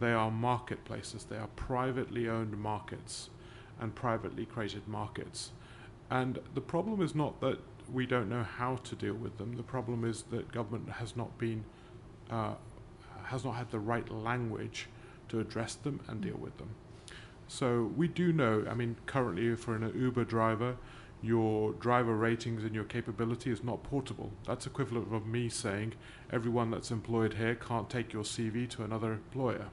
They 0.00 0.12
are 0.12 0.30
marketplaces. 0.30 1.24
They 1.24 1.36
are 1.36 1.48
privately 1.56 2.28
owned 2.28 2.58
markets 2.58 3.30
and 3.78 3.94
privately 3.94 4.46
created 4.46 4.88
markets. 4.88 5.52
And 6.10 6.38
the 6.54 6.60
problem 6.60 7.02
is 7.02 7.14
not 7.14 7.40
that 7.40 7.58
we 7.92 8.06
don't 8.06 8.28
know 8.28 8.42
how 8.42 8.76
to 8.76 8.94
deal 8.94 9.14
with 9.14 9.38
them. 9.38 9.56
The 9.56 9.62
problem 9.62 10.04
is 10.04 10.22
that 10.30 10.52
government 10.52 10.88
has 10.90 11.16
not 11.16 11.38
been 11.38 11.64
uh, 12.30 12.54
has 13.24 13.44
not 13.44 13.52
had 13.52 13.70
the 13.70 13.78
right 13.78 14.10
language 14.10 14.88
to 15.28 15.40
address 15.40 15.74
them 15.74 16.00
and 16.08 16.20
deal 16.20 16.36
with 16.36 16.56
them. 16.58 16.70
So 17.46 17.92
we 17.96 18.08
do 18.08 18.32
know. 18.32 18.64
I 18.68 18.74
mean, 18.74 18.96
currently, 19.06 19.54
for 19.56 19.74
an 19.74 19.92
Uber 19.94 20.24
driver, 20.24 20.76
your 21.22 21.72
driver 21.74 22.16
ratings 22.16 22.64
and 22.64 22.74
your 22.74 22.84
capability 22.84 23.50
is 23.50 23.62
not 23.62 23.82
portable. 23.82 24.32
That's 24.46 24.66
equivalent 24.66 25.12
of 25.12 25.26
me 25.26 25.48
saying 25.48 25.94
everyone 26.32 26.70
that's 26.70 26.90
employed 26.90 27.34
here 27.34 27.54
can't 27.54 27.90
take 27.90 28.12
your 28.12 28.22
CV 28.22 28.68
to 28.70 28.84
another 28.84 29.12
employer. 29.12 29.66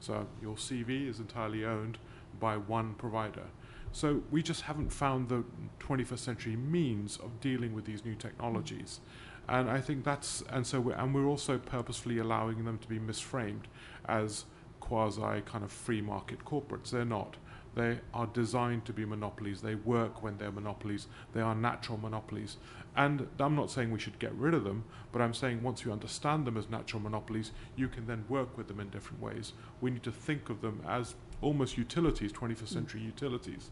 So 0.00 0.26
your 0.42 0.56
CV 0.56 1.08
is 1.08 1.20
entirely 1.20 1.64
owned 1.64 1.98
by 2.38 2.56
one 2.56 2.94
provider. 2.94 3.44
So 3.92 4.22
we 4.30 4.42
just 4.42 4.62
haven't 4.62 4.92
found 4.92 5.28
the 5.28 5.44
21st 5.80 6.18
century 6.18 6.56
means 6.56 7.16
of 7.18 7.40
dealing 7.40 7.74
with 7.74 7.84
these 7.84 8.04
new 8.04 8.14
technologies. 8.14 9.00
And 9.48 9.68
I 9.68 9.80
think 9.80 10.04
that's, 10.04 10.42
and 10.50 10.66
so, 10.66 10.80
we're, 10.80 10.92
and 10.92 11.14
we're 11.14 11.26
also 11.26 11.58
purposefully 11.58 12.18
allowing 12.18 12.64
them 12.64 12.78
to 12.78 12.88
be 12.88 12.98
misframed 12.98 13.64
as 14.06 14.44
quasi 14.78 15.42
kind 15.44 15.64
of 15.64 15.72
free 15.72 16.00
market 16.00 16.44
corporates. 16.44 16.90
They're 16.90 17.04
not. 17.04 17.36
They 17.74 18.00
are 18.12 18.26
designed 18.26 18.84
to 18.86 18.92
be 18.92 19.04
monopolies. 19.04 19.60
They 19.60 19.76
work 19.76 20.22
when 20.22 20.36
they're 20.38 20.50
monopolies. 20.50 21.06
They 21.32 21.40
are 21.40 21.54
natural 21.54 21.98
monopolies. 21.98 22.56
And 22.96 23.28
I'm 23.38 23.54
not 23.54 23.70
saying 23.70 23.92
we 23.92 24.00
should 24.00 24.18
get 24.18 24.32
rid 24.34 24.54
of 24.54 24.64
them, 24.64 24.84
but 25.12 25.22
I'm 25.22 25.34
saying 25.34 25.62
once 25.62 25.84
you 25.84 25.92
understand 25.92 26.46
them 26.46 26.56
as 26.56 26.68
natural 26.68 27.00
monopolies, 27.00 27.52
you 27.76 27.88
can 27.88 28.06
then 28.06 28.24
work 28.28 28.56
with 28.56 28.66
them 28.66 28.80
in 28.80 28.90
different 28.90 29.22
ways. 29.22 29.52
We 29.80 29.90
need 29.90 30.02
to 30.02 30.12
think 30.12 30.50
of 30.50 30.60
them 30.60 30.82
as 30.88 31.14
almost 31.40 31.78
utilities, 31.78 32.32
21st 32.32 32.68
century 32.68 33.00
utilities. 33.00 33.70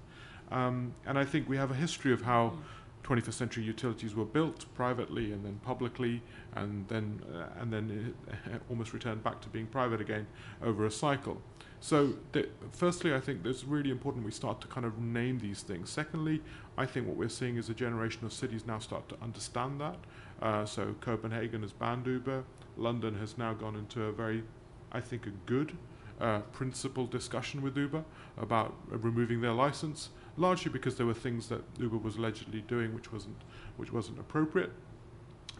Um, 0.51 0.95
and 1.05 1.19
I 1.19 1.25
think 1.25 1.49
we 1.49 1.57
have 1.57 1.71
a 1.71 1.75
history 1.75 2.13
of 2.13 2.23
how 2.23 2.55
21st 3.05 3.33
century 3.33 3.65
utilities 3.65 4.15
were 4.15 4.25
built 4.25 4.67
privately 4.75 5.33
and 5.33 5.45
then 5.45 5.61
publicly, 5.65 6.23
and 6.55 6.87
then 6.89 7.21
uh, 7.35 7.61
and 7.61 7.73
then 7.73 8.15
almost 8.71 8.93
returned 8.93 9.23
back 9.23 9.41
to 9.41 9.49
being 9.49 9.67
private 9.67 10.01
again 10.01 10.27
over 10.63 10.85
a 10.87 10.91
cycle. 10.91 11.41
So, 11.81 12.15
th- 12.33 12.49
firstly, 12.73 13.15
I 13.15 13.21
think 13.21 13.47
it's 13.47 13.65
really 13.65 13.91
important 13.91 14.25
we 14.25 14.33
start 14.33 14.61
to 14.63 14.67
kind 14.67 14.85
of 14.85 14.99
name 14.99 15.39
these 15.39 15.63
things. 15.63 15.91
Secondly, 15.91 16.41
I 16.77 16.87
think 16.87 17.07
what 17.07 17.17
we're 17.17 17.29
seeing 17.29 17.57
is 17.57 17.69
a 17.69 17.75
generation 17.75 18.25
of 18.25 18.33
cities 18.33 18.67
now 18.67 18.79
start 18.79 19.09
to 19.11 19.17
understand 19.23 19.81
that. 19.81 19.97
Uh, 20.43 20.65
so, 20.65 20.95
Copenhagen 21.01 21.63
has 21.63 21.73
banned 21.73 22.07
Uber. 22.07 22.45
London 22.77 23.15
has 23.19 23.39
now 23.39 23.55
gone 23.55 23.77
into 23.77 24.05
a 24.05 24.13
very, 24.13 24.43
I 24.91 25.01
think, 25.01 25.27
a 25.27 25.33
good 25.47 25.77
uh, 26.21 26.41
principled 26.53 27.11
discussion 27.11 27.63
with 27.63 27.77
Uber 27.77 28.05
about 28.39 28.75
uh, 28.93 28.99
removing 28.99 29.41
their 29.41 29.53
license, 29.53 30.11
largely 30.37 30.73
because 30.73 30.97
there 30.97 31.07
were 31.07 31.15
things 31.15 31.49
that 31.49 31.63
Uber 31.79 31.99
was 31.99 32.17
allegedly 32.17 32.61
doing 32.63 32.93
which 32.93 33.13
wasn't, 33.13 33.37
which 33.77 33.93
wasn't 33.93 34.19
appropriate. 34.19 34.73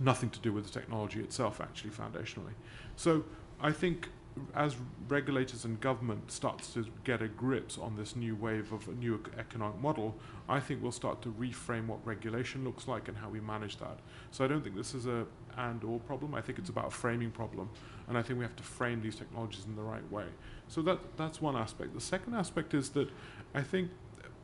Nothing 0.01 0.31
to 0.31 0.41
do 0.41 0.53
with 0.53 0.65
the 0.65 0.81
technology 0.81 1.21
itself, 1.21 1.61
actually, 1.61 1.91
foundationally. 1.91 2.55
So, 2.97 3.25
I 3.61 3.73
think 3.73 4.09
as 4.55 4.77
regulators 5.09 5.65
and 5.65 5.81
government 5.81 6.31
starts 6.31 6.73
to 6.75 6.87
get 7.05 7.23
a 7.23 7.29
grip 7.29 7.73
on 7.81 7.97
this 7.97 8.17
new 8.17 8.35
wave 8.37 8.73
of 8.73 8.89
a 8.89 8.93
new 8.93 9.23
economic 9.39 9.81
model, 9.81 10.15
I 10.49 10.61
think 10.61 10.83
we'll 10.83 10.93
start 10.93 11.23
to 11.23 11.29
reframe 11.31 11.87
what 11.87 12.05
regulation 12.07 12.65
looks 12.65 12.89
like 12.89 13.09
and 13.09 13.17
how 13.17 13.29
we 13.29 13.41
manage 13.41 13.77
that. 13.79 13.99
So 14.31 14.45
I 14.45 14.49
don't 14.49 14.63
think 14.63 14.77
this 14.77 14.95
is 14.95 15.07
a 15.07 15.27
and 15.57 15.83
or 15.85 15.99
problem. 16.01 16.35
I 16.35 16.41
think 16.41 16.59
it's 16.59 16.71
about 16.71 16.87
a 16.87 16.91
framing 16.91 17.31
problem, 17.31 17.69
and 18.09 18.17
I 18.17 18.23
think 18.23 18.39
we 18.39 18.45
have 18.45 18.57
to 18.57 18.63
frame 18.63 19.03
these 19.03 19.17
technologies 19.17 19.65
in 19.67 19.75
the 19.77 19.83
right 19.83 20.09
way. 20.11 20.27
So 20.69 20.83
that 20.83 20.99
that's 21.17 21.43
one 21.43 21.57
aspect. 21.57 21.95
The 21.95 22.01
second 22.01 22.35
aspect 22.35 22.75
is 22.75 22.91
that 22.91 23.09
I 23.55 23.63
think 23.63 23.91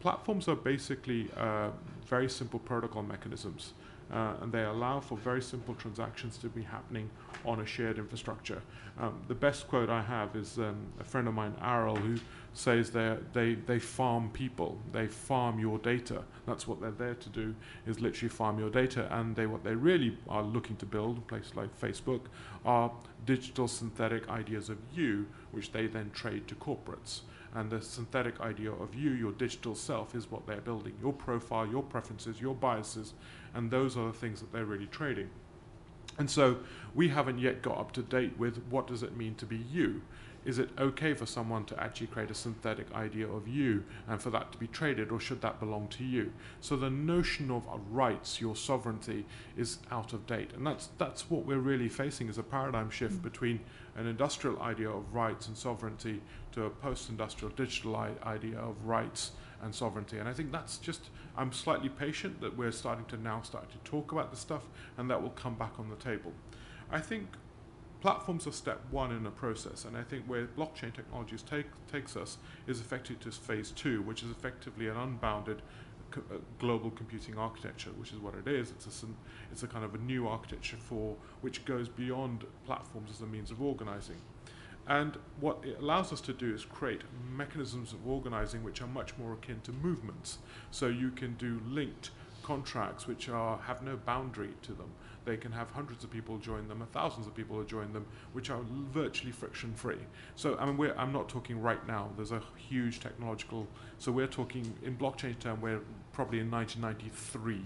platforms 0.00 0.48
are 0.48 0.56
basically 0.56 1.30
uh, 1.36 1.70
very 2.06 2.28
simple 2.28 2.58
protocol 2.58 3.02
mechanisms 3.02 3.72
uh, 4.12 4.34
and 4.40 4.52
they 4.52 4.64
allow 4.64 5.00
for 5.00 5.16
very 5.16 5.42
simple 5.42 5.74
transactions 5.74 6.36
to 6.38 6.48
be 6.48 6.62
happening 6.62 7.10
on 7.44 7.60
a 7.60 7.66
shared 7.66 7.98
infrastructure. 7.98 8.62
Um, 8.98 9.22
the 9.28 9.34
best 9.34 9.68
quote 9.68 9.90
I 9.90 10.02
have 10.02 10.36
is 10.36 10.58
um, 10.58 10.76
a 11.00 11.04
friend 11.04 11.26
of 11.26 11.34
mine, 11.34 11.54
Arel, 11.60 11.96
who 11.98 12.16
says 12.52 12.90
they 12.90 13.16
they 13.32 13.54
they 13.54 13.78
farm 13.78 14.30
people, 14.32 14.78
they 14.92 15.06
farm 15.06 15.58
your 15.58 15.78
data. 15.78 16.22
That's 16.46 16.68
what 16.68 16.80
they're 16.80 16.90
there 16.92 17.14
to 17.14 17.28
do 17.28 17.54
is 17.86 18.00
literally 18.00 18.28
farm 18.28 18.58
your 18.58 18.70
data, 18.70 19.08
and 19.10 19.34
they 19.34 19.46
what 19.46 19.64
they 19.64 19.74
really 19.74 20.16
are 20.28 20.42
looking 20.42 20.76
to 20.76 20.86
build, 20.86 21.26
places 21.26 21.56
like 21.56 21.78
Facebook, 21.80 22.22
are 22.64 22.92
digital 23.26 23.66
synthetic 23.66 24.28
ideas 24.28 24.68
of 24.68 24.78
you, 24.94 25.26
which 25.50 25.72
they 25.72 25.86
then 25.86 26.10
trade 26.14 26.46
to 26.48 26.54
corporates 26.54 27.22
and 27.54 27.70
the 27.70 27.80
synthetic 27.80 28.40
idea 28.40 28.72
of 28.72 28.94
you, 28.94 29.12
your 29.12 29.32
digital 29.32 29.74
self, 29.74 30.14
is 30.14 30.30
what 30.30 30.46
they're 30.46 30.60
building. 30.60 30.92
Your 31.00 31.12
profile, 31.12 31.66
your 31.66 31.82
preferences, 31.82 32.40
your 32.40 32.54
biases, 32.54 33.14
and 33.54 33.70
those 33.70 33.96
are 33.96 34.06
the 34.06 34.12
things 34.12 34.40
that 34.40 34.52
they're 34.52 34.64
really 34.64 34.86
trading. 34.86 35.30
And 36.18 36.30
so 36.30 36.58
we 36.94 37.08
haven't 37.08 37.38
yet 37.38 37.62
got 37.62 37.78
up 37.78 37.92
to 37.92 38.02
date 38.02 38.38
with 38.38 38.62
what 38.70 38.86
does 38.86 39.02
it 39.02 39.16
mean 39.16 39.34
to 39.36 39.46
be 39.46 39.64
you. 39.72 40.02
Is 40.44 40.58
it 40.58 40.68
okay 40.78 41.14
for 41.14 41.24
someone 41.24 41.64
to 41.66 41.82
actually 41.82 42.08
create 42.08 42.30
a 42.30 42.34
synthetic 42.34 42.92
idea 42.92 43.26
of 43.26 43.48
you 43.48 43.82
and 44.06 44.20
for 44.20 44.28
that 44.30 44.52
to 44.52 44.58
be 44.58 44.66
traded, 44.66 45.10
or 45.10 45.18
should 45.18 45.40
that 45.40 45.58
belong 45.58 45.88
to 45.88 46.04
you? 46.04 46.32
So 46.60 46.76
the 46.76 46.90
notion 46.90 47.50
of 47.50 47.66
rights, 47.90 48.42
your 48.42 48.54
sovereignty, 48.54 49.24
is 49.56 49.78
out 49.90 50.12
of 50.12 50.26
date, 50.26 50.50
and 50.54 50.66
that's 50.66 50.90
that's 50.98 51.30
what 51.30 51.46
we're 51.46 51.56
really 51.56 51.88
facing 51.88 52.28
is 52.28 52.36
a 52.36 52.42
paradigm 52.42 52.90
shift 52.90 53.14
mm. 53.14 53.22
between 53.22 53.60
an 53.96 54.06
industrial 54.06 54.60
idea 54.60 54.90
of 54.90 55.14
rights 55.14 55.48
and 55.48 55.56
sovereignty 55.56 56.20
to 56.52 56.64
a 56.64 56.70
post-industrial 56.70 57.54
digital 57.54 57.96
idea 57.96 58.58
of 58.58 58.74
rights 58.84 59.32
and 59.64 59.74
sovereignty. 59.74 60.18
And 60.18 60.28
I 60.28 60.32
think 60.32 60.52
that's 60.52 60.78
just, 60.78 61.00
I'm 61.36 61.52
slightly 61.52 61.88
patient 61.88 62.40
that 62.42 62.56
we're 62.56 62.70
starting 62.70 63.06
to 63.06 63.16
now 63.16 63.42
start 63.42 63.70
to 63.70 63.78
talk 63.78 64.12
about 64.12 64.30
this 64.30 64.40
stuff 64.40 64.68
and 64.98 65.10
that 65.10 65.22
will 65.22 65.30
come 65.30 65.54
back 65.54 65.78
on 65.78 65.88
the 65.88 65.96
table. 65.96 66.32
I 66.90 67.00
think 67.00 67.26
platforms 68.00 68.46
are 68.46 68.52
step 68.52 68.80
one 68.90 69.10
in 69.10 69.26
a 69.26 69.30
process, 69.30 69.86
and 69.86 69.96
I 69.96 70.02
think 70.02 70.26
where 70.26 70.46
blockchain 70.46 70.92
technologies 70.92 71.42
take, 71.42 71.66
takes 71.90 72.16
us 72.16 72.36
is 72.66 72.80
effectively 72.80 73.16
to 73.24 73.30
phase 73.30 73.70
two, 73.70 74.02
which 74.02 74.22
is 74.22 74.30
effectively 74.30 74.88
an 74.88 74.96
unbounded 74.98 75.62
co- 76.10 76.22
uh, 76.30 76.36
global 76.58 76.90
computing 76.90 77.38
architecture, 77.38 77.90
which 77.96 78.12
is 78.12 78.18
what 78.18 78.34
it 78.34 78.46
is. 78.46 78.70
It's 78.72 79.02
a, 79.02 79.06
it's 79.50 79.62
a 79.62 79.66
kind 79.66 79.86
of 79.86 79.94
a 79.94 79.98
new 79.98 80.28
architecture 80.28 80.76
for 80.76 81.16
which 81.40 81.64
goes 81.64 81.88
beyond 81.88 82.44
platforms 82.66 83.10
as 83.10 83.22
a 83.22 83.26
means 83.26 83.50
of 83.50 83.62
organizing. 83.62 84.20
And 84.86 85.16
what 85.40 85.58
it 85.64 85.78
allows 85.80 86.12
us 86.12 86.20
to 86.22 86.32
do 86.32 86.54
is 86.54 86.64
create 86.64 87.02
mechanisms 87.30 87.92
of 87.92 88.06
organizing 88.06 88.62
which 88.62 88.82
are 88.82 88.86
much 88.86 89.16
more 89.16 89.32
akin 89.32 89.60
to 89.62 89.72
movements. 89.72 90.38
So 90.70 90.88
you 90.88 91.10
can 91.10 91.34
do 91.34 91.60
linked 91.66 92.10
contracts 92.42 93.06
which 93.06 93.28
are 93.28 93.58
have 93.58 93.82
no 93.82 93.96
boundary 93.96 94.50
to 94.62 94.72
them. 94.72 94.90
They 95.24 95.38
can 95.38 95.52
have 95.52 95.70
hundreds 95.70 96.04
of 96.04 96.10
people 96.10 96.36
join 96.36 96.68
them, 96.68 96.82
or 96.82 96.86
thousands 96.86 97.26
of 97.26 97.34
people 97.34 97.62
join 97.64 97.94
them, 97.94 98.04
which 98.34 98.50
are 98.50 98.60
virtually 98.92 99.32
friction 99.32 99.72
free. 99.74 99.98
So 100.36 100.56
I 100.58 100.70
mean, 100.70 100.92
I'm 100.98 101.12
not 101.12 101.30
talking 101.30 101.62
right 101.62 101.84
now. 101.86 102.10
There's 102.16 102.32
a 102.32 102.42
huge 102.56 103.00
technological. 103.00 103.66
So 103.98 104.12
we're 104.12 104.26
talking 104.26 104.74
in 104.82 104.98
blockchain 104.98 105.38
term. 105.38 105.62
We're 105.62 105.80
probably 106.12 106.40
in 106.40 106.50
1993 106.50 107.62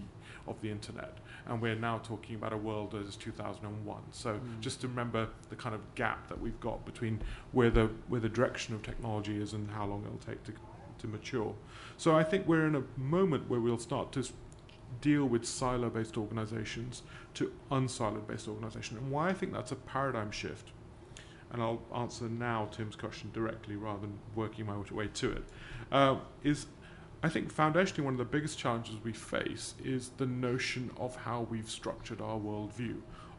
of 0.50 0.60
the 0.60 0.70
internet. 0.70 1.18
And 1.46 1.62
we're 1.62 1.74
now 1.74 1.98
talking 1.98 2.34
about 2.34 2.52
a 2.52 2.56
world 2.56 2.90
that 2.92 3.06
is 3.06 3.16
2001. 3.16 4.02
So 4.10 4.34
mm. 4.34 4.60
just 4.60 4.80
to 4.82 4.88
remember 4.88 5.28
the 5.48 5.56
kind 5.56 5.74
of 5.74 5.80
gap 5.94 6.28
that 6.28 6.40
we've 6.40 6.58
got 6.60 6.84
between 6.84 7.20
where 7.52 7.70
the, 7.70 7.90
where 8.08 8.20
the 8.20 8.28
direction 8.28 8.74
of 8.74 8.82
technology 8.82 9.40
is 9.40 9.54
and 9.54 9.70
how 9.70 9.86
long 9.86 10.04
it'll 10.04 10.18
take 10.18 10.42
to, 10.44 10.52
to 10.98 11.06
mature. 11.06 11.54
So 11.96 12.16
I 12.16 12.24
think 12.24 12.46
we're 12.46 12.66
in 12.66 12.76
a 12.76 12.82
moment 12.96 13.48
where 13.48 13.60
we'll 13.60 13.78
start 13.78 14.12
to 14.12 14.28
deal 15.00 15.26
with 15.26 15.46
silo 15.46 15.90
based 15.90 16.16
organizations 16.16 17.02
to 17.34 17.52
unsiloed 17.70 18.26
based 18.26 18.48
organizations. 18.48 19.00
And 19.00 19.10
why 19.10 19.28
I 19.28 19.32
think 19.32 19.52
that's 19.52 19.72
a 19.72 19.76
paradigm 19.76 20.30
shift, 20.30 20.70
and 21.52 21.62
I'll 21.62 21.82
answer 21.94 22.28
now 22.28 22.68
Tim's 22.70 22.96
question 22.96 23.30
directly 23.32 23.76
rather 23.76 24.00
than 24.00 24.18
working 24.34 24.66
my 24.66 24.76
way 24.76 25.08
to 25.14 25.32
it, 25.32 25.44
uh, 25.92 26.16
is 26.42 26.66
I 27.20 27.28
think 27.28 27.52
foundationally 27.52 28.04
one 28.04 28.14
of 28.14 28.18
the 28.18 28.24
biggest 28.24 28.58
challenges 28.58 28.94
we 29.02 29.12
face 29.12 29.74
is 29.84 30.10
the 30.18 30.26
notion 30.26 30.92
of 30.96 31.16
how 31.16 31.48
we've 31.50 31.68
structured 31.68 32.20
our 32.20 32.38
worldview. 32.38 32.98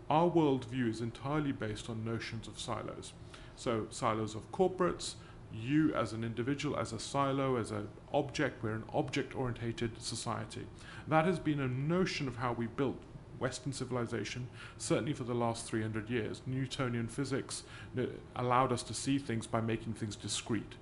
Our 0.10 0.30
worldview 0.30 0.90
is 0.90 1.00
entirely 1.00 1.54
based 1.54 1.90
on 1.90 2.04
notions 2.04 2.50
of 2.50 2.60
silos. 2.60 3.14
So 3.56 3.88
silos 3.90 4.36
of 4.36 4.52
corporates, 4.52 5.14
you 5.54 5.94
as 5.96 6.12
an 6.12 6.26
individual, 6.26 6.78
as 6.78 6.92
a 6.92 7.00
silo, 7.00 7.56
as 7.56 7.72
an 7.72 7.88
object, 8.14 8.62
we're 8.62 8.74
an 8.74 8.84
object 8.94 9.34
orientated 9.34 10.02
society. 10.02 10.68
That 11.08 11.24
has 11.24 11.40
been 11.40 11.62
a 11.62 11.68
notion 11.68 12.28
of 12.28 12.36
how 12.36 12.52
we 12.52 12.68
built 12.68 12.98
Western 13.40 13.72
civilization, 13.72 14.50
certainly 14.78 15.14
for 15.14 15.24
the 15.24 15.34
last 15.34 15.66
300 15.66 16.10
years. 16.10 16.42
Newtonian 16.46 17.08
physics 17.08 17.64
uh, 17.98 18.04
allowed 18.36 18.74
us 18.74 18.84
to 18.84 18.94
see 18.94 19.18
things 19.18 19.48
by 19.48 19.62
making 19.62 19.94
things 19.94 20.18
discrete. 20.18 20.76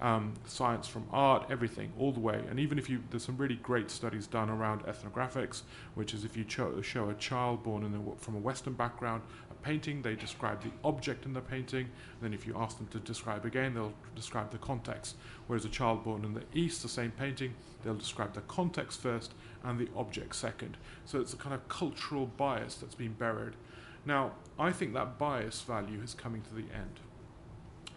Um, 0.00 0.34
science 0.46 0.86
from 0.86 1.04
art, 1.10 1.46
everything, 1.50 1.92
all 1.98 2.12
the 2.12 2.20
way. 2.20 2.40
And 2.48 2.60
even 2.60 2.78
if 2.78 2.88
you, 2.88 3.02
there's 3.10 3.24
some 3.24 3.36
really 3.36 3.56
great 3.56 3.90
studies 3.90 4.26
done 4.26 4.48
around 4.48 4.82
ethnographics, 4.82 5.62
which 5.94 6.14
is 6.14 6.24
if 6.24 6.36
you 6.36 6.44
show 6.48 7.08
a 7.08 7.14
child 7.14 7.62
born 7.64 7.84
a, 7.84 8.22
from 8.22 8.36
a 8.36 8.38
Western 8.38 8.74
background 8.74 9.22
a 9.50 9.54
painting, 9.54 10.02
they 10.02 10.14
describe 10.14 10.62
the 10.62 10.70
object 10.84 11.24
in 11.24 11.32
the 11.32 11.40
painting. 11.40 11.88
Then 12.20 12.32
if 12.32 12.46
you 12.46 12.54
ask 12.56 12.78
them 12.78 12.86
to 12.88 12.98
describe 13.00 13.44
again, 13.44 13.74
they'll 13.74 13.94
describe 14.14 14.50
the 14.52 14.58
context. 14.58 15.16
Whereas 15.46 15.64
a 15.64 15.68
child 15.68 16.04
born 16.04 16.24
in 16.24 16.34
the 16.34 16.44
East, 16.54 16.82
the 16.82 16.88
same 16.88 17.10
painting, 17.10 17.54
they'll 17.82 17.94
describe 17.94 18.34
the 18.34 18.42
context 18.42 19.00
first 19.00 19.34
and 19.64 19.78
the 19.78 19.88
object 19.96 20.36
second. 20.36 20.76
So 21.06 21.20
it's 21.20 21.32
a 21.32 21.36
kind 21.36 21.54
of 21.54 21.68
cultural 21.68 22.26
bias 22.26 22.76
that's 22.76 22.94
been 22.94 23.14
buried. 23.14 23.54
Now, 24.04 24.32
I 24.58 24.70
think 24.70 24.94
that 24.94 25.18
bias 25.18 25.62
value 25.62 26.00
is 26.02 26.14
coming 26.14 26.42
to 26.42 26.54
the 26.54 26.72
end. 26.74 27.00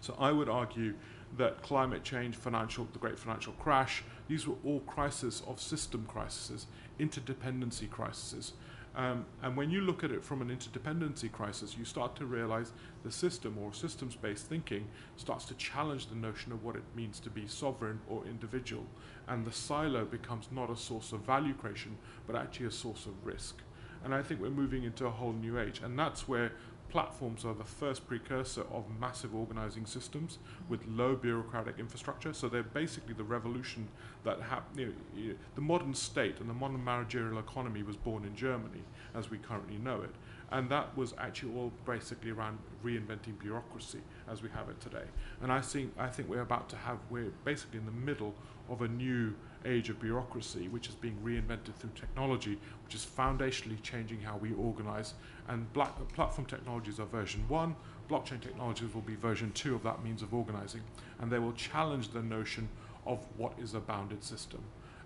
So 0.01 0.15
I 0.19 0.31
would 0.31 0.49
argue 0.49 0.95
that 1.37 1.61
climate 1.61 2.03
change, 2.03 2.35
financial, 2.35 2.87
the 2.93 2.99
great 2.99 3.17
financial 3.17 3.53
crash, 3.53 4.03
these 4.27 4.47
were 4.47 4.55
all 4.65 4.79
crises 4.81 5.43
of 5.47 5.59
system 5.59 6.05
crises, 6.07 6.67
interdependency 6.99 7.89
crises. 7.89 8.53
Um, 8.93 9.25
and 9.41 9.55
when 9.55 9.71
you 9.71 9.81
look 9.81 10.03
at 10.03 10.11
it 10.11 10.23
from 10.23 10.41
an 10.41 10.49
interdependency 10.49 11.31
crisis, 11.31 11.77
you 11.77 11.85
start 11.85 12.15
to 12.17 12.25
realize 12.25 12.73
the 13.03 13.11
system 13.11 13.57
or 13.57 13.73
systems 13.73 14.15
based 14.15 14.47
thinking 14.47 14.85
starts 15.15 15.45
to 15.45 15.53
challenge 15.53 16.07
the 16.07 16.15
notion 16.15 16.51
of 16.51 16.63
what 16.63 16.75
it 16.75 16.83
means 16.93 17.19
to 17.21 17.29
be 17.29 17.47
sovereign 17.47 18.01
or 18.09 18.25
individual. 18.25 18.85
And 19.27 19.45
the 19.45 19.51
silo 19.51 20.03
becomes 20.03 20.49
not 20.51 20.69
a 20.69 20.75
source 20.75 21.13
of 21.13 21.21
value 21.21 21.53
creation, 21.53 21.97
but 22.27 22.35
actually 22.35 22.65
a 22.65 22.71
source 22.71 23.05
of 23.05 23.25
risk. 23.25 23.61
And 24.03 24.13
I 24.13 24.23
think 24.23 24.41
we're 24.41 24.49
moving 24.49 24.83
into 24.83 25.05
a 25.05 25.11
whole 25.11 25.33
new 25.33 25.59
age. 25.59 25.81
And 25.83 25.97
that's 25.97 26.27
where 26.27 26.51
platforms 26.91 27.45
are 27.45 27.53
the 27.53 27.63
first 27.63 28.07
precursor 28.07 28.63
of 28.71 28.83
massive 28.99 29.33
organizing 29.33 29.85
systems 29.85 30.37
with 30.69 30.85
low 30.87 31.15
bureaucratic 31.15 31.79
infrastructure. 31.79 32.33
So 32.33 32.49
they're 32.49 32.63
basically 32.63 33.13
the 33.13 33.23
revolution 33.23 33.87
that 34.23 34.41
happened. 34.41 34.93
You 35.15 35.29
know, 35.29 35.35
the 35.55 35.61
modern 35.61 35.93
state 35.93 36.39
and 36.39 36.49
the 36.49 36.53
modern 36.53 36.83
managerial 36.83 37.39
economy 37.39 37.81
was 37.81 37.95
born 37.95 38.25
in 38.25 38.35
Germany 38.35 38.83
as 39.15 39.31
we 39.31 39.37
currently 39.37 39.77
know 39.77 40.01
it. 40.01 40.13
And 40.51 40.69
that 40.69 40.95
was 40.97 41.13
actually 41.17 41.55
all 41.55 41.71
basically 41.85 42.31
around 42.31 42.59
reinventing 42.83 43.39
bureaucracy 43.39 44.01
as 44.29 44.43
we 44.43 44.49
have 44.49 44.67
it 44.67 44.79
today. 44.81 45.05
And 45.41 45.51
I 45.51 45.61
think, 45.61 45.93
I 45.97 46.07
think 46.07 46.29
we're 46.29 46.41
about 46.41 46.69
to 46.69 46.75
have, 46.75 46.97
we're 47.09 47.31
basically 47.45 47.79
in 47.79 47.85
the 47.85 47.91
middle 47.91 48.35
of 48.69 48.81
a 48.81 48.87
new 48.87 49.33
age 49.65 49.89
of 49.89 49.99
bureaucracy, 49.99 50.67
which 50.67 50.87
is 50.87 50.95
being 50.95 51.17
reinvented 51.23 51.73
through 51.75 51.91
technology, 51.95 52.57
which 52.83 52.95
is 52.95 53.05
foundationally 53.05 53.81
changing 53.81 54.21
how 54.21 54.37
we 54.37 54.53
organize. 54.53 55.13
And 55.47 55.71
black, 55.73 55.93
platform 56.13 56.47
technologies 56.47 56.99
are 56.99 57.05
version 57.05 57.43
one, 57.47 57.75
blockchain 58.09 58.41
technologies 58.41 58.93
will 58.93 59.01
be 59.01 59.15
version 59.15 59.51
two 59.53 59.75
of 59.75 59.83
that 59.83 60.03
means 60.03 60.21
of 60.21 60.33
organizing. 60.33 60.81
And 61.19 61.31
they 61.31 61.39
will 61.39 61.53
challenge 61.53 62.09
the 62.09 62.21
notion 62.21 62.69
of 63.05 63.25
what 63.37 63.53
is 63.59 63.73
a 63.73 63.79
bounded 63.79 64.23
system. 64.23 64.61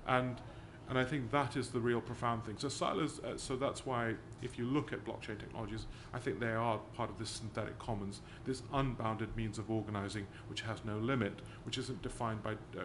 And 0.07 0.39
and 0.87 0.99
I 0.99 1.03
think 1.03 1.31
that 1.31 1.57
is 1.57 1.69
the 1.69 1.79
real 1.79 1.99
profound 1.99 2.45
thing. 2.45 2.55
So 2.59 2.69
silos, 2.69 3.19
uh, 3.23 3.37
so 3.37 3.55
that's 3.55 3.85
why 3.85 4.13
if 4.41 4.59
you 4.59 4.65
look 4.65 4.93
at 4.93 5.03
blockchain 5.03 5.39
technologies, 5.39 5.87
I 6.13 6.19
think 6.19 6.39
they 6.39 6.51
are 6.51 6.79
part 6.95 7.09
of 7.09 7.17
this 7.17 7.29
synthetic 7.29 7.79
commons, 7.79 8.21
this 8.45 8.61
unbounded 8.71 9.35
means 9.35 9.57
of 9.57 9.71
organizing, 9.71 10.27
which 10.47 10.61
has 10.61 10.85
no 10.85 10.97
limit, 10.99 11.33
which 11.65 11.79
isn't 11.79 12.03
defined 12.03 12.43
by 12.43 12.51
uh, 12.51 12.83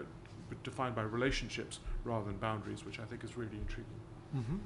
defined 0.62 0.94
by 0.94 1.02
relationships 1.02 1.80
rather 2.04 2.24
than 2.24 2.36
boundaries, 2.36 2.84
which 2.84 2.98
I 2.98 3.04
think 3.04 3.24
is 3.24 3.36
really 3.36 3.56
intriguing. 3.56 4.00
Mm-hmm. 4.36 4.56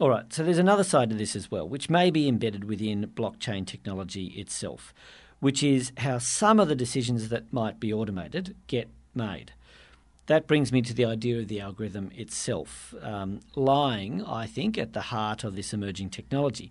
All 0.00 0.10
right, 0.10 0.32
so 0.32 0.44
there's 0.44 0.58
another 0.58 0.84
side 0.84 1.10
to 1.10 1.16
this 1.16 1.34
as 1.34 1.50
well, 1.50 1.68
which 1.68 1.90
may 1.90 2.10
be 2.10 2.28
embedded 2.28 2.64
within 2.64 3.10
blockchain 3.16 3.66
technology 3.66 4.26
itself, 4.36 4.94
which 5.40 5.62
is 5.62 5.92
how 5.98 6.18
some 6.18 6.60
of 6.60 6.68
the 6.68 6.76
decisions 6.76 7.30
that 7.30 7.52
might 7.52 7.80
be 7.80 7.92
automated 7.92 8.54
get 8.68 8.88
made. 9.14 9.52
That 10.26 10.46
brings 10.46 10.70
me 10.72 10.82
to 10.82 10.94
the 10.94 11.06
idea 11.06 11.40
of 11.40 11.48
the 11.48 11.60
algorithm 11.60 12.12
itself, 12.14 12.94
um, 13.02 13.40
lying, 13.56 14.22
I 14.24 14.46
think, 14.46 14.78
at 14.78 14.92
the 14.92 15.00
heart 15.00 15.42
of 15.42 15.56
this 15.56 15.72
emerging 15.72 16.10
technology. 16.10 16.70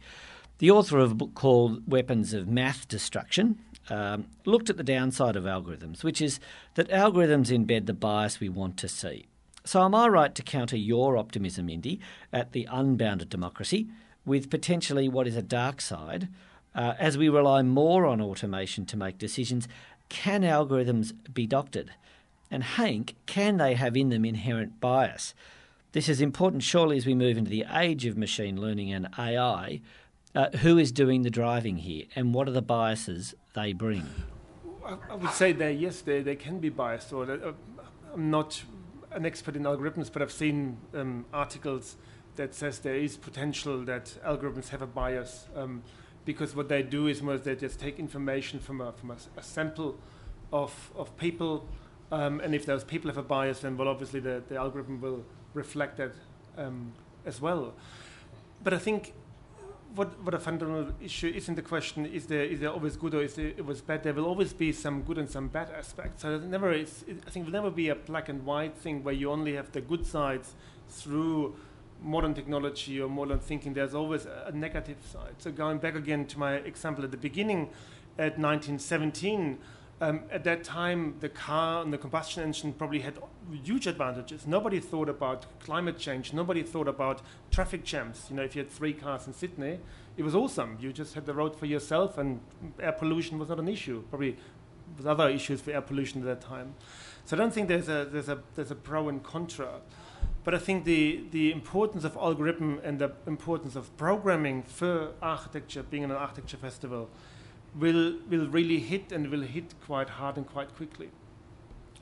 The 0.59 0.71
author 0.71 0.99
of 0.99 1.11
a 1.11 1.15
book 1.15 1.33
called 1.33 1.83
Weapons 1.91 2.33
of 2.33 2.47
Math 2.47 2.87
Destruction 2.87 3.59
um, 3.89 4.25
looked 4.45 4.69
at 4.69 4.77
the 4.77 4.83
downside 4.83 5.35
of 5.35 5.43
algorithms, 5.43 6.03
which 6.03 6.21
is 6.21 6.39
that 6.75 6.89
algorithms 6.89 7.49
embed 7.49 7.85
the 7.85 7.93
bias 7.93 8.39
we 8.39 8.49
want 8.49 8.77
to 8.77 8.87
see. 8.87 9.25
So, 9.63 9.83
am 9.83 9.93
I 9.93 10.07
right 10.07 10.33
to 10.33 10.43
counter 10.43 10.77
your 10.77 11.17
optimism, 11.17 11.69
Indy, 11.69 11.99
at 12.31 12.53
the 12.53 12.67
unbounded 12.71 13.29
democracy 13.29 13.87
with 14.25 14.49
potentially 14.49 15.09
what 15.09 15.27
is 15.27 15.35
a 15.35 15.41
dark 15.41 15.81
side? 15.81 16.29
Uh, 16.73 16.93
as 16.99 17.17
we 17.17 17.27
rely 17.27 17.63
more 17.63 18.05
on 18.05 18.21
automation 18.21 18.85
to 18.85 18.97
make 18.97 19.17
decisions, 19.17 19.67
can 20.09 20.43
algorithms 20.43 21.11
be 21.33 21.47
doctored? 21.47 21.91
And 22.49 22.63
Hank, 22.63 23.15
can 23.25 23.57
they 23.57 23.73
have 23.73 23.97
in 23.97 24.09
them 24.09 24.23
inherent 24.23 24.79
bias? 24.79 25.33
This 25.91 26.07
is 26.07 26.21
important, 26.21 26.63
surely, 26.63 26.97
as 26.97 27.05
we 27.05 27.15
move 27.15 27.37
into 27.37 27.49
the 27.49 27.65
age 27.73 28.05
of 28.05 28.17
machine 28.17 28.61
learning 28.61 28.91
and 28.93 29.09
AI. 29.17 29.81
Uh, 30.37 30.55
who 30.57 30.77
is 30.77 30.91
doing 30.91 31.23
the 31.23 31.31
driving 31.31 31.77
here, 31.77 32.05
and 32.15 32.31
what 32.31 32.47
are 32.47 32.51
the 32.51 32.61
biases 32.61 33.33
they 33.55 33.73
bring? 33.73 34.07
I, 34.85 35.15
would 35.15 35.31
say 35.31 35.51
that 35.53 35.79
yes, 35.79 36.01
they, 36.01 36.21
they 36.21 36.35
can 36.35 36.59
be 36.59 36.69
biased. 36.69 37.11
Or 37.11 37.23
uh, 37.23 37.53
I'm 38.13 38.29
not 38.29 38.61
an 39.13 39.25
expert 39.25 39.55
in 39.55 39.63
algorithms, 39.63 40.13
but 40.13 40.21
I've 40.21 40.31
seen 40.31 40.77
um, 40.93 41.25
articles 41.33 41.95
that 42.35 42.53
says 42.53 42.77
there 42.77 42.93
is 42.93 43.17
potential 43.17 43.83
that 43.85 44.13
algorithms 44.23 44.69
have 44.69 44.83
a 44.83 44.85
bias 44.85 45.47
um, 45.55 45.81
because 46.23 46.55
what 46.55 46.69
they 46.69 46.83
do 46.83 47.07
is 47.07 47.23
most 47.23 47.43
they 47.43 47.55
just 47.55 47.79
take 47.79 47.97
information 47.97 48.59
from 48.59 48.79
a 48.79 48.91
from 48.91 49.09
a, 49.09 49.17
a 49.37 49.41
sample 49.41 49.97
of 50.53 50.91
of 50.95 51.17
people, 51.17 51.67
um, 52.11 52.41
and 52.41 52.53
if 52.53 52.63
those 52.63 52.83
people 52.83 53.09
have 53.09 53.17
a 53.17 53.23
bias, 53.23 53.61
then 53.61 53.75
well, 53.75 53.87
obviously 53.87 54.19
the, 54.19 54.43
the 54.49 54.55
algorithm 54.55 55.01
will 55.01 55.25
reflect 55.55 55.97
that 55.97 56.11
um, 56.59 56.93
as 57.25 57.41
well. 57.41 57.73
But 58.63 58.75
I 58.75 58.77
think 58.77 59.13
what, 59.95 60.21
what 60.23 60.33
a 60.33 60.39
fundamental 60.39 60.93
issue 61.01 61.31
isn't 61.35 61.55
the 61.55 61.61
question 61.61 62.05
is 62.05 62.27
there 62.27 62.43
is 62.43 62.59
there 62.59 62.69
always 62.69 62.95
good 62.95 63.13
or 63.15 63.23
is 63.23 63.37
it 63.37 63.65
was 63.65 63.81
bad? 63.81 64.03
There 64.03 64.13
will 64.13 64.25
always 64.25 64.53
be 64.53 64.71
some 64.71 65.01
good 65.01 65.17
and 65.17 65.29
some 65.29 65.47
bad 65.47 65.69
aspects. 65.71 66.21
So 66.21 66.37
never 66.39 66.71
is 66.71 67.03
I 67.25 67.29
think 67.29 67.45
will 67.45 67.53
never 67.53 67.71
be 67.71 67.89
a 67.89 67.95
black 67.95 68.29
and 68.29 68.45
white 68.45 68.75
thing 68.75 69.03
where 69.03 69.13
you 69.13 69.31
only 69.31 69.55
have 69.55 69.71
the 69.71 69.81
good 69.81 70.05
sides 70.05 70.53
through 70.89 71.55
modern 72.01 72.33
technology 72.33 73.01
or 73.01 73.09
modern 73.09 73.39
thinking. 73.39 73.73
There's 73.73 73.95
always 73.95 74.25
a 74.25 74.51
negative 74.51 74.97
side. 75.11 75.35
So 75.39 75.51
going 75.51 75.79
back 75.79 75.95
again 75.95 76.25
to 76.27 76.39
my 76.39 76.55
example 76.55 77.03
at 77.03 77.11
the 77.11 77.17
beginning 77.17 77.69
at 78.17 78.37
1917 78.37 79.57
um, 79.99 80.21
at 80.31 80.43
that 80.43 80.63
time, 80.63 81.15
the 81.21 81.29
car 81.29 81.81
and 81.81 81.91
the 81.91 81.97
combustion 81.97 82.43
engine 82.43 82.73
probably 82.73 82.99
had 82.99 83.17
huge 83.63 83.87
advantages. 83.87 84.45
Nobody 84.45 84.79
thought 84.79 85.09
about 85.09 85.45
climate 85.59 85.97
change. 85.97 86.33
Nobody 86.33 86.61
thought 86.61 86.87
about 86.87 87.21
traffic 87.49 87.83
jams. 87.83 88.27
You 88.29 88.35
know, 88.35 88.43
if 88.43 88.55
you 88.55 88.61
had 88.61 88.71
three 88.71 88.93
cars 88.93 89.25
in 89.25 89.33
Sydney, 89.33 89.79
it 90.15 90.23
was 90.23 90.35
awesome. 90.35 90.77
You 90.79 90.93
just 90.93 91.15
had 91.15 91.25
the 91.25 91.33
road 91.33 91.55
for 91.55 91.65
yourself, 91.65 92.17
and 92.17 92.39
air 92.79 92.91
pollution 92.91 93.39
was 93.39 93.49
not 93.49 93.59
an 93.59 93.67
issue. 93.67 94.03
Probably 94.09 94.37
with 94.95 95.07
other 95.07 95.29
issues 95.29 95.61
for 95.61 95.71
air 95.71 95.81
pollution 95.81 96.21
at 96.21 96.25
that 96.25 96.41
time. 96.41 96.75
So 97.25 97.35
I 97.35 97.39
don't 97.39 97.53
think 97.53 97.67
there's 97.67 97.89
a 97.89 98.05
there's 98.05 98.29
a 98.29 98.39
there's 98.55 98.71
a 98.71 98.75
pro 98.75 99.09
and 99.09 99.23
contra. 99.23 99.81
But 100.43 100.55
I 100.55 100.59
think 100.59 100.85
the, 100.85 101.25
the 101.31 101.51
importance 101.51 102.05
of 102.05 102.15
algorithm 102.15 102.79
and 102.81 102.99
the 102.99 103.11
importance 103.25 103.75
of 103.75 103.95
programming 103.97 104.63
for 104.63 105.11
architecture, 105.21 105.83
being 105.83 106.05
an 106.05 106.11
architecture 106.11 106.55
festival, 106.55 107.09
will 107.79 108.17
will 108.29 108.47
really 108.47 108.79
hit 108.79 109.11
and 109.11 109.29
will 109.29 109.41
hit 109.41 109.73
quite 109.85 110.09
hard 110.09 110.37
and 110.37 110.47
quite 110.47 110.75
quickly. 110.75 111.09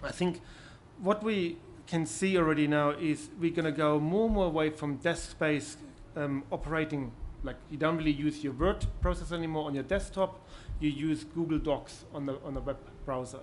I 0.03 0.11
think 0.11 0.41
what 0.99 1.23
we 1.23 1.57
can 1.87 2.05
see 2.05 2.37
already 2.37 2.67
now 2.67 2.91
is 2.91 3.29
we're 3.39 3.53
going 3.53 3.65
to 3.65 3.71
go 3.71 3.99
more 3.99 4.25
and 4.25 4.33
more 4.33 4.47
away 4.47 4.69
from 4.69 4.95
desk-based 4.97 5.79
um, 6.15 6.43
operating. 6.51 7.11
Like 7.43 7.57
you 7.69 7.77
don't 7.77 7.97
really 7.97 8.11
use 8.11 8.43
your 8.43 8.53
word 8.53 8.85
processor 9.03 9.33
anymore 9.33 9.65
on 9.65 9.75
your 9.75 9.83
desktop. 9.83 10.39
You 10.79 10.89
use 10.89 11.23
Google 11.23 11.59
Docs 11.59 12.05
on 12.13 12.25
the 12.25 12.39
on 12.43 12.53
the 12.53 12.61
web 12.61 12.77
browser. 13.05 13.41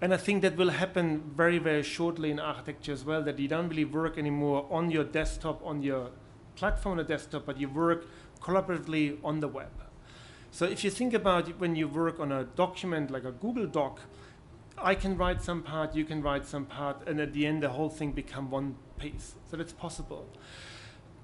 And 0.00 0.14
I 0.14 0.16
think 0.16 0.42
that 0.42 0.56
will 0.56 0.70
happen 0.70 1.32
very, 1.34 1.58
very 1.58 1.82
shortly 1.82 2.30
in 2.30 2.38
architecture 2.38 2.92
as 2.92 3.04
well, 3.04 3.20
that 3.22 3.38
you 3.38 3.48
don't 3.48 3.68
really 3.68 3.84
work 3.84 4.16
anymore 4.16 4.64
on 4.70 4.92
your 4.92 5.02
desktop, 5.02 5.60
on 5.64 5.82
your 5.82 6.10
platform 6.54 6.92
on 6.92 6.98
the 6.98 7.04
desktop, 7.04 7.44
but 7.44 7.58
you 7.58 7.68
work 7.68 8.06
collaboratively 8.40 9.18
on 9.24 9.40
the 9.40 9.48
web. 9.48 9.72
So 10.58 10.66
if 10.66 10.82
you 10.82 10.90
think 10.90 11.14
about 11.14 11.48
it, 11.48 11.60
when 11.60 11.76
you 11.76 11.86
work 11.86 12.18
on 12.18 12.32
a 12.32 12.42
document 12.42 13.12
like 13.12 13.22
a 13.22 13.30
Google 13.30 13.68
Doc, 13.68 14.00
I 14.76 14.96
can 14.96 15.16
write 15.16 15.40
some 15.40 15.62
part, 15.62 15.94
you 15.94 16.04
can 16.04 16.20
write 16.20 16.46
some 16.46 16.66
part, 16.66 17.06
and 17.06 17.20
at 17.20 17.32
the 17.32 17.46
end 17.46 17.62
the 17.62 17.68
whole 17.68 17.88
thing 17.88 18.10
become 18.10 18.50
one 18.50 18.74
piece. 18.98 19.36
So 19.48 19.56
that's 19.56 19.72
possible. 19.72 20.26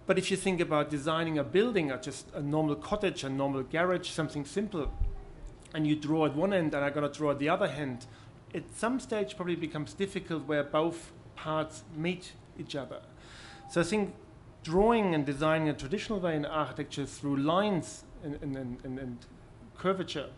But 0.06 0.18
if 0.18 0.30
you 0.30 0.36
think 0.36 0.60
about 0.60 0.88
designing 0.88 1.36
a 1.36 1.42
building, 1.42 1.90
or 1.90 1.98
just 1.98 2.28
a 2.32 2.40
normal 2.40 2.76
cottage, 2.76 3.24
a 3.24 3.28
normal 3.28 3.64
garage, 3.64 4.08
something 4.08 4.44
simple, 4.44 4.92
and 5.74 5.84
you 5.84 5.96
draw 5.96 6.26
at 6.26 6.36
one 6.36 6.52
end 6.52 6.72
and 6.72 6.94
going 6.94 7.10
to 7.10 7.18
draw 7.18 7.32
at 7.32 7.40
the 7.40 7.48
other 7.48 7.66
hand, 7.66 8.06
at 8.54 8.62
some 8.76 9.00
stage 9.00 9.34
probably 9.34 9.56
becomes 9.56 9.94
difficult 9.94 10.46
where 10.46 10.62
both 10.62 11.10
parts 11.34 11.82
meet 11.96 12.34
each 12.56 12.76
other. 12.76 13.00
So 13.68 13.80
I 13.80 13.84
think 13.84 14.14
drawing 14.62 15.12
and 15.12 15.26
designing 15.26 15.68
a 15.68 15.74
traditional 15.74 16.20
way 16.20 16.36
in 16.36 16.46
architecture 16.46 17.04
through 17.04 17.38
lines 17.38 18.03
and, 18.24 18.56
and, 18.56 18.56
and, 18.84 18.98
and 18.98 19.18
curvature 19.76 20.30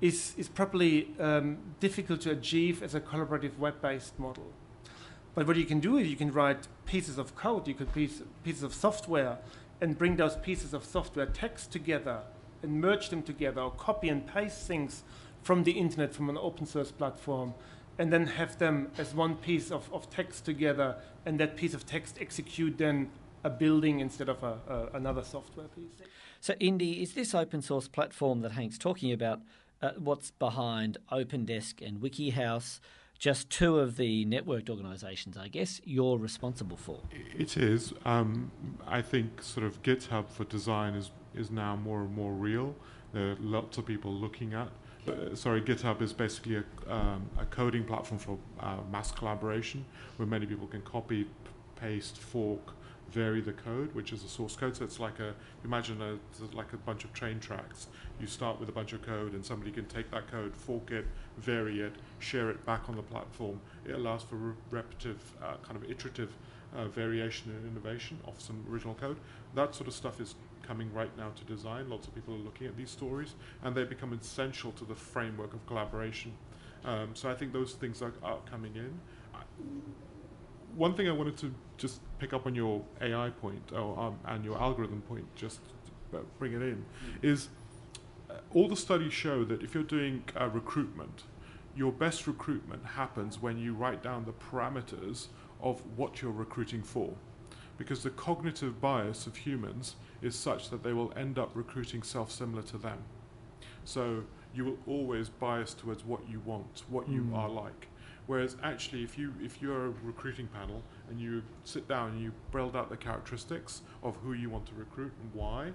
is, 0.00 0.34
is 0.36 0.48
probably 0.48 1.08
um, 1.20 1.58
difficult 1.80 2.20
to 2.22 2.30
achieve 2.30 2.82
as 2.82 2.94
a 2.94 3.00
collaborative 3.00 3.56
web-based 3.58 4.18
model. 4.18 4.50
But 5.34 5.46
what 5.46 5.56
you 5.56 5.64
can 5.64 5.80
do 5.80 5.96
is 5.96 6.08
you 6.08 6.16
can 6.16 6.32
write 6.32 6.68
pieces 6.84 7.16
of 7.18 7.34
code, 7.36 7.66
you 7.68 7.74
could 7.74 7.92
piece 7.94 8.20
pieces 8.44 8.62
of 8.62 8.74
software, 8.74 9.38
and 9.80 9.96
bring 9.96 10.16
those 10.16 10.36
pieces 10.36 10.74
of 10.74 10.84
software 10.84 11.26
text 11.26 11.72
together 11.72 12.20
and 12.62 12.80
merge 12.80 13.08
them 13.08 13.22
together, 13.22 13.60
or 13.60 13.70
copy 13.72 14.08
and 14.08 14.26
paste 14.26 14.66
things 14.66 15.02
from 15.42 15.64
the 15.64 15.72
internet 15.72 16.14
from 16.14 16.28
an 16.28 16.38
open 16.38 16.66
source 16.66 16.92
platform, 16.92 17.54
and 17.98 18.12
then 18.12 18.26
have 18.26 18.58
them 18.58 18.90
as 18.98 19.14
one 19.14 19.36
piece 19.36 19.70
of, 19.70 19.92
of 19.92 20.08
text 20.10 20.44
together, 20.44 20.96
and 21.26 21.40
that 21.40 21.56
piece 21.56 21.74
of 21.74 21.86
text 21.86 22.18
execute 22.20 22.78
then 22.78 23.10
a 23.44 23.50
building 23.50 24.00
instead 24.00 24.28
of 24.28 24.42
a, 24.42 24.58
a, 24.68 24.96
another 24.96 25.24
software 25.24 25.66
piece. 25.68 26.06
So, 26.42 26.54
Indy, 26.58 27.00
is 27.00 27.14
this 27.14 27.36
open 27.36 27.62
source 27.62 27.86
platform 27.86 28.40
that 28.40 28.50
Hank's 28.50 28.76
talking 28.76 29.12
about 29.12 29.42
uh, 29.80 29.92
what's 29.96 30.32
behind 30.32 30.98
OpenDesk 31.12 31.86
and 31.86 32.00
WikiHouse? 32.00 32.80
Just 33.16 33.48
two 33.48 33.78
of 33.78 33.96
the 33.96 34.26
networked 34.26 34.68
organisations, 34.68 35.36
I 35.36 35.46
guess, 35.46 35.80
you're 35.84 36.18
responsible 36.18 36.76
for. 36.76 36.98
It 37.38 37.56
is. 37.56 37.92
Um, 38.04 38.50
I 38.88 39.02
think 39.02 39.40
sort 39.40 39.64
of 39.64 39.80
GitHub 39.84 40.28
for 40.30 40.42
design 40.42 40.94
is, 40.94 41.12
is 41.32 41.52
now 41.52 41.76
more 41.76 42.00
and 42.00 42.12
more 42.12 42.32
real. 42.32 42.74
There 43.12 43.30
are 43.30 43.36
lots 43.38 43.78
of 43.78 43.86
people 43.86 44.12
looking 44.12 44.52
at. 44.52 44.68
Uh, 45.06 45.36
sorry, 45.36 45.62
GitHub 45.62 46.02
is 46.02 46.12
basically 46.12 46.56
a, 46.56 46.64
um, 46.92 47.30
a 47.38 47.44
coding 47.44 47.84
platform 47.84 48.18
for 48.18 48.36
uh, 48.58 48.78
mass 48.90 49.12
collaboration 49.12 49.84
where 50.16 50.26
many 50.26 50.46
people 50.46 50.66
can 50.66 50.82
copy, 50.82 51.22
p- 51.22 51.30
paste, 51.76 52.18
fork, 52.18 52.74
vary 53.12 53.40
the 53.40 53.52
code, 53.52 53.94
which 53.94 54.12
is 54.12 54.24
a 54.24 54.28
source 54.28 54.56
code. 54.56 54.76
So 54.76 54.84
it's 54.84 54.98
like 54.98 55.20
a 55.20 55.34
imagine 55.64 56.00
a 56.02 56.18
like 56.56 56.72
a 56.72 56.76
bunch 56.78 57.04
of 57.04 57.12
train 57.12 57.38
tracks. 57.40 57.88
You 58.20 58.26
start 58.26 58.58
with 58.58 58.68
a 58.68 58.72
bunch 58.72 58.92
of 58.92 59.02
code, 59.02 59.32
and 59.34 59.44
somebody 59.44 59.70
can 59.70 59.86
take 59.86 60.10
that 60.10 60.30
code, 60.30 60.54
fork 60.56 60.90
it, 60.90 61.06
vary 61.38 61.80
it, 61.80 61.94
share 62.18 62.50
it 62.50 62.64
back 62.64 62.88
on 62.88 62.96
the 62.96 63.02
platform. 63.02 63.60
It 63.84 63.92
allows 63.92 64.22
for 64.22 64.36
re- 64.36 64.54
repetitive, 64.70 65.20
uh, 65.42 65.56
kind 65.62 65.76
of 65.76 65.90
iterative 65.90 66.32
uh, 66.74 66.86
variation 66.88 67.50
and 67.50 67.66
innovation 67.70 68.18
of 68.26 68.40
some 68.40 68.64
original 68.70 68.94
code. 68.94 69.18
That 69.54 69.74
sort 69.74 69.88
of 69.88 69.94
stuff 69.94 70.20
is 70.20 70.34
coming 70.62 70.92
right 70.92 71.14
now 71.16 71.30
to 71.36 71.44
design. 71.44 71.88
Lots 71.88 72.06
of 72.06 72.14
people 72.14 72.34
are 72.34 72.38
looking 72.38 72.66
at 72.66 72.76
these 72.76 72.90
stories, 72.90 73.34
and 73.62 73.74
they 73.74 73.84
become 73.84 74.12
essential 74.12 74.72
to 74.72 74.84
the 74.84 74.94
framework 74.94 75.52
of 75.54 75.66
collaboration. 75.66 76.32
Um, 76.84 77.10
so 77.14 77.30
I 77.30 77.34
think 77.34 77.52
those 77.52 77.74
things 77.74 78.02
are, 78.02 78.12
are 78.22 78.38
coming 78.50 78.74
in. 78.74 78.92
I, 79.34 79.42
one 80.76 80.94
thing 80.94 81.08
I 81.08 81.12
wanted 81.12 81.36
to 81.38 81.54
just 81.78 82.00
pick 82.18 82.32
up 82.32 82.46
on 82.46 82.54
your 82.54 82.82
AI 83.00 83.30
point 83.30 83.72
or, 83.72 83.98
um, 83.98 84.18
and 84.26 84.44
your 84.44 84.58
algorithm 84.60 85.02
point, 85.02 85.24
just 85.34 85.60
bring 86.38 86.52
it 86.52 86.62
in, 86.62 86.84
is 87.22 87.48
uh, 88.30 88.34
all 88.52 88.68
the 88.68 88.76
studies 88.76 89.12
show 89.12 89.44
that 89.44 89.62
if 89.62 89.74
you're 89.74 89.82
doing 89.82 90.22
uh, 90.40 90.48
recruitment, 90.48 91.24
your 91.74 91.90
best 91.92 92.26
recruitment 92.26 92.84
happens 92.84 93.40
when 93.40 93.58
you 93.58 93.74
write 93.74 94.02
down 94.02 94.24
the 94.24 94.32
parameters 94.32 95.28
of 95.62 95.80
what 95.96 96.20
you're 96.20 96.30
recruiting 96.30 96.82
for. 96.82 97.14
Because 97.78 98.02
the 98.02 98.10
cognitive 98.10 98.80
bias 98.80 99.26
of 99.26 99.36
humans 99.36 99.96
is 100.20 100.34
such 100.36 100.68
that 100.70 100.82
they 100.82 100.92
will 100.92 101.12
end 101.16 101.38
up 101.38 101.50
recruiting 101.54 102.02
self 102.02 102.30
similar 102.30 102.62
to 102.64 102.76
them. 102.78 102.98
So 103.84 104.24
you 104.54 104.64
will 104.66 104.78
always 104.86 105.28
bias 105.30 105.72
towards 105.74 106.04
what 106.04 106.28
you 106.28 106.40
want, 106.44 106.82
what 106.88 107.08
you 107.08 107.22
Mm. 107.22 107.36
are 107.36 107.48
like. 107.48 107.88
Whereas 108.32 108.56
actually, 108.62 109.02
if 109.02 109.18
you 109.18 109.34
if 109.42 109.60
you're 109.60 109.88
a 109.88 109.92
recruiting 110.02 110.46
panel 110.46 110.82
and 111.10 111.20
you 111.20 111.42
sit 111.64 111.86
down 111.86 112.12
and 112.12 112.22
you 112.22 112.32
build 112.50 112.74
out 112.74 112.88
the 112.88 112.96
characteristics 112.96 113.82
of 114.02 114.16
who 114.24 114.32
you 114.32 114.48
want 114.48 114.64
to 114.68 114.74
recruit 114.74 115.12
and 115.20 115.34
why, 115.34 115.72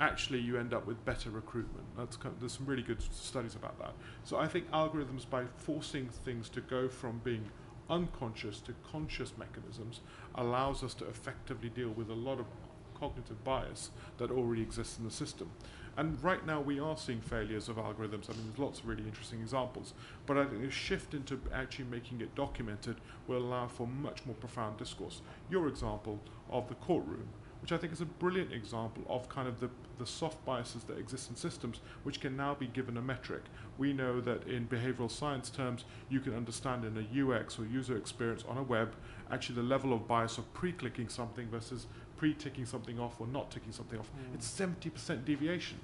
actually 0.00 0.40
you 0.40 0.58
end 0.58 0.74
up 0.74 0.84
with 0.84 1.04
better 1.04 1.30
recruitment. 1.30 1.86
That's 1.96 2.16
kind 2.16 2.34
of, 2.34 2.40
there's 2.40 2.54
some 2.54 2.66
really 2.66 2.82
good 2.82 3.00
studies 3.12 3.54
about 3.54 3.78
that. 3.78 3.94
So 4.24 4.36
I 4.36 4.48
think 4.48 4.68
algorithms 4.72 5.30
by 5.30 5.44
forcing 5.56 6.08
things 6.24 6.48
to 6.48 6.60
go 6.60 6.88
from 6.88 7.20
being 7.22 7.44
unconscious 7.88 8.58
to 8.62 8.74
conscious 8.90 9.34
mechanisms 9.38 10.00
allows 10.34 10.82
us 10.82 10.94
to 10.94 11.04
effectively 11.06 11.68
deal 11.68 11.90
with 11.90 12.10
a 12.10 12.14
lot 12.14 12.40
of 12.40 12.46
cognitive 12.98 13.44
bias 13.44 13.90
that 14.18 14.32
already 14.32 14.62
exists 14.62 14.98
in 14.98 15.04
the 15.04 15.10
system. 15.12 15.52
And 15.96 16.22
right 16.22 16.44
now 16.46 16.60
we 16.60 16.80
are 16.80 16.96
seeing 16.96 17.20
failures 17.20 17.68
of 17.68 17.76
algorithms. 17.76 18.30
I 18.30 18.32
mean, 18.32 18.46
there's 18.46 18.58
lots 18.58 18.80
of 18.80 18.88
really 18.88 19.02
interesting 19.02 19.40
examples. 19.40 19.92
But 20.26 20.38
I 20.38 20.46
think 20.46 20.64
a 20.64 20.70
shift 20.70 21.12
into 21.12 21.38
actually 21.52 21.84
making 21.86 22.20
it 22.20 22.34
documented 22.34 22.96
will 23.26 23.38
allow 23.38 23.68
for 23.68 23.86
much 23.86 24.24
more 24.24 24.34
profound 24.36 24.78
discourse. 24.78 25.20
Your 25.50 25.68
example 25.68 26.18
of 26.50 26.68
the 26.68 26.74
courtroom, 26.76 27.28
which 27.60 27.72
I 27.72 27.76
think 27.76 27.92
is 27.92 28.00
a 28.00 28.06
brilliant 28.06 28.52
example 28.52 29.04
of 29.08 29.28
kind 29.28 29.46
of 29.46 29.60
the, 29.60 29.68
the 29.98 30.06
soft 30.06 30.42
biases 30.46 30.82
that 30.84 30.98
exist 30.98 31.28
in 31.28 31.36
systems, 31.36 31.80
which 32.04 32.20
can 32.20 32.36
now 32.36 32.54
be 32.54 32.66
given 32.68 32.96
a 32.96 33.02
metric. 33.02 33.42
We 33.76 33.92
know 33.92 34.20
that 34.22 34.48
in 34.48 34.66
behavioral 34.66 35.10
science 35.10 35.50
terms, 35.50 35.84
you 36.08 36.20
can 36.20 36.34
understand 36.34 36.84
in 36.84 36.96
a 36.96 37.22
UX 37.22 37.58
or 37.58 37.66
user 37.66 37.96
experience 37.96 38.44
on 38.48 38.56
a 38.56 38.62
web 38.62 38.94
actually 39.32 39.56
the 39.56 39.62
level 39.62 39.92
of 39.94 40.06
bias 40.06 40.36
of 40.38 40.52
pre-clicking 40.52 41.08
something 41.08 41.48
versus 41.48 41.86
pre-ticking 42.22 42.64
something 42.64 43.00
off 43.00 43.20
or 43.20 43.26
not 43.26 43.50
ticking 43.50 43.72
something 43.72 43.98
off. 43.98 44.06
Hmm. 44.06 44.34
It's 44.36 44.48
70% 44.48 45.24
deviation. 45.24 45.80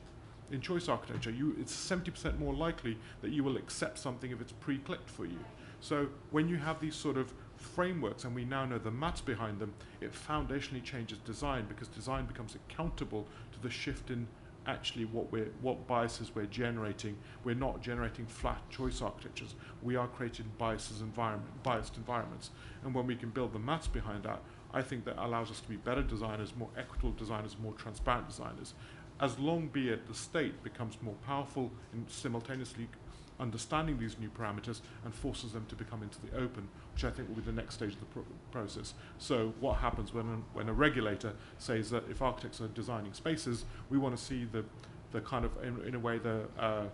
In 0.53 0.61
choice 0.61 0.89
architecture, 0.89 1.33
you, 1.33 1.57
it's 1.59 1.75
70% 1.75 2.39
more 2.39 2.55
likely 2.55 2.97
that 3.23 3.33
you 3.33 3.43
will 3.43 3.57
accept 3.57 3.99
something 3.99 4.31
if 4.31 4.41
it's 4.41 4.53
pre-clicked 4.53 5.11
for 5.11 5.27
you. 5.27 5.41
So 5.81 6.07
when 6.31 6.49
you 6.49 6.57
have 6.57 6.81
these 6.81 6.95
sort 6.95 7.17
of 7.17 7.35
frameworks 7.57 8.23
and 8.23 8.37
we 8.37 8.45
now 8.45 8.65
know 8.67 8.79
the 8.79 8.93
maths 8.93 9.21
behind 9.21 9.59
them, 9.59 9.75
it 10.01 10.13
foundationally 10.13 10.81
changes 10.85 11.19
design 11.19 11.67
because 11.69 11.89
design 11.89 12.25
becomes 12.27 12.55
accountable 12.55 13.27
to 13.51 13.61
the 13.61 13.69
shift 13.69 14.11
in 14.11 14.29
actually 14.69 15.07
what 15.07 15.33
we're 15.33 15.51
what 15.61 15.89
biases 15.89 16.31
we're 16.37 16.47
generating. 16.47 17.17
We're 17.43 17.55
not 17.57 17.83
generating 17.83 18.27
flat 18.27 18.61
choice 18.71 19.03
architectures. 19.03 19.57
We 19.83 19.97
are 19.97 20.07
creating 20.07 20.47
biases 20.57 21.01
environment 21.01 21.65
biased 21.65 21.97
environments. 21.97 22.51
And 22.85 22.95
when 22.95 23.09
we 23.09 23.17
can 23.17 23.31
build 23.31 23.53
the 23.53 23.59
maths 23.59 23.89
behind 23.89 24.23
that, 24.23 24.41
I 24.73 24.83
think 24.83 25.05
that 25.07 25.17
allows 25.19 25.51
us 25.51 25.61
to 25.61 25.69
be 25.69 25.77
better 25.77 26.03
designers, 26.03 26.53
more 26.57 26.69
equitable 26.77 27.13
designers, 27.13 27.57
more 27.63 27.73
transparent 27.73 28.29
designers. 28.29 28.75
As 29.21 29.39
long 29.39 29.69
be 29.69 29.89
it 29.89 30.07
the 30.07 30.15
state 30.15 30.63
becomes 30.63 30.97
more 31.03 31.17
powerful 31.27 31.71
in 31.93 32.07
simultaneously 32.09 32.89
understanding 33.41 33.99
these 33.99 34.19
new 34.19 34.29
parameters 34.29 34.81
and 35.05 35.15
forces 35.15 35.53
them 35.53 35.65
to 35.69 35.77
become 35.77 36.03
into 36.03 36.19
the 36.21 36.37
open, 36.37 36.69
which 36.93 37.05
I 37.05 37.11
think 37.11 37.29
will 37.29 37.37
be 37.37 37.43
the 37.43 37.53
next 37.53 37.75
stage 37.75 37.93
of 37.95 38.01
the 38.01 38.07
pro- 38.07 38.25
process. 38.51 38.95
So, 39.19 39.55
what 39.61 39.79
happens 39.79 40.13
when 40.13 40.45
when 40.53 40.69
a 40.69 40.73
regulator 40.73 41.35
says 41.59 41.91
that 41.91 42.05
if 42.11 42.21
architects 42.21 42.61
are 42.61 42.69
designing 42.69 43.13
spaces, 43.13 43.65
we 43.91 43.99
want 43.99 44.17
to 44.17 44.23
see 44.23 44.45
the, 44.45 44.65
the 45.13 45.21
kind 45.21 45.45
of, 45.45 45.53
in, 45.63 45.81
in 45.87 45.95
a 45.95 45.99
way, 45.99 46.19
the 46.19 46.47
uh, 46.59 46.85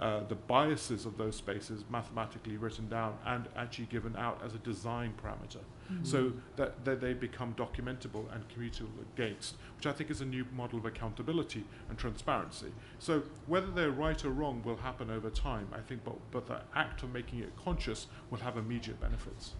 uh, 0.00 0.24
the 0.28 0.34
biases 0.34 1.06
of 1.06 1.16
those 1.16 1.36
spaces 1.36 1.84
mathematically 1.90 2.56
written 2.56 2.88
down 2.88 3.16
and 3.26 3.46
actually 3.56 3.84
given 3.84 4.16
out 4.16 4.40
as 4.44 4.54
a 4.54 4.58
design 4.58 5.12
parameter 5.22 5.60
Mm. 5.90 6.06
so 6.06 6.32
that, 6.56 6.84
that 6.84 7.00
they 7.00 7.12
become 7.14 7.54
documentable 7.54 8.24
and 8.34 8.44
commutable 8.48 9.02
against, 9.14 9.56
which 9.76 9.86
I 9.86 9.92
think 9.92 10.10
is 10.10 10.20
a 10.20 10.24
new 10.24 10.46
model 10.52 10.78
of 10.78 10.84
accountability 10.84 11.64
and 11.88 11.98
transparency. 11.98 12.72
So 12.98 13.22
whether 13.46 13.70
they're 13.70 13.90
right 13.90 14.24
or 14.24 14.30
wrong 14.30 14.62
will 14.64 14.76
happen 14.76 15.10
over 15.10 15.30
time, 15.30 15.68
I 15.74 15.80
think, 15.80 16.04
but, 16.04 16.16
but 16.30 16.46
the 16.46 16.60
act 16.74 17.02
of 17.02 17.12
making 17.12 17.40
it 17.40 17.52
conscious 17.56 18.06
will 18.30 18.38
have 18.38 18.56
immediate 18.56 19.00
benefits. 19.00 19.54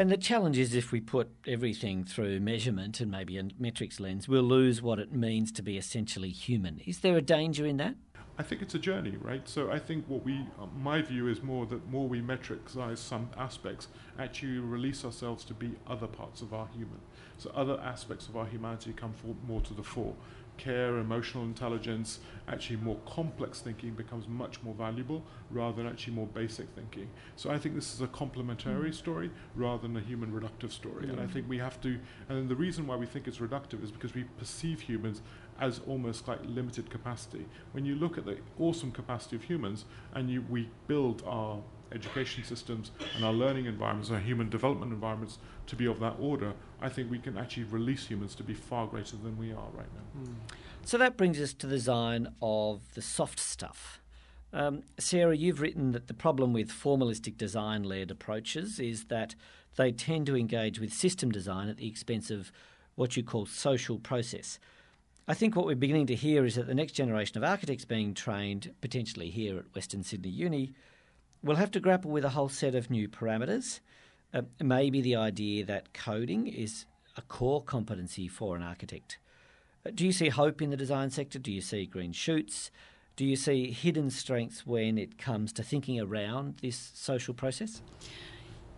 And 0.00 0.12
the 0.12 0.16
challenge 0.16 0.58
is 0.58 0.76
if 0.76 0.92
we 0.92 1.00
put 1.00 1.28
everything 1.44 2.04
through 2.04 2.38
measurement 2.38 3.00
and 3.00 3.10
maybe 3.10 3.36
a 3.36 3.48
metrics 3.58 3.98
lens, 3.98 4.28
we'll 4.28 4.44
lose 4.44 4.80
what 4.80 5.00
it 5.00 5.12
means 5.12 5.50
to 5.52 5.62
be 5.62 5.76
essentially 5.76 6.30
human. 6.30 6.78
Is 6.86 7.00
there 7.00 7.16
a 7.16 7.22
danger 7.22 7.66
in 7.66 7.78
that? 7.78 7.96
I 8.38 8.44
think 8.44 8.62
it's 8.62 8.74
a 8.74 8.78
journey, 8.78 9.14
right? 9.20 9.48
So 9.48 9.72
I 9.72 9.80
think 9.80 10.04
what 10.06 10.24
we, 10.24 10.46
uh, 10.60 10.66
my 10.80 11.02
view 11.02 11.26
is 11.26 11.42
more 11.42 11.66
that 11.66 11.90
more 11.90 12.06
we 12.06 12.20
metricize 12.20 12.98
some 12.98 13.28
aspects, 13.36 13.88
actually 14.16 14.58
release 14.58 15.04
ourselves 15.04 15.44
to 15.46 15.54
be 15.54 15.72
other 15.88 16.06
parts 16.06 16.40
of 16.40 16.54
our 16.54 16.68
human. 16.68 17.00
So 17.36 17.50
other 17.54 17.80
aspects 17.80 18.28
of 18.28 18.36
our 18.36 18.46
humanity 18.46 18.92
come 18.92 19.12
for, 19.12 19.34
more 19.46 19.60
to 19.62 19.74
the 19.74 19.82
fore. 19.82 20.14
Care, 20.56 20.98
emotional 20.98 21.44
intelligence, 21.44 22.18
actually 22.48 22.76
more 22.76 22.96
complex 23.06 23.60
thinking 23.60 23.92
becomes 23.92 24.26
much 24.26 24.60
more 24.64 24.74
valuable 24.74 25.22
rather 25.50 25.76
than 25.76 25.86
actually 25.86 26.14
more 26.14 26.26
basic 26.26 26.68
thinking. 26.70 27.08
So 27.36 27.50
I 27.50 27.58
think 27.58 27.76
this 27.76 27.94
is 27.94 28.00
a 28.00 28.08
complementary 28.08 28.92
story 28.92 29.30
rather 29.54 29.82
than 29.82 29.96
a 29.96 30.00
human 30.00 30.32
reductive 30.32 30.72
story. 30.72 31.08
And 31.08 31.20
I 31.20 31.26
think 31.26 31.48
we 31.48 31.58
have 31.58 31.80
to, 31.82 31.98
and 32.28 32.48
the 32.48 32.56
reason 32.56 32.88
why 32.88 32.96
we 32.96 33.06
think 33.06 33.28
it's 33.28 33.38
reductive 33.38 33.84
is 33.84 33.92
because 33.92 34.14
we 34.14 34.24
perceive 34.36 34.80
humans 34.80 35.22
as 35.60 35.80
almost 35.86 36.28
like 36.28 36.38
limited 36.44 36.90
capacity. 36.90 37.46
When 37.72 37.84
you 37.84 37.94
look 37.94 38.18
at 38.18 38.24
the 38.24 38.38
awesome 38.58 38.92
capacity 38.92 39.36
of 39.36 39.44
humans 39.44 39.84
and 40.14 40.30
you, 40.30 40.44
we 40.48 40.68
build 40.86 41.22
our 41.26 41.60
education 41.92 42.44
systems 42.44 42.90
and 43.16 43.24
our 43.24 43.32
learning 43.32 43.66
environments, 43.66 44.10
our 44.10 44.18
human 44.18 44.48
development 44.48 44.92
environments 44.92 45.38
to 45.66 45.76
be 45.76 45.86
of 45.86 46.00
that 46.00 46.16
order, 46.20 46.52
I 46.80 46.88
think 46.88 47.10
we 47.10 47.18
can 47.18 47.38
actually 47.38 47.64
release 47.64 48.06
humans 48.06 48.34
to 48.36 48.42
be 48.42 48.54
far 48.54 48.86
greater 48.86 49.16
than 49.16 49.38
we 49.38 49.52
are 49.52 49.68
right 49.74 49.88
now. 49.94 50.30
So 50.84 50.98
that 50.98 51.16
brings 51.16 51.40
us 51.40 51.52
to 51.54 51.66
the 51.66 51.76
design 51.76 52.28
of 52.40 52.94
the 52.94 53.02
soft 53.02 53.40
stuff. 53.40 54.00
Um, 54.52 54.82
Sarah, 54.98 55.36
you've 55.36 55.60
written 55.60 55.92
that 55.92 56.06
the 56.06 56.14
problem 56.14 56.52
with 56.52 56.70
formalistic 56.70 57.36
design 57.36 57.82
led 57.82 58.10
approaches 58.10 58.80
is 58.80 59.04
that 59.04 59.34
they 59.76 59.92
tend 59.92 60.26
to 60.26 60.36
engage 60.36 60.80
with 60.80 60.92
system 60.92 61.30
design 61.30 61.68
at 61.68 61.76
the 61.76 61.86
expense 61.86 62.30
of 62.30 62.50
what 62.94 63.16
you 63.16 63.22
call 63.22 63.46
social 63.46 63.98
process. 63.98 64.58
I 65.30 65.34
think 65.34 65.54
what 65.54 65.66
we're 65.66 65.76
beginning 65.76 66.06
to 66.06 66.14
hear 66.14 66.46
is 66.46 66.54
that 66.54 66.66
the 66.66 66.74
next 66.74 66.92
generation 66.92 67.36
of 67.36 67.44
architects 67.44 67.84
being 67.84 68.14
trained, 68.14 68.72
potentially 68.80 69.28
here 69.28 69.58
at 69.58 69.74
Western 69.74 70.02
Sydney 70.02 70.30
Uni, 70.30 70.72
will 71.42 71.56
have 71.56 71.70
to 71.72 71.80
grapple 71.80 72.10
with 72.10 72.24
a 72.24 72.30
whole 72.30 72.48
set 72.48 72.74
of 72.74 72.88
new 72.88 73.10
parameters. 73.10 73.80
Uh, 74.32 74.42
maybe 74.58 75.02
the 75.02 75.16
idea 75.16 75.66
that 75.66 75.92
coding 75.92 76.46
is 76.46 76.86
a 77.18 77.20
core 77.20 77.62
competency 77.62 78.26
for 78.26 78.56
an 78.56 78.62
architect. 78.62 79.18
Uh, 79.84 79.90
do 79.94 80.06
you 80.06 80.12
see 80.12 80.30
hope 80.30 80.62
in 80.62 80.70
the 80.70 80.78
design 80.78 81.10
sector? 81.10 81.38
Do 81.38 81.52
you 81.52 81.60
see 81.60 81.84
green 81.84 82.12
shoots? 82.12 82.70
Do 83.14 83.26
you 83.26 83.36
see 83.36 83.70
hidden 83.70 84.08
strengths 84.08 84.66
when 84.66 84.96
it 84.96 85.18
comes 85.18 85.52
to 85.54 85.62
thinking 85.62 86.00
around 86.00 86.56
this 86.62 86.90
social 86.94 87.34
process? 87.34 87.82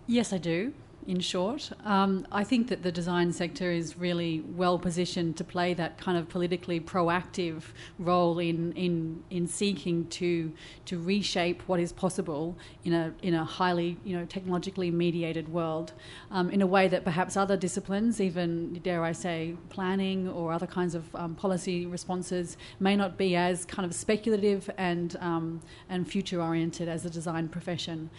Yes, 0.09 0.32
I 0.32 0.38
do 0.38 0.74
in 1.07 1.20
short. 1.20 1.70
Um, 1.84 2.26
I 2.30 2.44
think 2.44 2.68
that 2.68 2.82
the 2.82 2.92
design 2.92 3.32
sector 3.32 3.70
is 3.70 3.96
really 3.96 4.40
well 4.40 4.78
positioned 4.78 5.36
to 5.38 5.44
play 5.44 5.74
that 5.74 5.98
kind 5.98 6.18
of 6.18 6.28
politically 6.28 6.80
proactive 6.80 7.62
role 7.98 8.38
in, 8.38 8.72
in, 8.72 9.22
in 9.30 9.46
seeking 9.46 10.07
to, 10.09 10.53
to 10.86 10.98
reshape 10.98 11.62
what 11.66 11.80
is 11.80 11.92
possible 11.92 12.57
in 12.84 12.92
a, 12.92 13.12
in 13.22 13.34
a 13.34 13.44
highly 13.44 13.96
you 14.05 14.16
know, 14.16 14.24
technologically 14.24 14.90
mediated 14.90 15.48
world 15.48 15.92
um, 16.30 16.51
in 16.51 16.62
a 16.62 16.66
way 16.66 16.88
that 16.88 17.05
perhaps 17.05 17.36
other 17.36 17.57
disciplines, 17.57 18.20
even 18.20 18.74
dare 18.82 19.03
I 19.03 19.12
say 19.12 19.57
planning 19.68 20.28
or 20.28 20.53
other 20.53 20.66
kinds 20.66 20.94
of 20.94 21.14
um, 21.14 21.34
policy 21.34 21.86
responses, 21.86 22.57
may 22.78 22.96
not 22.96 23.16
be 23.16 23.36
as 23.36 23.64
kind 23.64 23.86
of 23.86 23.94
speculative 23.94 24.70
and, 24.76 25.16
um, 25.20 25.61
and 25.88 26.09
future 26.09 26.40
oriented 26.40 26.88
as 26.88 27.03
the 27.03 27.11
design 27.11 27.48
profession. 27.48 28.11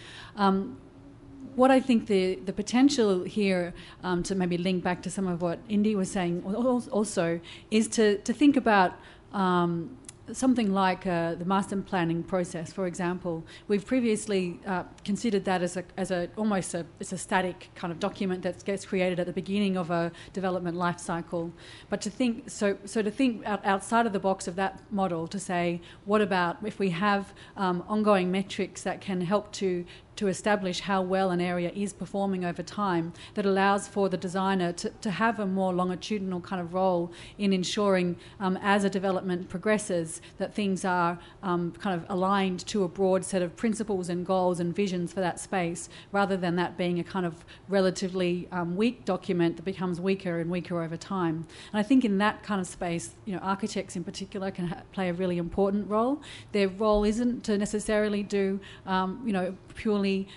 What 1.56 1.70
I 1.70 1.82
think 1.82 2.08
the, 2.08 2.36
the 2.36 2.54
potential 2.54 3.24
here 3.24 3.74
um, 4.04 4.24
to 4.24 4.36
maybe 4.36 4.58
link 4.58 4.84
back 4.84 5.02
to 5.04 5.10
some 5.10 5.28
of 5.28 5.41
what 5.41 5.60
Indy 5.68 5.95
was 5.95 6.10
saying 6.10 6.43
also 6.45 7.41
is 7.70 7.88
to, 7.89 8.18
to 8.20 8.34
think 8.34 8.56
about 8.56 8.93
um, 9.34 9.97
something 10.34 10.72
like 10.74 11.06
uh, 11.06 11.36
the 11.36 11.45
master 11.45 11.78
planning 11.78 12.24
process, 12.24 12.72
for 12.72 12.88
example, 12.88 13.43
we've 13.68 13.86
previously 13.86 14.60
uh, 14.66 14.84
considered 15.04 15.45
that 15.45 15.62
as 15.62 15.78
a, 15.78 15.84
as 15.97 16.12
a 16.12 16.30
almost 16.38 16.74
a, 16.74 16.86
it's 16.99 17.12
a 17.12 17.18
static 17.18 17.70
kind 17.76 17.91
of 17.91 17.99
document 17.99 18.43
that 18.43 18.64
gets 18.64 18.86
created 18.86 19.20
at 19.20 19.26
the 19.26 19.34
beginning 19.34 19.78
of 19.78 19.91
a 19.91 20.12
development 20.34 20.78
life 20.78 20.99
cycle. 20.99 21.52
But 21.89 22.02
to 22.02 22.10
think 22.10 22.49
so, 22.49 22.78
so 22.86 23.02
to 23.02 23.12
think 23.12 23.45
out, 23.45 23.66
outside 23.66 24.06
of 24.06 24.14
the 24.14 24.20
box 24.20 24.47
of 24.47 24.56
that 24.56 24.80
model, 24.91 25.28
to 25.28 25.39
say, 25.39 25.82
what 26.06 26.22
about 26.22 26.58
if 26.66 26.80
we 26.80 26.89
have 26.91 27.34
um, 27.58 27.84
ongoing 27.88 28.32
metrics 28.32 28.84
that 28.84 29.02
can 29.02 29.22
help 29.22 29.52
to 29.54 29.86
to 30.16 30.28
establish 30.28 30.82
how 30.82 31.01
well 31.01 31.32
an 31.32 31.41
area 31.41 31.72
is 31.76 31.93
performing 31.93 32.45
over 32.45 32.62
time 32.62 33.14
that 33.34 33.45
allows 33.45 33.88
for 33.88 34.09
the 34.09 34.18
designer 34.18 34.72
to, 34.74 34.89
to 35.01 35.12
have 35.12 35.39
a 35.39 35.45
more 35.45 35.74
longitudinal 35.74 36.41
kind 36.41 36.62
of 36.62 36.74
role 36.74 37.12
in 37.38 37.53
ensuring 37.53 38.16
um, 38.39 38.57
as 38.62 38.84
a 38.84 38.89
development 38.89 39.49
progresses 39.49 40.22
that 40.38 40.53
things 40.53 40.86
are 40.86 41.18
um, 41.43 41.72
kind 41.80 41.99
of 41.99 42.05
aligned 42.09 42.66
to 42.68 42.84
a 42.84 42.88
broad 42.88 43.24
set 43.24 43.41
of 43.41 43.55
principles 43.55 44.09
and 44.09 44.26
goals 44.26 44.59
and 44.59 44.76
visions 44.76 45.14
for 45.14 45.20
that 45.20 45.39
space 45.39 45.89
rather 46.12 46.38
than 46.38 46.55
that 46.55 46.78
being 46.78 46.99
a 46.99 47.03
kind 47.03 47.26
of 47.26 47.45
relatively 47.70 48.47
um, 48.51 48.76
weak 48.76 49.05
document 49.05 49.55
that 49.55 49.64
becomes 49.64 49.99
weaker 49.99 50.39
and 50.39 50.49
weaker 50.49 50.82
over 50.82 50.97
time. 50.97 51.47
And 51.72 51.80
I 51.80 51.84
think 51.84 52.05
in 52.05 52.18
that 52.20 52.43
kind 52.43 52.59
of 52.62 52.68
space, 52.68 53.16
you 53.26 53.34
know, 53.34 53.39
architects 53.39 53.95
in 53.95 54.03
particular 54.03 54.51
can 54.51 54.68
ha- 54.68 54.82
play 54.91 55.09
a 55.09 55.14
really 55.14 55.38
important 55.38 55.89
role. 55.89 56.22
Their 56.51 56.68
role 56.68 57.03
isn't 57.03 57.43
to 57.45 57.57
necessarily 57.57 58.24
do, 58.24 58.59
um, 58.86 59.22
you 59.26 59.34
know, 59.34 59.55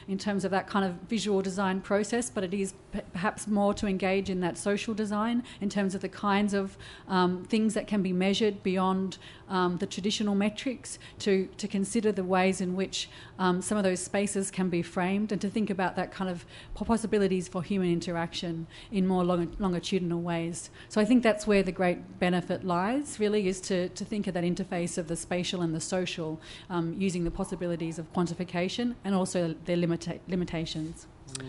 in 0.08 0.18
terms 0.18 0.44
of 0.44 0.50
that 0.50 0.66
kind 0.66 0.84
of 0.84 0.92
visual 1.08 1.42
design 1.42 1.80
process, 1.80 2.30
but 2.30 2.44
it 2.44 2.54
is 2.54 2.74
perhaps 3.12 3.46
more 3.46 3.74
to 3.74 3.86
engage 3.86 4.30
in 4.30 4.40
that 4.40 4.56
social 4.56 4.94
design 4.94 5.42
in 5.60 5.68
terms 5.68 5.94
of 5.94 6.00
the 6.00 6.08
kinds 6.08 6.54
of 6.54 6.76
um, 7.08 7.44
things 7.44 7.74
that 7.74 7.86
can 7.86 8.02
be 8.02 8.12
measured 8.12 8.62
beyond 8.62 9.18
um, 9.48 9.76
the 9.78 9.86
traditional 9.86 10.34
metrics, 10.34 10.98
to, 11.18 11.48
to 11.58 11.68
consider 11.68 12.10
the 12.12 12.24
ways 12.24 12.60
in 12.60 12.74
which 12.74 13.08
um, 13.38 13.60
some 13.60 13.76
of 13.76 13.84
those 13.84 14.00
spaces 14.00 14.50
can 14.50 14.68
be 14.70 14.82
framed, 14.82 15.32
and 15.32 15.40
to 15.40 15.50
think 15.50 15.70
about 15.70 15.96
that 15.96 16.10
kind 16.10 16.30
of 16.30 16.46
possibilities 16.74 17.48
for 17.48 17.62
human 17.62 17.92
interaction 17.92 18.66
in 18.90 19.06
more 19.06 19.22
long, 19.24 19.54
longitudinal 19.58 20.20
ways. 20.20 20.70
So 20.88 21.00
I 21.00 21.04
think 21.04 21.22
that's 21.22 21.46
where 21.46 21.62
the 21.62 21.72
great 21.72 22.18
benefit 22.18 22.64
lies, 22.64 23.20
really, 23.20 23.48
is 23.48 23.60
to, 23.62 23.88
to 23.90 24.04
think 24.04 24.26
of 24.26 24.34
that 24.34 24.44
interface 24.44 24.96
of 24.96 25.08
the 25.08 25.16
spatial 25.16 25.60
and 25.60 25.74
the 25.74 25.80
social 25.80 26.40
um, 26.70 26.94
using 26.98 27.24
the 27.24 27.30
possibilities 27.30 27.98
of 27.98 28.12
quantification 28.12 28.94
and 29.04 29.14
also 29.14 29.54
their 29.66 29.76
limita- 29.76 30.20
limitations. 30.28 31.06
Mm. 31.34 31.46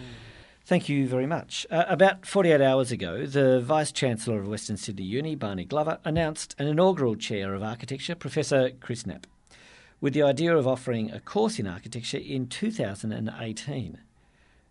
Thank 0.65 0.89
you 0.89 1.07
very 1.07 1.27
much. 1.27 1.67
Uh, 1.69 1.85
about 1.87 2.25
48 2.25 2.59
hours 2.59 2.91
ago, 2.91 3.27
the 3.27 3.61
Vice 3.61 3.91
Chancellor 3.91 4.39
of 4.39 4.47
Western 4.47 4.77
Sydney 4.77 5.05
Uni, 5.05 5.35
Barney 5.35 5.63
Glover, 5.63 5.99
announced 6.03 6.55
an 6.57 6.65
inaugural 6.65 7.15
Chair 7.15 7.53
of 7.53 7.61
Architecture, 7.61 8.15
Professor 8.15 8.71
Chris 8.79 9.05
Knapp, 9.05 9.27
with 10.01 10.15
the 10.15 10.23
idea 10.23 10.57
of 10.57 10.65
offering 10.65 11.11
a 11.11 11.19
course 11.19 11.59
in 11.59 11.67
architecture 11.67 12.17
in 12.17 12.47
2018. 12.47 13.99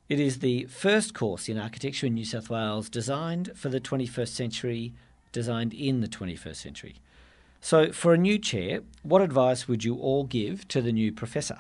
It 0.09 0.19
is 0.19 0.41
the 0.41 0.65
first 0.65 1.15
course 1.15 1.49
in 1.49 1.59
architecture 1.59 2.09
in 2.09 2.15
New 2.15 2.25
South 2.25 2.51
Wales 2.51 2.89
designed 2.89 3.53
for 3.55 3.69
the 3.69 3.81
21st 3.81 4.29
century, 4.29 4.95
designed 5.31 5.73
in 5.73 6.01
the 6.01 6.09
21st 6.09 6.57
century. 6.57 6.97
So, 7.61 7.93
for 7.93 8.13
a 8.13 8.19
new 8.19 8.41
chair, 8.41 8.81
what 9.05 9.23
advice 9.23 9.69
would 9.69 9.85
you 9.85 9.95
all 9.99 10.25
give 10.25 10.67
to 10.69 10.83
the 10.83 10.91
new 10.91 11.13
professor? 11.13 11.59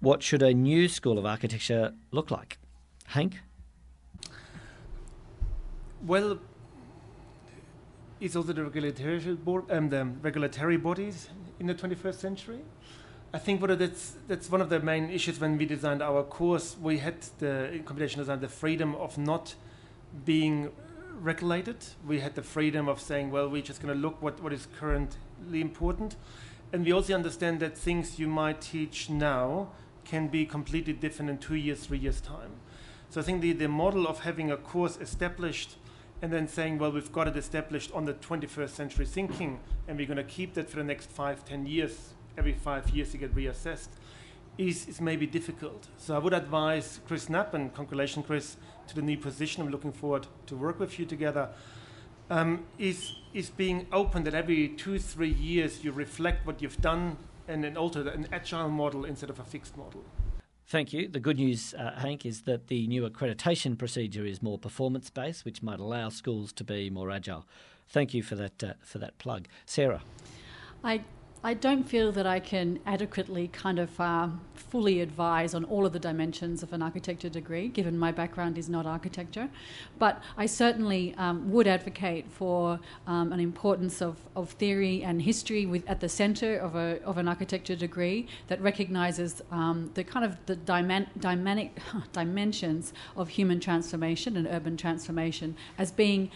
What 0.00 0.22
should 0.22 0.42
a 0.42 0.52
new 0.52 0.86
School 0.86 1.18
of 1.18 1.24
Architecture 1.24 1.94
look 2.10 2.30
like? 2.30 2.58
Hank? 3.06 3.40
Well, 6.06 6.38
it's 8.20 8.34
also 8.34 8.54
the 8.54 8.64
regulatory 8.64 9.18
board 9.34 9.70
um, 9.70 9.90
the 9.90 10.06
regulatory 10.22 10.78
bodies 10.78 11.28
in 11.58 11.66
the 11.66 11.74
21st 11.74 12.14
century. 12.14 12.60
I 13.34 13.38
think 13.38 13.60
what 13.60 13.78
that's 13.78 14.16
that's 14.26 14.50
one 14.50 14.62
of 14.62 14.70
the 14.70 14.80
main 14.80 15.10
issues 15.10 15.38
when 15.38 15.58
we 15.58 15.66
designed 15.66 16.00
our 16.00 16.22
course. 16.22 16.74
We 16.80 16.98
had 16.98 17.20
the 17.38 17.70
in 17.70 17.84
computational 17.84 18.20
design 18.20 18.40
the 18.40 18.48
freedom 18.48 18.94
of 18.94 19.18
not 19.18 19.54
being 20.24 20.72
regulated. 21.20 21.76
We 22.06 22.20
had 22.20 22.34
the 22.34 22.42
freedom 22.42 22.88
of 22.88 22.98
saying, 22.98 23.30
well, 23.30 23.50
we're 23.50 23.60
just 23.60 23.82
going 23.82 23.94
to 23.94 24.00
look 24.00 24.22
what, 24.22 24.42
what 24.42 24.54
is 24.54 24.68
currently 24.78 25.60
important, 25.60 26.16
and 26.72 26.82
we 26.82 26.92
also 26.92 27.14
understand 27.14 27.60
that 27.60 27.76
things 27.76 28.18
you 28.18 28.26
might 28.26 28.62
teach 28.62 29.10
now 29.10 29.68
can 30.06 30.28
be 30.28 30.46
completely 30.46 30.94
different 30.94 31.30
in 31.30 31.36
two 31.36 31.56
years, 31.56 31.84
three 31.84 31.98
years 31.98 32.22
time. 32.22 32.52
So 33.10 33.20
I 33.20 33.24
think 33.24 33.42
the, 33.42 33.52
the 33.52 33.68
model 33.68 34.06
of 34.06 34.20
having 34.20 34.50
a 34.50 34.56
course 34.56 34.96
established 34.96 35.76
and 36.22 36.32
then 36.32 36.46
saying, 36.46 36.78
well, 36.78 36.92
we've 36.92 37.12
got 37.12 37.28
it 37.28 37.36
established 37.36 37.90
on 37.92 38.04
the 38.04 38.14
21st 38.14 38.70
century 38.70 39.06
thinking, 39.06 39.60
and 39.88 39.96
we're 39.96 40.06
going 40.06 40.16
to 40.16 40.24
keep 40.24 40.54
that 40.54 40.68
for 40.68 40.76
the 40.76 40.84
next 40.84 41.10
five, 41.10 41.44
ten 41.44 41.66
years, 41.66 42.14
every 42.36 42.52
five 42.52 42.90
years 42.90 43.12
to 43.12 43.18
get 43.18 43.34
reassessed, 43.34 43.88
is, 44.58 44.86
is 44.86 45.00
maybe 45.00 45.26
difficult. 45.26 45.88
So 45.96 46.14
I 46.14 46.18
would 46.18 46.34
advise 46.34 47.00
Chris 47.06 47.28
Knapp, 47.28 47.54
and 47.54 47.72
congratulations, 47.74 48.26
Chris, 48.26 48.56
to 48.88 48.94
the 48.94 49.02
new 49.02 49.16
position. 49.16 49.62
I'm 49.62 49.70
looking 49.70 49.92
forward 49.92 50.26
to 50.46 50.56
work 50.56 50.78
with 50.78 50.98
you 50.98 51.06
together. 51.06 51.48
Um, 52.28 52.64
is, 52.78 53.12
is 53.34 53.50
being 53.50 53.86
open 53.90 54.22
that 54.24 54.34
every 54.34 54.68
two, 54.68 54.98
three 54.98 55.32
years 55.32 55.82
you 55.82 55.90
reflect 55.90 56.46
what 56.46 56.62
you've 56.62 56.80
done 56.80 57.16
and 57.48 57.64
then 57.64 57.76
alter 57.76 58.08
an 58.08 58.28
agile 58.30 58.68
model 58.68 59.04
instead 59.04 59.30
of 59.30 59.40
a 59.40 59.44
fixed 59.44 59.76
model. 59.76 60.04
Thank 60.70 60.92
you. 60.92 61.08
The 61.08 61.18
good 61.18 61.38
news, 61.38 61.74
uh, 61.74 61.98
Hank, 61.98 62.24
is 62.24 62.42
that 62.42 62.68
the 62.68 62.86
new 62.86 63.02
accreditation 63.02 63.76
procedure 63.76 64.24
is 64.24 64.40
more 64.40 64.56
performance 64.56 65.10
based, 65.10 65.44
which 65.44 65.64
might 65.64 65.80
allow 65.80 66.10
schools 66.10 66.52
to 66.52 66.62
be 66.62 66.90
more 66.90 67.10
agile. 67.10 67.44
Thank 67.88 68.14
you 68.14 68.22
for 68.22 68.36
that 68.36 68.62
uh, 68.62 68.72
for 68.80 68.98
that 68.98 69.18
plug, 69.18 69.48
Sarah. 69.66 70.00
I 70.84 71.02
I 71.42 71.54
don't 71.54 71.84
feel 71.84 72.12
that 72.12 72.26
I 72.26 72.38
can 72.38 72.80
adequately 72.84 73.48
kind 73.48 73.78
of 73.78 73.98
uh, 73.98 74.28
fully 74.54 75.00
advise 75.00 75.54
on 75.54 75.64
all 75.64 75.86
of 75.86 75.94
the 75.94 75.98
dimensions 75.98 76.62
of 76.62 76.74
an 76.74 76.82
architecture 76.82 77.30
degree, 77.30 77.68
given 77.68 77.98
my 77.98 78.12
background 78.12 78.58
is 78.58 78.68
not 78.68 78.84
architecture. 78.84 79.48
But 79.98 80.22
I 80.36 80.44
certainly 80.44 81.14
um, 81.16 81.50
would 81.50 81.66
advocate 81.66 82.30
for 82.30 82.78
um, 83.06 83.32
an 83.32 83.40
importance 83.40 84.02
of, 84.02 84.18
of 84.36 84.50
theory 84.50 85.02
and 85.02 85.22
history 85.22 85.64
with, 85.64 85.88
at 85.88 86.00
the 86.00 86.10
centre 86.10 86.58
of, 86.58 86.76
a, 86.76 87.02
of 87.04 87.16
an 87.16 87.26
architecture 87.26 87.74
degree 87.74 88.26
that 88.48 88.60
recognises 88.60 89.40
um, 89.50 89.90
the 89.94 90.04
kind 90.04 90.26
of 90.26 90.36
the 90.44 90.56
dyman, 90.56 91.06
dynamic 91.20 91.80
dimensions 92.12 92.92
of 93.16 93.30
human 93.30 93.60
transformation 93.60 94.36
and 94.36 94.46
urban 94.46 94.76
transformation 94.76 95.56
as 95.78 95.90
being 95.90 96.30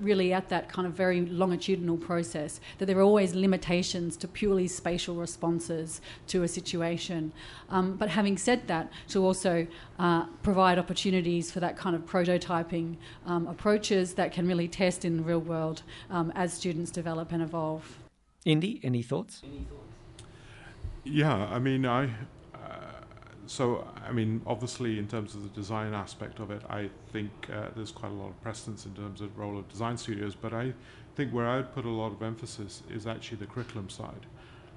really 0.00 0.32
at 0.32 0.48
that 0.48 0.68
kind 0.68 0.86
of 0.86 0.92
very 0.92 1.22
longitudinal 1.22 1.96
process, 1.96 2.60
that 2.78 2.86
there 2.86 2.98
are 2.98 3.02
always 3.02 3.34
limitations 3.34 4.16
to 4.18 4.28
purely 4.28 4.68
spatial 4.68 5.14
responses 5.14 6.00
to 6.28 6.42
a 6.42 6.48
situation. 6.48 7.32
Um, 7.68 7.96
but 7.96 8.08
having 8.08 8.36
said 8.36 8.66
that, 8.68 8.90
to 9.08 9.24
also 9.24 9.66
uh, 9.98 10.26
provide 10.42 10.78
opportunities 10.78 11.50
for 11.50 11.60
that 11.60 11.76
kind 11.76 11.94
of 11.96 12.02
prototyping 12.06 12.96
um, 13.26 13.46
approaches 13.46 14.14
that 14.14 14.32
can 14.32 14.46
really 14.46 14.68
test 14.68 15.04
in 15.04 15.16
the 15.16 15.22
real 15.22 15.40
world 15.40 15.82
um, 16.10 16.32
as 16.34 16.52
students 16.52 16.90
develop 16.90 17.32
and 17.32 17.42
evolve. 17.42 17.98
Indy, 18.44 18.80
any 18.82 19.02
thoughts? 19.02 19.42
Yeah, 21.04 21.34
I 21.34 21.58
mean, 21.58 21.86
I 21.86 22.10
so, 23.50 23.84
I 24.06 24.12
mean, 24.12 24.42
obviously, 24.46 24.96
in 24.96 25.08
terms 25.08 25.34
of 25.34 25.42
the 25.42 25.48
design 25.48 25.92
aspect 25.92 26.38
of 26.38 26.52
it, 26.52 26.62
I 26.70 26.88
think 27.12 27.32
uh, 27.52 27.70
there's 27.74 27.90
quite 27.90 28.12
a 28.12 28.14
lot 28.14 28.28
of 28.28 28.40
precedence 28.42 28.86
in 28.86 28.94
terms 28.94 29.20
of 29.20 29.36
role 29.36 29.58
of 29.58 29.68
design 29.68 29.96
studios. 29.98 30.36
But 30.36 30.54
I 30.54 30.72
think 31.16 31.32
where 31.32 31.48
I'd 31.48 31.74
put 31.74 31.84
a 31.84 31.90
lot 31.90 32.12
of 32.12 32.22
emphasis 32.22 32.84
is 32.88 33.08
actually 33.08 33.38
the 33.38 33.46
curriculum 33.46 33.90
side. 33.90 34.26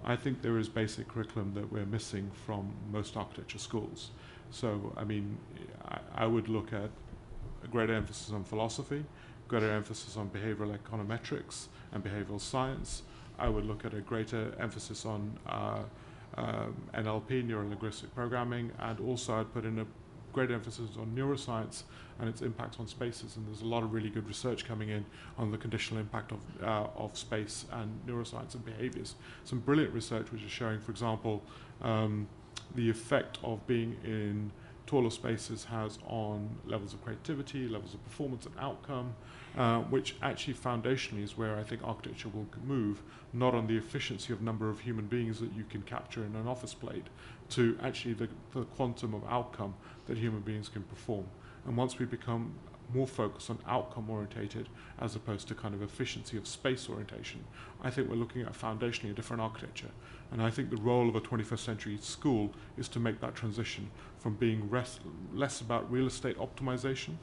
I 0.04 0.16
think 0.16 0.42
there 0.42 0.58
is 0.58 0.70
basic 0.70 1.08
curriculum 1.08 1.54
that 1.54 1.72
we're 1.72 1.86
missing 1.86 2.32
from 2.48 2.74
most 2.92 3.16
architecture 3.16 3.60
schools. 3.60 4.10
So, 4.50 4.92
I 4.98 5.04
mean, 5.04 5.38
I, 5.86 6.00
I 6.16 6.26
would 6.26 6.50
look 6.50 6.74
at 6.74 6.90
a 7.64 7.68
greater 7.68 7.94
emphasis 7.94 8.34
on 8.34 8.44
philosophy, 8.44 9.06
greater 9.50 9.70
emphasis 9.70 10.18
on 10.18 10.32
behavioral 10.32 10.76
econometrics 10.76 11.68
and 11.92 12.04
behavioral 12.04 12.42
science. 12.42 13.04
I 13.38 13.50
would 13.50 13.68
look 13.68 13.86
at 13.86 13.94
a 13.94 14.02
greater 14.02 14.52
emphasis 14.60 15.06
on 15.06 15.38
uh, 15.46 15.84
um, 16.36 16.76
NLP, 16.94 17.46
neuro 17.46 17.68
linguistic 17.68 18.14
programming, 18.16 18.72
and 18.80 19.00
also 19.00 19.40
I'd 19.40 19.54
put 19.54 19.66
in 19.66 19.80
a 19.80 19.86
great 20.34 20.52
emphasis 20.52 20.90
on 21.00 21.16
neuroscience 21.16 21.84
and 22.20 22.28
its 22.28 22.42
impact 22.42 22.80
on 22.80 22.88
spaces. 22.88 23.38
And 23.38 23.48
there's 23.48 23.62
a 23.62 23.66
lot 23.66 23.84
of 23.84 23.94
really 23.94 24.10
good 24.10 24.28
research 24.28 24.66
coming 24.66 24.90
in 24.90 25.06
on 25.38 25.52
the 25.52 25.58
conditional 25.58 26.00
impact 26.00 26.32
of, 26.32 26.40
uh, 26.62 26.88
of 26.98 27.18
space 27.18 27.66
and 27.72 28.00
neuroscience 28.08 28.56
and 28.56 28.66
behaviors. 28.66 29.16
Some 29.46 29.60
brilliant 29.60 29.94
research 29.94 30.32
which 30.32 30.44
is 30.44 30.52
showing, 30.52 30.80
for 30.80 30.92
example, 30.92 31.44
um, 31.82 32.28
the 32.76 32.90
effect 32.90 33.38
of 33.44 33.66
being 33.68 33.96
in 34.04 34.52
taller 34.86 35.10
spaces 35.10 35.64
has 35.66 35.98
on 36.08 36.50
levels 36.66 36.94
of 36.94 37.04
creativity, 37.04 37.68
levels 37.68 37.94
of 37.94 38.04
performance 38.04 38.46
and 38.46 38.56
outcome, 38.60 39.16
uh, 39.58 39.80
which 39.82 40.16
actually 40.22 40.54
foundationally 40.54 41.24
is 41.24 41.38
where 41.38 41.58
I 41.58 41.64
think 41.64 41.82
architecture 41.84 42.30
will 42.30 42.48
move, 42.66 43.04
not 43.34 43.54
on 43.54 43.68
the 43.68 43.78
efficiency 43.78 44.34
of 44.34 44.42
number 44.42 44.70
of 44.70 44.80
human 44.80 45.06
beings 45.06 45.40
that 45.40 45.54
you 45.54 45.64
can 45.70 45.84
capture 45.84 46.24
in 46.26 46.36
an 46.36 46.48
office 46.48 46.74
plate, 46.74 47.06
to 47.50 47.78
actually 47.82 48.14
the, 48.14 48.30
the 48.54 48.64
quantum 48.64 49.14
of 49.14 49.24
outcome 49.30 49.76
that 50.08 50.18
human 50.18 50.42
beings 50.42 50.70
can 50.70 50.84
perform. 50.84 51.26
And 51.66 51.78
once 51.78 52.00
we 52.00 52.06
become 52.06 52.56
more 52.94 53.08
focused 53.08 53.50
on 53.50 53.58
outcome 53.68 54.10
orientated 54.10 54.70
as 55.00 55.16
opposed 55.16 55.48
to 55.48 55.56
kind 55.56 55.74
of 55.74 55.82
efficiency 55.82 56.38
of 56.38 56.48
space 56.48 56.90
orientation, 56.90 57.44
I 57.82 57.90
think 57.90 58.10
we're 58.10 58.16
looking 58.16 58.42
at 58.42 58.54
foundationally 58.54 59.12
a 59.12 59.14
different 59.14 59.42
architecture. 59.42 59.90
And 60.32 60.42
I 60.42 60.50
think 60.50 60.70
the 60.70 60.82
role 60.82 61.10
of 61.10 61.16
a 61.16 61.22
21st 61.22 61.60
century 61.60 61.98
school 62.02 62.52
is 62.78 62.88
to 62.90 63.00
make 63.00 63.20
that 63.22 63.36
transition 63.36 63.90
from 64.20 64.36
being 64.36 64.70
less 65.34 65.62
about 65.62 65.92
real 65.92 66.08
estate 66.08 66.38
optimization, 66.38 67.18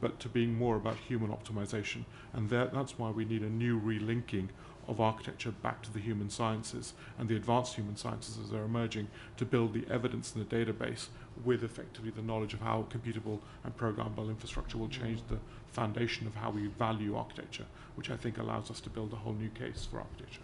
but 0.00 0.20
to 0.20 0.28
being 0.28 0.54
more 0.54 0.76
about 0.76 0.96
human 0.96 1.30
optimization. 1.30 2.04
And 2.32 2.50
that, 2.50 2.72
that's 2.72 2.98
why 2.98 3.10
we 3.10 3.24
need 3.24 3.42
a 3.42 3.50
new 3.50 3.80
relinking 3.80 4.48
of 4.88 5.00
architecture 5.00 5.50
back 5.50 5.82
to 5.82 5.92
the 5.92 5.98
human 5.98 6.28
sciences 6.28 6.92
and 7.18 7.28
the 7.28 7.36
advanced 7.36 7.74
human 7.74 7.96
sciences 7.96 8.38
as 8.42 8.50
they're 8.50 8.64
emerging 8.64 9.08
to 9.36 9.44
build 9.44 9.72
the 9.72 9.84
evidence 9.90 10.34
in 10.34 10.46
the 10.46 10.56
database 10.56 11.08
with 11.44 11.64
effectively 11.64 12.10
the 12.10 12.22
knowledge 12.22 12.54
of 12.54 12.60
how 12.60 12.86
computable 12.90 13.40
and 13.64 13.76
programmable 13.76 14.28
infrastructure 14.28 14.78
will 14.78 14.88
change 14.88 15.20
the 15.28 15.38
foundation 15.72 16.26
of 16.26 16.34
how 16.34 16.50
we 16.50 16.66
value 16.66 17.16
architecture, 17.16 17.64
which 17.96 18.10
I 18.10 18.16
think 18.16 18.38
allows 18.38 18.70
us 18.70 18.80
to 18.82 18.90
build 18.90 19.12
a 19.12 19.16
whole 19.16 19.32
new 19.32 19.48
case 19.50 19.86
for 19.90 19.98
architecture. 19.98 20.42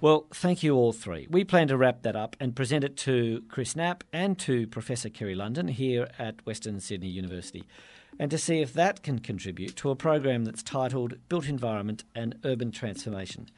Well, 0.00 0.26
thank 0.34 0.62
you 0.62 0.74
all 0.74 0.92
three. 0.92 1.26
We 1.30 1.44
plan 1.44 1.68
to 1.68 1.76
wrap 1.76 2.02
that 2.02 2.14
up 2.14 2.36
and 2.38 2.54
present 2.54 2.84
it 2.84 2.96
to 2.98 3.42
Chris 3.48 3.74
Knapp 3.74 4.04
and 4.12 4.38
to 4.40 4.66
Professor 4.66 5.08
Kerry 5.08 5.34
London 5.34 5.68
here 5.68 6.08
at 6.18 6.44
Western 6.44 6.78
Sydney 6.80 7.08
University, 7.08 7.64
and 8.18 8.30
to 8.30 8.38
see 8.38 8.60
if 8.60 8.72
that 8.74 9.02
can 9.02 9.18
contribute 9.18 9.76
to 9.76 9.90
a 9.90 9.96
program 9.96 10.44
that's 10.44 10.62
titled 10.62 11.14
Built 11.28 11.48
Environment 11.48 12.04
and 12.14 12.36
Urban 12.44 12.70
Transformation. 12.70 13.48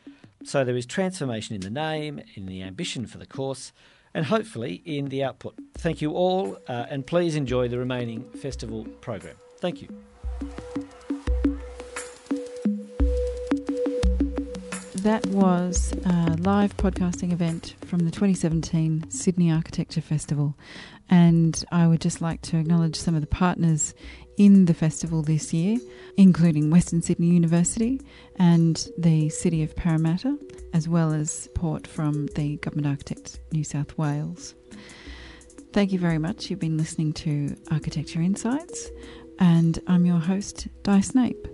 So 0.44 0.64
there 0.64 0.76
is 0.76 0.86
transformation 0.86 1.54
in 1.54 1.60
the 1.60 1.70
name, 1.70 2.20
in 2.34 2.46
the 2.46 2.62
ambition 2.62 3.06
for 3.06 3.18
the 3.18 3.26
course, 3.26 3.72
and 4.14 4.26
hopefully 4.26 4.82
in 4.84 5.06
the 5.06 5.24
output. 5.24 5.54
Thank 5.74 6.00
you 6.00 6.12
all, 6.12 6.56
uh, 6.68 6.86
and 6.88 7.06
please 7.06 7.36
enjoy 7.36 7.68
the 7.68 7.78
remaining 7.78 8.24
festival 8.30 8.84
program. 9.00 9.36
Thank 9.60 9.82
you. 9.82 9.88
That 15.06 15.24
was 15.26 15.92
a 16.04 16.36
live 16.40 16.76
podcasting 16.76 17.32
event 17.32 17.76
from 17.86 18.00
the 18.00 18.10
2017 18.10 19.08
Sydney 19.10 19.52
Architecture 19.52 20.00
Festival. 20.00 20.56
And 21.08 21.64
I 21.70 21.86
would 21.86 22.00
just 22.00 22.20
like 22.20 22.42
to 22.42 22.58
acknowledge 22.58 22.96
some 22.96 23.14
of 23.14 23.20
the 23.20 23.28
partners 23.28 23.94
in 24.36 24.66
the 24.66 24.74
festival 24.74 25.22
this 25.22 25.52
year, 25.52 25.78
including 26.16 26.70
Western 26.70 27.02
Sydney 27.02 27.28
University 27.28 28.00
and 28.36 28.88
the 28.98 29.28
City 29.28 29.62
of 29.62 29.74
Parramatta, 29.76 30.38
as 30.72 30.88
well 30.88 31.12
as 31.12 31.30
support 31.30 31.86
from 31.86 32.26
the 32.34 32.56
Government 32.58 32.86
Architects 32.86 33.38
New 33.52 33.64
South 33.64 33.96
Wales. 33.96 34.54
Thank 35.72 35.92
you 35.92 35.98
very 35.98 36.18
much. 36.18 36.50
You've 36.50 36.58
been 36.58 36.78
listening 36.78 37.12
to 37.14 37.56
Architecture 37.70 38.20
Insights, 38.20 38.88
and 39.38 39.78
I'm 39.86 40.06
your 40.06 40.20
host, 40.20 40.68
Di 40.82 41.00
Snape. 41.00 41.46